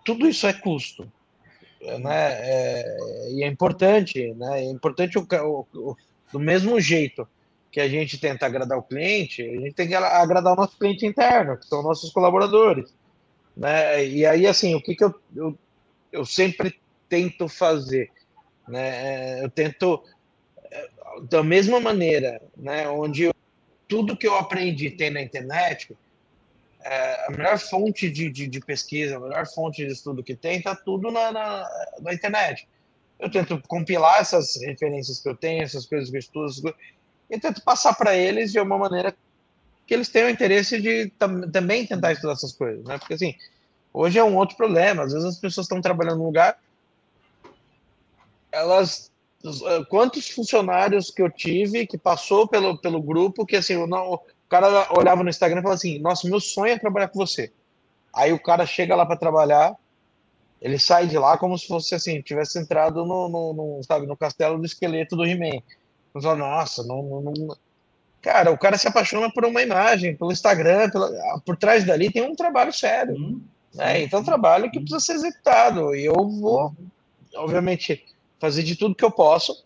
Tudo 0.03 0.27
isso 0.27 0.45
é 0.45 0.53
custo 0.53 1.09
né? 1.81 2.31
É, 2.31 3.29
e 3.31 3.43
é 3.43 3.47
importante, 3.47 4.33
né? 4.35 4.63
É 4.63 4.69
importante 4.69 5.17
o, 5.17 5.25
o, 5.31 5.67
o, 5.73 5.97
do 6.31 6.39
mesmo 6.39 6.79
jeito 6.79 7.27
que 7.71 7.79
a 7.79 7.87
gente 7.87 8.19
tenta 8.19 8.45
agradar 8.45 8.77
o 8.77 8.83
cliente, 8.83 9.43
a 9.43 9.59
gente 9.59 9.73
tem 9.73 9.87
que 9.87 9.95
agradar 9.95 10.53
o 10.53 10.55
nosso 10.55 10.77
cliente 10.77 11.05
interno, 11.05 11.57
que 11.57 11.67
são 11.67 11.83
nossos 11.83 12.11
colaboradores, 12.11 12.93
né? 13.55 14.05
E 14.05 14.25
aí, 14.25 14.47
assim, 14.47 14.73
o 14.75 14.81
que, 14.81 14.95
que 14.95 15.03
eu, 15.03 15.13
eu, 15.35 15.57
eu 16.11 16.25
sempre 16.25 16.79
tento 17.07 17.47
fazer, 17.47 18.09
né? 18.67 19.43
Eu 19.43 19.49
tento 19.49 20.03
da 21.23 21.43
mesma 21.43 21.79
maneira, 21.79 22.41
né? 22.55 22.87
Onde 22.87 23.23
eu, 23.23 23.33
tudo 23.87 24.15
que 24.15 24.27
eu 24.27 24.35
aprendi 24.35 24.91
tem 24.91 25.09
na 25.09 25.21
internet, 25.21 25.95
é, 26.81 27.25
a 27.27 27.31
melhor 27.31 27.57
fonte 27.57 28.09
de, 28.09 28.29
de, 28.29 28.47
de, 28.47 28.59
pesquisa, 28.61 29.17
a 29.17 29.19
melhor 29.19 29.45
fonte 29.47 29.85
de 29.85 29.91
estudo 29.91 30.23
que 30.23 30.35
tem, 30.35 30.57
está 30.57 30.75
tudo 30.75 31.11
na, 31.11 31.31
na, 31.31 31.69
na, 31.99 32.13
internet. 32.13 32.67
Eu 33.19 33.29
tento 33.29 33.61
compilar 33.67 34.21
essas 34.21 34.55
referências 34.61 35.19
que 35.19 35.27
eu 35.27 35.35
tenho, 35.35 35.63
essas 35.63 35.85
coisas 35.85 36.09
que 36.09 36.15
eu 36.15 36.19
estudo, 36.19 36.75
e 37.29 37.39
tento 37.39 37.61
passar 37.61 37.93
para 37.93 38.15
eles 38.15 38.51
de 38.51 38.59
uma 38.59 38.77
maneira 38.77 39.15
que 39.85 39.93
eles 39.93 40.09
tenham 40.09 40.29
interesse 40.29 40.81
de 40.81 41.11
tam, 41.17 41.49
também 41.49 41.85
tentar 41.85 42.11
estudar 42.11 42.33
essas 42.33 42.53
coisas, 42.53 42.83
né? 42.85 42.97
Porque 42.97 43.13
assim, 43.13 43.35
hoje 43.93 44.19
é 44.19 44.23
um 44.23 44.35
outro 44.35 44.55
problema. 44.55 45.03
Às 45.03 45.13
vezes 45.13 45.27
as 45.27 45.37
pessoas 45.37 45.65
estão 45.65 45.81
trabalhando 45.81 46.19
num 46.19 46.25
lugar, 46.25 46.59
elas 48.51 49.11
quantos 49.87 50.29
funcionários 50.29 51.09
que 51.09 51.21
eu 51.21 51.29
tive 51.29 51.87
que 51.87 51.97
passou 51.97 52.47
pelo, 52.47 52.77
pelo 52.77 53.01
grupo 53.01 53.45
que 53.45 53.55
assim, 53.55 53.75
o 53.77 54.19
cara 54.49 54.87
olhava 54.91 55.23
no 55.23 55.29
Instagram 55.29 55.59
e 55.59 55.63
falava 55.63 55.77
assim: 55.77 55.99
Nossa, 55.99 56.27
meu 56.27 56.39
sonho 56.39 56.73
é 56.73 56.79
trabalhar 56.79 57.07
com 57.07 57.19
você. 57.19 57.51
Aí 58.13 58.33
o 58.33 58.41
cara 58.41 58.65
chega 58.65 58.95
lá 58.95 59.05
para 59.05 59.15
trabalhar, 59.15 59.75
ele 60.61 60.77
sai 60.77 61.07
de 61.07 61.17
lá 61.17 61.37
como 61.37 61.57
se 61.57 61.67
fosse 61.67 61.95
assim, 61.95 62.21
tivesse 62.21 62.59
entrado 62.59 63.05
no, 63.05 63.29
no, 63.29 63.53
no 63.53 63.83
sabe, 63.83 64.05
no 64.05 64.17
castelo 64.17 64.57
do 64.57 64.65
esqueleto 64.65 65.15
do 65.15 65.25
He-Man. 65.25 65.61
Fala, 66.13 66.35
Nossa, 66.35 66.83
não, 66.83 67.03
não, 67.03 67.21
não, 67.21 67.57
Cara, 68.21 68.51
o 68.51 68.57
cara 68.57 68.77
se 68.77 68.87
apaixona 68.87 69.31
por 69.31 69.45
uma 69.45 69.61
imagem, 69.61 70.15
pelo 70.15 70.31
Instagram, 70.31 70.89
pela... 70.89 71.39
por 71.45 71.55
trás 71.55 71.85
dali 71.85 72.11
tem 72.11 72.21
um 72.21 72.35
trabalho 72.35 72.73
sério. 72.73 73.15
Hum, 73.15 73.41
né? 73.73 74.03
Então, 74.03 74.19
é 74.19 74.21
um 74.21 74.25
trabalho 74.25 74.69
que 74.69 74.79
precisa 74.79 74.99
ser 74.99 75.13
executado. 75.13 75.95
E 75.95 76.05
eu 76.05 76.13
vou, 76.13 76.75
obviamente, 77.35 78.05
fazer 78.39 78.63
de 78.63 78.75
tudo 78.75 78.95
que 78.95 79.05
eu 79.05 79.11
posso 79.11 79.65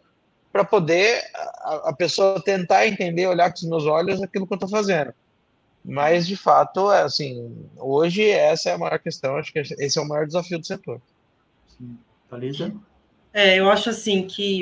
para 0.51 0.63
poder 0.63 1.23
a, 1.33 1.89
a, 1.89 1.93
pessoa 1.93 2.39
tentar 2.43 2.85
entender, 2.85 3.25
olhar 3.25 3.49
com 3.49 3.57
os 3.57 3.63
meus 3.63 3.85
olhos 3.87 4.21
aquilo 4.21 4.45
que 4.45 4.53
eu 4.53 4.57
estou 4.57 4.69
fazendo. 4.69 5.11
Mas, 5.83 6.27
de 6.27 6.37
fato, 6.37 6.91
é 6.91 7.01
assim, 7.01 7.67
hoje 7.77 8.29
essa 8.29 8.69
é 8.69 8.73
a 8.73 8.77
maior 8.77 8.99
questão, 8.99 9.35
acho 9.35 9.51
que 9.51 9.59
esse 9.59 9.97
é 9.97 10.01
o 10.01 10.07
maior 10.07 10.27
desafio 10.27 10.59
do 10.59 10.65
setor. 10.65 11.01
Thalita? 12.29 12.73
É, 13.33 13.59
eu 13.59 13.69
acho 13.69 13.89
assim 13.89 14.27
que 14.27 14.61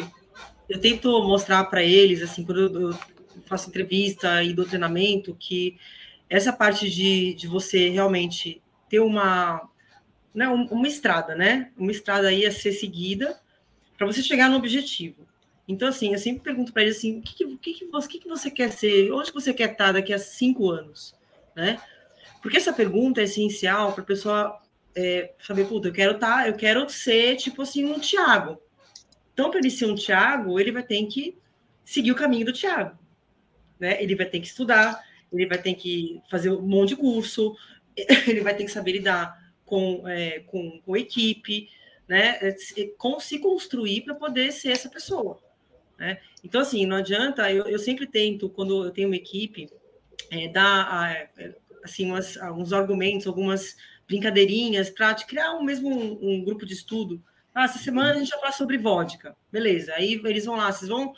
eu 0.72 0.80
tento 0.80 1.22
mostrar 1.24 1.66
para 1.66 1.84
eles, 1.84 2.22
assim, 2.22 2.46
quando 2.46 2.92
eu 2.92 2.98
faço 3.46 3.68
entrevista 3.68 4.42
e 4.42 4.54
do 4.54 4.64
treinamento, 4.64 5.36
que 5.38 5.78
essa 6.30 6.54
parte 6.54 6.90
de, 6.90 7.34
de 7.34 7.46
você 7.46 7.90
realmente 7.90 8.62
ter 8.88 9.02
uma, 9.02 9.70
né, 10.34 10.48
uma 10.48 10.88
estrada, 10.88 11.36
né? 11.36 11.72
Uma 11.78 11.92
estrada 11.92 12.30
aí 12.30 12.46
a 12.46 12.52
ser 12.52 12.72
seguida 12.72 13.38
para 13.98 14.08
você 14.08 14.24
chegar 14.24 14.50
no 14.50 14.56
objetivo. 14.56 15.28
Então, 15.68 15.90
assim, 15.90 16.14
eu 16.14 16.20
sempre 16.20 16.42
pergunto 16.42 16.72
para 16.72 16.84
ele 16.84 16.92
assim, 16.92 17.20
o 17.20 17.22
que, 17.22 17.36
que, 17.58 17.74
que, 17.74 17.86
você, 17.88 18.08
que, 18.08 18.20
que 18.20 18.30
você 18.30 18.50
quer 18.50 18.72
ser? 18.72 19.12
Onde 19.12 19.34
você 19.34 19.54
quer 19.54 19.74
estar 19.74 19.92
daqui 19.92 20.14
a 20.14 20.20
cinco 20.20 20.72
anos? 20.72 21.14
Né? 21.54 21.82
Porque 22.42 22.56
essa 22.56 22.72
pergunta 22.72 23.20
é 23.20 23.26
essencial 23.26 23.92
para 23.92 24.04
a 24.04 24.08
pessoa 24.08 24.58
é, 24.96 25.34
saber, 25.46 25.68
puta, 25.68 25.90
eu 25.90 25.94
quero 25.94 26.14
estar, 26.14 26.48
eu 26.48 26.56
quero 26.56 26.90
ser 26.90 27.36
tipo 27.36 27.62
assim 27.62 27.84
um 27.84 28.00
Tiago. 28.00 28.58
Então, 29.34 29.50
para 29.50 29.60
ele 29.60 29.70
ser 29.70 29.86
um 29.86 29.96
Tiago, 29.96 30.60
ele 30.60 30.72
vai 30.72 30.84
ter 30.84 31.06
que 31.06 31.38
seguir 31.84 32.12
o 32.12 32.16
caminho 32.16 32.46
do 32.46 32.54
Tiago. 32.54 32.98
Né? 33.80 34.02
Ele 34.02 34.16
vai 34.16 34.26
ter 34.26 34.40
que 34.40 34.48
estudar, 34.48 35.04
ele 35.32 35.46
vai 35.46 35.58
ter 35.58 35.74
que 35.76 36.22
fazer 36.30 36.52
um 36.52 36.62
monte 36.62 36.90
de 36.90 36.96
curso, 36.98 37.56
ele 37.96 38.42
vai 38.42 38.56
ter 38.56 38.66
que 38.66 38.72
saber 38.72 38.94
lidar 38.94 39.40
com, 39.66 40.08
é, 40.08 40.40
com, 40.42 40.82
com 40.86 40.98
equipe, 40.98 41.70
né? 42.08 42.38
Com, 42.98 43.20
se 43.20 43.40
construir 43.40 44.02
para 44.02 44.16
poder 44.16 44.52
ser 44.52 44.72
essa 44.72 44.90
pessoa. 44.90 45.40
Né? 45.98 46.20
Então, 46.44 46.60
assim, 46.60 46.86
não 46.86 46.98
adianta, 46.98 47.52
eu, 47.52 47.66
eu 47.68 47.80
sempre 47.80 48.06
tento, 48.06 48.50
quando 48.50 48.86
eu 48.86 48.92
tenho 48.92 49.08
uma 49.08 49.16
equipe, 49.16 49.70
é, 50.30 50.48
dar 50.48 51.30
é, 51.38 51.56
assim, 51.84 52.08
umas, 52.08 52.38
alguns 52.38 52.74
argumentos, 52.74 53.28
algumas 53.28 53.78
brincadeirinhas 54.08 54.90
para 54.90 55.14
criar 55.16 55.54
um 55.54 55.64
mesmo 55.64 55.90
um, 55.90 56.18
um, 56.22 56.44
grupo 56.44 56.66
de 56.66 56.74
estudo. 56.74 57.24
Ah, 57.54 57.66
essa 57.66 57.80
semana 57.80 58.12
a 58.12 58.18
gente 58.18 58.30
vai 58.30 58.40
falar 58.40 58.52
sobre 58.54 58.78
vodka. 58.78 59.36
Beleza, 59.52 59.94
aí 59.94 60.22
eles 60.26 60.46
vão 60.46 60.56
lá, 60.56 60.72
vocês 60.72 60.90
vão 60.90 61.14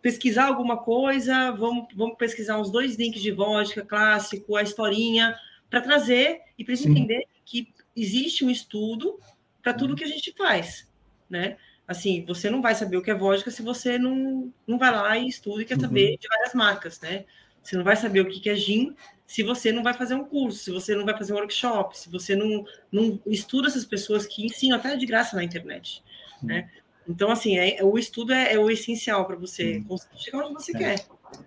pesquisar 0.00 0.46
alguma 0.46 0.76
coisa, 0.76 1.52
vamos, 1.52 1.86
vamos 1.94 2.16
pesquisar 2.16 2.58
uns 2.58 2.70
dois 2.70 2.96
links 2.96 3.22
de 3.22 3.30
vodka 3.30 3.82
clássico, 3.82 4.56
a 4.56 4.62
historinha, 4.62 5.34
para 5.70 5.80
trazer 5.80 6.40
e 6.58 6.64
para 6.64 6.74
entender 6.74 7.24
que 7.44 7.72
existe 7.94 8.44
um 8.44 8.50
estudo 8.50 9.18
para 9.62 9.72
tudo 9.72 9.94
que 9.94 10.04
a 10.04 10.08
gente 10.08 10.32
faz, 10.36 10.90
né? 11.30 11.56
assim, 11.86 12.24
você 12.26 12.50
não 12.50 12.60
vai 12.60 12.74
saber 12.74 12.96
o 12.96 13.02
que 13.02 13.10
é 13.10 13.14
vodka 13.14 13.50
se 13.50 13.62
você 13.62 13.98
não, 13.98 14.52
não 14.66 14.78
vai 14.78 14.90
lá 14.90 15.16
e 15.16 15.28
estuda 15.28 15.62
e 15.62 15.64
quer 15.64 15.74
uhum. 15.74 15.80
saber 15.80 16.16
de 16.18 16.28
várias 16.28 16.54
marcas, 16.54 17.00
né? 17.00 17.24
Você 17.62 17.76
não 17.76 17.84
vai 17.84 17.96
saber 17.96 18.20
o 18.20 18.28
que 18.28 18.48
é 18.48 18.54
gin 18.54 18.94
se 19.26 19.42
você 19.42 19.72
não 19.72 19.82
vai 19.82 19.94
fazer 19.94 20.14
um 20.14 20.24
curso, 20.24 20.58
se 20.58 20.70
você 20.70 20.94
não 20.94 21.04
vai 21.04 21.16
fazer 21.16 21.32
um 21.32 21.36
workshop, 21.36 21.98
se 21.98 22.10
você 22.10 22.36
não, 22.36 22.64
não 22.90 23.18
estuda 23.26 23.68
essas 23.68 23.84
pessoas 23.84 24.26
que 24.26 24.44
ensinam 24.44 24.76
até 24.76 24.94
de 24.94 25.06
graça 25.06 25.36
na 25.36 25.42
internet, 25.42 26.02
uhum. 26.42 26.48
né? 26.48 26.70
Então, 27.08 27.30
assim, 27.30 27.56
é, 27.56 27.82
o 27.82 27.98
estudo 27.98 28.32
é, 28.32 28.52
é 28.52 28.58
o 28.58 28.70
essencial 28.70 29.24
para 29.24 29.36
você 29.36 29.78
uhum. 29.78 29.84
conseguir 29.84 30.18
chegar 30.22 30.44
onde 30.44 30.54
você 30.54 30.76
é. 30.76 30.78
quer. 30.78 31.06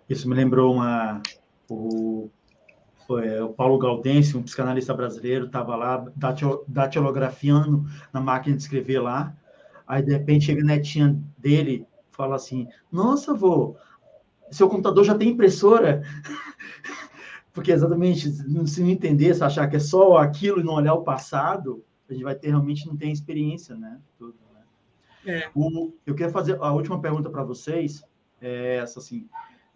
Isso 0.10 0.28
me 0.28 0.36
lembrou 0.36 0.74
uma... 0.74 1.22
O, 1.70 2.30
é, 3.24 3.44
o 3.44 3.50
Paulo 3.50 3.78
Gaudense, 3.78 4.36
um 4.36 4.44
psicanalista 4.44 4.94
brasileiro, 4.94 5.46
estava 5.46 5.76
lá 5.76 6.06
datilografiando 6.68 7.86
na 8.12 8.20
máquina 8.20 8.56
de 8.56 8.64
escrever 8.64 9.00
lá, 9.00 9.36
Aí, 9.88 10.02
de 10.02 10.12
repente, 10.12 10.46
chega 10.46 10.62
a 10.62 10.66
netinha 10.66 11.16
dele 11.38 11.86
fala 12.12 12.36
assim: 12.36 12.68
Nossa, 12.92 13.34
vô, 13.34 13.76
seu 14.52 14.70
computador 14.70 15.04
já 15.04 15.16
tem 15.16 15.30
impressora? 15.30 16.04
Porque 17.54 17.72
exatamente, 17.72 18.30
se 18.68 18.82
não 18.82 18.90
entender, 18.90 19.34
se 19.34 19.44
achar 19.44 19.68
que 19.70 19.78
é 19.78 19.80
só 19.80 20.18
aquilo 20.18 20.60
e 20.60 20.64
não 20.64 20.74
olhar 20.74 20.94
o 20.94 21.04
passado, 21.04 21.84
a 22.10 22.14
gente 22.14 22.24
vai 22.24 22.36
ter 22.36 22.50
realmente 22.50 22.86
não 22.86 22.98
tem 22.98 23.12
experiência, 23.12 23.76
né? 23.76 24.00
Tudo, 24.18 24.36
né? 24.54 24.62
É. 25.26 25.50
O, 25.56 25.94
eu 26.06 26.14
quero 26.14 26.32
fazer 26.32 26.58
a 26.62 26.74
última 26.74 27.00
pergunta 27.00 27.30
para 27.30 27.44
vocês, 27.44 28.04
é 28.42 28.78
essa 28.78 29.00
assim: 29.00 29.28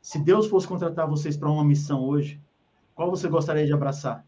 se 0.01 0.19
Deus 0.19 0.47
fosse 0.47 0.67
contratar 0.67 1.07
vocês 1.07 1.37
para 1.37 1.49
uma 1.49 1.63
missão 1.63 2.03
hoje, 2.03 2.39
qual 2.93 3.09
você 3.09 3.29
gostaria 3.29 3.65
de 3.65 3.73
abraçar? 3.73 4.25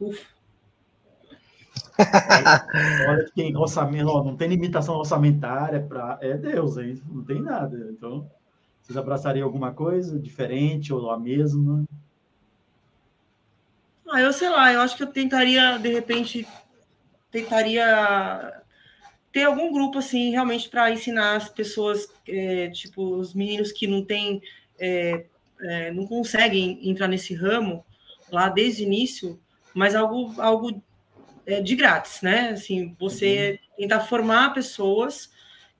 Ufa. 0.00 0.40
Olha 3.08 3.24
que 3.24 3.32
tem 3.34 3.56
orçamento, 3.56 4.24
não 4.24 4.36
tem 4.36 4.48
limitação 4.48 4.96
orçamentária 4.96 5.80
para. 5.80 6.18
É 6.20 6.36
Deus, 6.36 6.78
aí 6.78 7.00
não 7.06 7.22
tem 7.22 7.40
nada. 7.40 7.76
Então, 7.90 8.30
vocês 8.82 8.96
abraçariam 8.96 9.46
alguma 9.46 9.72
coisa 9.72 10.18
diferente 10.18 10.92
ou 10.92 11.10
a 11.10 11.18
mesma? 11.18 11.84
Ah, 14.08 14.20
eu 14.20 14.32
sei 14.32 14.48
lá, 14.48 14.72
eu 14.72 14.80
acho 14.80 14.96
que 14.96 15.02
eu 15.02 15.06
tentaria, 15.06 15.78
de 15.78 15.88
repente, 15.88 16.46
tentaria 17.30 18.60
ter 19.32 19.44
algum 19.44 19.72
grupo 19.72 19.98
assim, 19.98 20.30
realmente 20.30 20.68
para 20.68 20.90
ensinar 20.90 21.36
as 21.36 21.48
pessoas, 21.48 22.08
é, 22.26 22.68
tipo, 22.70 23.14
os 23.14 23.32
meninos 23.32 23.70
que 23.70 23.86
não 23.86 24.04
têm, 24.04 24.42
é, 24.78 25.26
é, 25.60 25.92
não 25.92 26.06
conseguem 26.06 26.80
entrar 26.88 27.06
nesse 27.06 27.34
ramo 27.34 27.84
lá 28.30 28.48
desde 28.48 28.82
o 28.82 28.86
início, 28.86 29.40
mas 29.72 29.94
algo, 29.94 30.34
algo 30.40 30.82
é, 31.46 31.60
de 31.60 31.76
grátis, 31.76 32.22
né? 32.22 32.50
Assim, 32.50 32.96
você 32.98 33.60
uhum. 33.76 33.76
tentar 33.76 34.00
formar 34.00 34.52
pessoas 34.52 35.30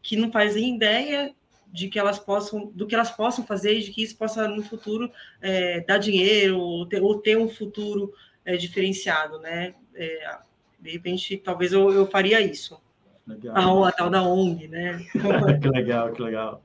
que 0.02 0.16
não 0.16 0.30
fazem 0.30 0.76
ideia 0.76 1.34
de 1.72 1.88
que 1.88 1.98
elas 1.98 2.18
possam, 2.18 2.70
do 2.74 2.86
que 2.86 2.94
elas 2.94 3.10
possam 3.10 3.46
fazer 3.46 3.78
e 3.78 3.82
de 3.82 3.90
que 3.90 4.02
isso 4.02 4.16
possa 4.16 4.48
no 4.48 4.62
futuro 4.62 5.10
é, 5.40 5.80
dar 5.80 5.98
dinheiro 5.98 6.58
ou 6.58 6.86
ter, 6.86 7.02
ou 7.02 7.18
ter 7.18 7.36
um 7.36 7.48
futuro 7.48 8.12
é, 8.44 8.56
diferenciado, 8.56 9.38
né? 9.38 9.74
É, 9.94 10.38
de 10.80 10.90
repente, 10.90 11.36
talvez 11.36 11.72
eu, 11.72 11.92
eu 11.92 12.06
faria 12.06 12.40
isso. 12.40 12.80
Legal. 13.26 13.84
A, 13.84 13.88
a 13.88 13.92
tal 13.92 14.10
da 14.10 14.22
ONG, 14.22 14.66
né? 14.66 14.98
que 15.60 15.68
legal, 15.68 16.12
que 16.12 16.22
legal. 16.22 16.62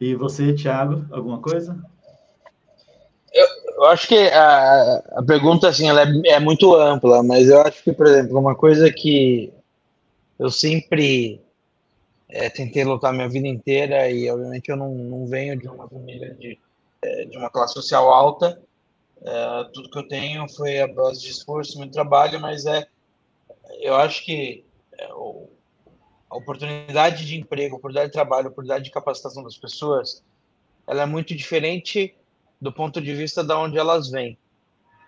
E 0.00 0.14
você, 0.14 0.54
Thiago, 0.54 1.04
alguma 1.10 1.40
coisa? 1.40 1.78
Eu, 3.32 3.46
eu 3.76 3.84
acho 3.86 4.08
que 4.08 4.16
a, 4.16 5.02
a 5.16 5.22
pergunta 5.22 5.68
assim, 5.68 5.88
ela 5.88 6.02
é, 6.02 6.06
é, 6.26 6.40
muito 6.40 6.74
ampla, 6.74 7.22
mas 7.22 7.48
eu 7.48 7.60
acho 7.60 7.82
que, 7.82 7.92
por 7.92 8.06
exemplo, 8.06 8.38
uma 8.38 8.54
coisa 8.54 8.90
que 8.90 9.52
eu 10.38 10.50
sempre 10.50 11.40
é, 12.28 12.50
tentei 12.50 12.84
lutar 12.84 13.12
minha 13.12 13.28
vida 13.28 13.48
inteira 13.48 14.10
e, 14.10 14.30
obviamente, 14.30 14.68
eu 14.68 14.76
não, 14.76 14.94
não 14.94 15.26
venho 15.26 15.58
de 15.58 15.66
uma 15.66 15.88
família 15.88 16.34
de, 16.34 16.58
é, 17.02 17.24
de 17.24 17.36
uma 17.38 17.48
classe 17.48 17.74
social 17.74 18.10
alta. 18.10 18.60
É, 19.22 19.64
tudo 19.72 19.90
que 19.90 19.98
eu 19.98 20.06
tenho 20.06 20.48
foi 20.50 20.80
a 20.80 20.86
base 20.86 21.20
de 21.22 21.30
esforço, 21.30 21.78
muito 21.78 21.92
trabalho, 21.92 22.38
mas 22.38 22.66
é, 22.66 22.86
eu 23.80 23.94
acho 23.96 24.24
que 24.24 24.64
é, 24.98 25.12
o, 25.14 25.48
a 26.28 26.36
oportunidade 26.36 27.24
de 27.24 27.38
emprego, 27.38 27.74
a 27.74 27.78
oportunidade 27.78 28.10
de 28.10 28.14
trabalho, 28.14 28.48
a 28.48 28.50
oportunidade 28.50 28.84
de 28.84 28.90
capacitação 28.90 29.42
das 29.42 29.56
pessoas, 29.56 30.22
ela 30.86 31.02
é 31.02 31.06
muito 31.06 31.34
diferente 31.34 32.14
do 32.60 32.72
ponto 32.72 33.00
de 33.00 33.14
vista 33.14 33.42
de 33.42 33.54
onde 33.54 33.78
elas 33.78 34.10
vêm. 34.10 34.36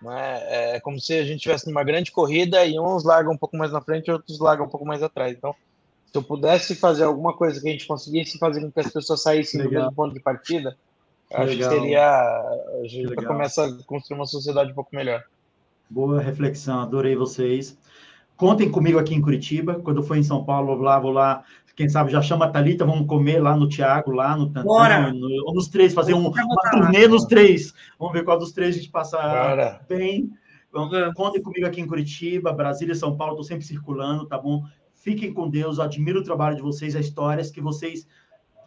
É? 0.03 0.77
é 0.77 0.79
como 0.79 0.99
se 0.99 1.13
a 1.13 1.23
gente 1.23 1.35
estivesse 1.35 1.67
numa 1.67 1.83
grande 1.83 2.11
corrida 2.11 2.65
e 2.65 2.79
uns 2.79 3.03
largam 3.03 3.33
um 3.33 3.37
pouco 3.37 3.55
mais 3.55 3.71
na 3.71 3.81
frente 3.81 4.09
outros 4.09 4.39
largam 4.39 4.65
um 4.65 4.69
pouco 4.69 4.85
mais 4.85 5.03
atrás. 5.03 5.37
Então, 5.37 5.55
se 6.11 6.17
eu 6.17 6.23
pudesse 6.23 6.75
fazer 6.75 7.05
alguma 7.05 7.33
coisa 7.33 7.61
que 7.61 7.67
a 7.69 7.71
gente 7.71 7.87
conseguisse 7.87 8.37
fazer 8.37 8.59
com 8.61 8.71
que 8.71 8.79
as 8.81 8.91
pessoas 8.91 9.23
saíssem 9.23 9.61
Legal. 9.61 9.71
do 9.71 9.79
mesmo 9.79 9.95
ponto 9.95 10.13
de 10.13 10.19
partida, 10.19 10.75
acho 11.33 11.55
que 11.55 11.63
seria. 11.63 12.03
A 12.03 12.87
gente 12.87 13.15
começa 13.15 13.65
a 13.65 13.83
construir 13.85 14.17
uma 14.17 14.25
sociedade 14.25 14.71
um 14.71 14.75
pouco 14.75 14.93
melhor. 14.93 15.23
Boa 15.89 16.21
reflexão, 16.21 16.81
adorei 16.81 17.15
vocês. 17.15 17.77
Contem 18.35 18.69
comigo 18.69 18.99
aqui 18.99 19.15
em 19.15 19.21
Curitiba. 19.21 19.75
Quando 19.75 19.97
eu 19.97 20.03
for 20.03 20.17
em 20.17 20.23
São 20.23 20.43
Paulo, 20.43 20.75
lá, 20.75 20.99
vou 20.99 21.11
lá. 21.11 21.43
Quem 21.75 21.87
sabe 21.87 22.11
já 22.11 22.21
chama 22.21 22.45
a 22.45 22.49
Thalita, 22.49 22.85
vamos 22.85 23.07
comer 23.07 23.39
lá 23.41 23.55
no 23.55 23.69
Tiago, 23.69 24.11
lá 24.11 24.35
no 24.35 24.51
Tantão, 24.51 25.13
no, 25.13 25.53
nos 25.53 25.69
três, 25.69 25.93
fazer 25.93 26.13
um, 26.13 26.27
uma 26.27 26.71
turnê 26.71 27.07
nos 27.07 27.23
três. 27.23 27.73
Vamos 27.97 28.13
ver 28.13 28.25
qual 28.25 28.37
dos 28.37 28.51
três 28.51 28.75
a 28.75 28.79
gente 28.79 28.91
passa 28.91 29.17
Bora. 29.17 29.81
bem. 29.87 30.29
Contem 31.15 31.41
comigo 31.41 31.65
aqui 31.65 31.79
em 31.79 31.87
Curitiba, 31.87 32.51
Brasília, 32.51 32.95
São 32.95 33.15
Paulo, 33.15 33.33
estou 33.33 33.45
sempre 33.45 33.65
circulando, 33.65 34.27
tá 34.27 34.37
bom? 34.37 34.63
Fiquem 35.01 35.33
com 35.33 35.49
Deus, 35.49 35.79
admiro 35.79 36.19
o 36.19 36.23
trabalho 36.23 36.55
de 36.55 36.61
vocês, 36.61 36.95
as 36.95 37.05
histórias 37.05 37.51
que 37.51 37.59
vocês 37.59 38.07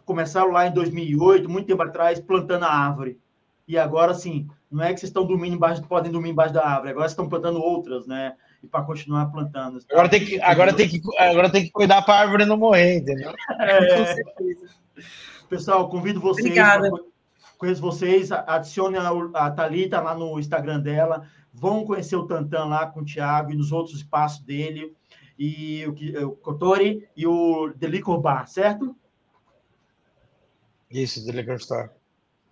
começaram 0.05 0.51
lá 0.51 0.67
em 0.67 0.73
2008, 0.73 1.49
muito 1.49 1.67
tempo 1.67 1.81
atrás, 1.81 2.19
plantando 2.19 2.65
a 2.65 2.73
árvore. 2.73 3.19
E 3.67 3.77
agora, 3.77 4.11
assim, 4.11 4.47
não 4.69 4.83
é 4.83 4.93
que 4.93 4.99
vocês 4.99 5.09
estão 5.09 5.25
dormindo 5.25 5.55
embaixo, 5.55 5.81
podem 5.83 6.11
dormir 6.11 6.29
embaixo 6.29 6.53
da 6.53 6.65
árvore, 6.65 6.91
agora 6.91 7.07
estão 7.07 7.27
plantando 7.27 7.59
outras, 7.59 8.05
né? 8.05 8.35
e 8.65 8.67
para 8.67 8.83
continuar 8.83 9.27
plantando. 9.27 9.79
Agora 9.91 10.09
tem 10.09 10.25
que, 10.25 10.41
agora 10.41 10.73
tem 10.73 10.89
que, 10.89 11.01
agora 11.17 11.49
tem 11.49 11.63
que 11.63 11.71
cuidar 11.71 12.01
para 12.01 12.15
a 12.15 12.19
árvore 12.21 12.45
não 12.45 12.57
morrer, 12.57 12.97
entendeu? 12.97 13.31
É. 13.59 14.15
Pessoal, 15.47 15.87
convido 15.87 16.19
vocês. 16.19 16.45
Obrigada. 16.45 16.89
Conheço 17.57 17.81
vocês, 17.81 18.31
adicione 18.31 18.97
a, 18.97 19.09
a 19.35 19.51
Thalita 19.51 20.01
lá 20.01 20.13
no 20.13 20.37
Instagram 20.39 20.81
dela. 20.81 21.25
Vão 21.53 21.85
conhecer 21.85 22.17
o 22.17 22.25
Tantan 22.25 22.65
lá 22.65 22.87
com 22.87 22.99
o 22.99 23.05
Thiago 23.05 23.51
e 23.51 23.55
nos 23.55 23.71
outros 23.71 23.95
espaços 23.95 24.43
dele. 24.43 24.93
E 25.37 25.85
o, 25.85 26.27
o 26.27 26.31
Kotori 26.31 27.07
e 27.15 27.27
o 27.27 27.73
The 27.77 27.87
Liquor 27.87 28.19
Bar, 28.19 28.47
certo? 28.47 28.95
Isso, 30.89 31.25
The 31.25 31.31
Liquor 31.31 31.55
Store. 31.55 31.89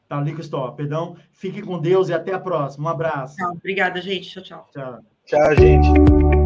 Tá, 0.10 0.20
Liquor 0.20 0.42
Store, 0.42 0.76
perdão. 0.76 1.16
Fiquem 1.32 1.64
com 1.64 1.80
Deus 1.80 2.10
e 2.10 2.14
até 2.14 2.34
a 2.34 2.40
próxima. 2.40 2.90
Um 2.90 2.94
abraço. 2.94 3.36
Tchau, 3.36 3.52
obrigada, 3.52 4.02
gente. 4.02 4.30
Tchau, 4.30 4.44
tchau. 4.44 4.70
Tchau. 4.74 5.00
Tchau, 5.26 5.56
gente. 5.56 6.43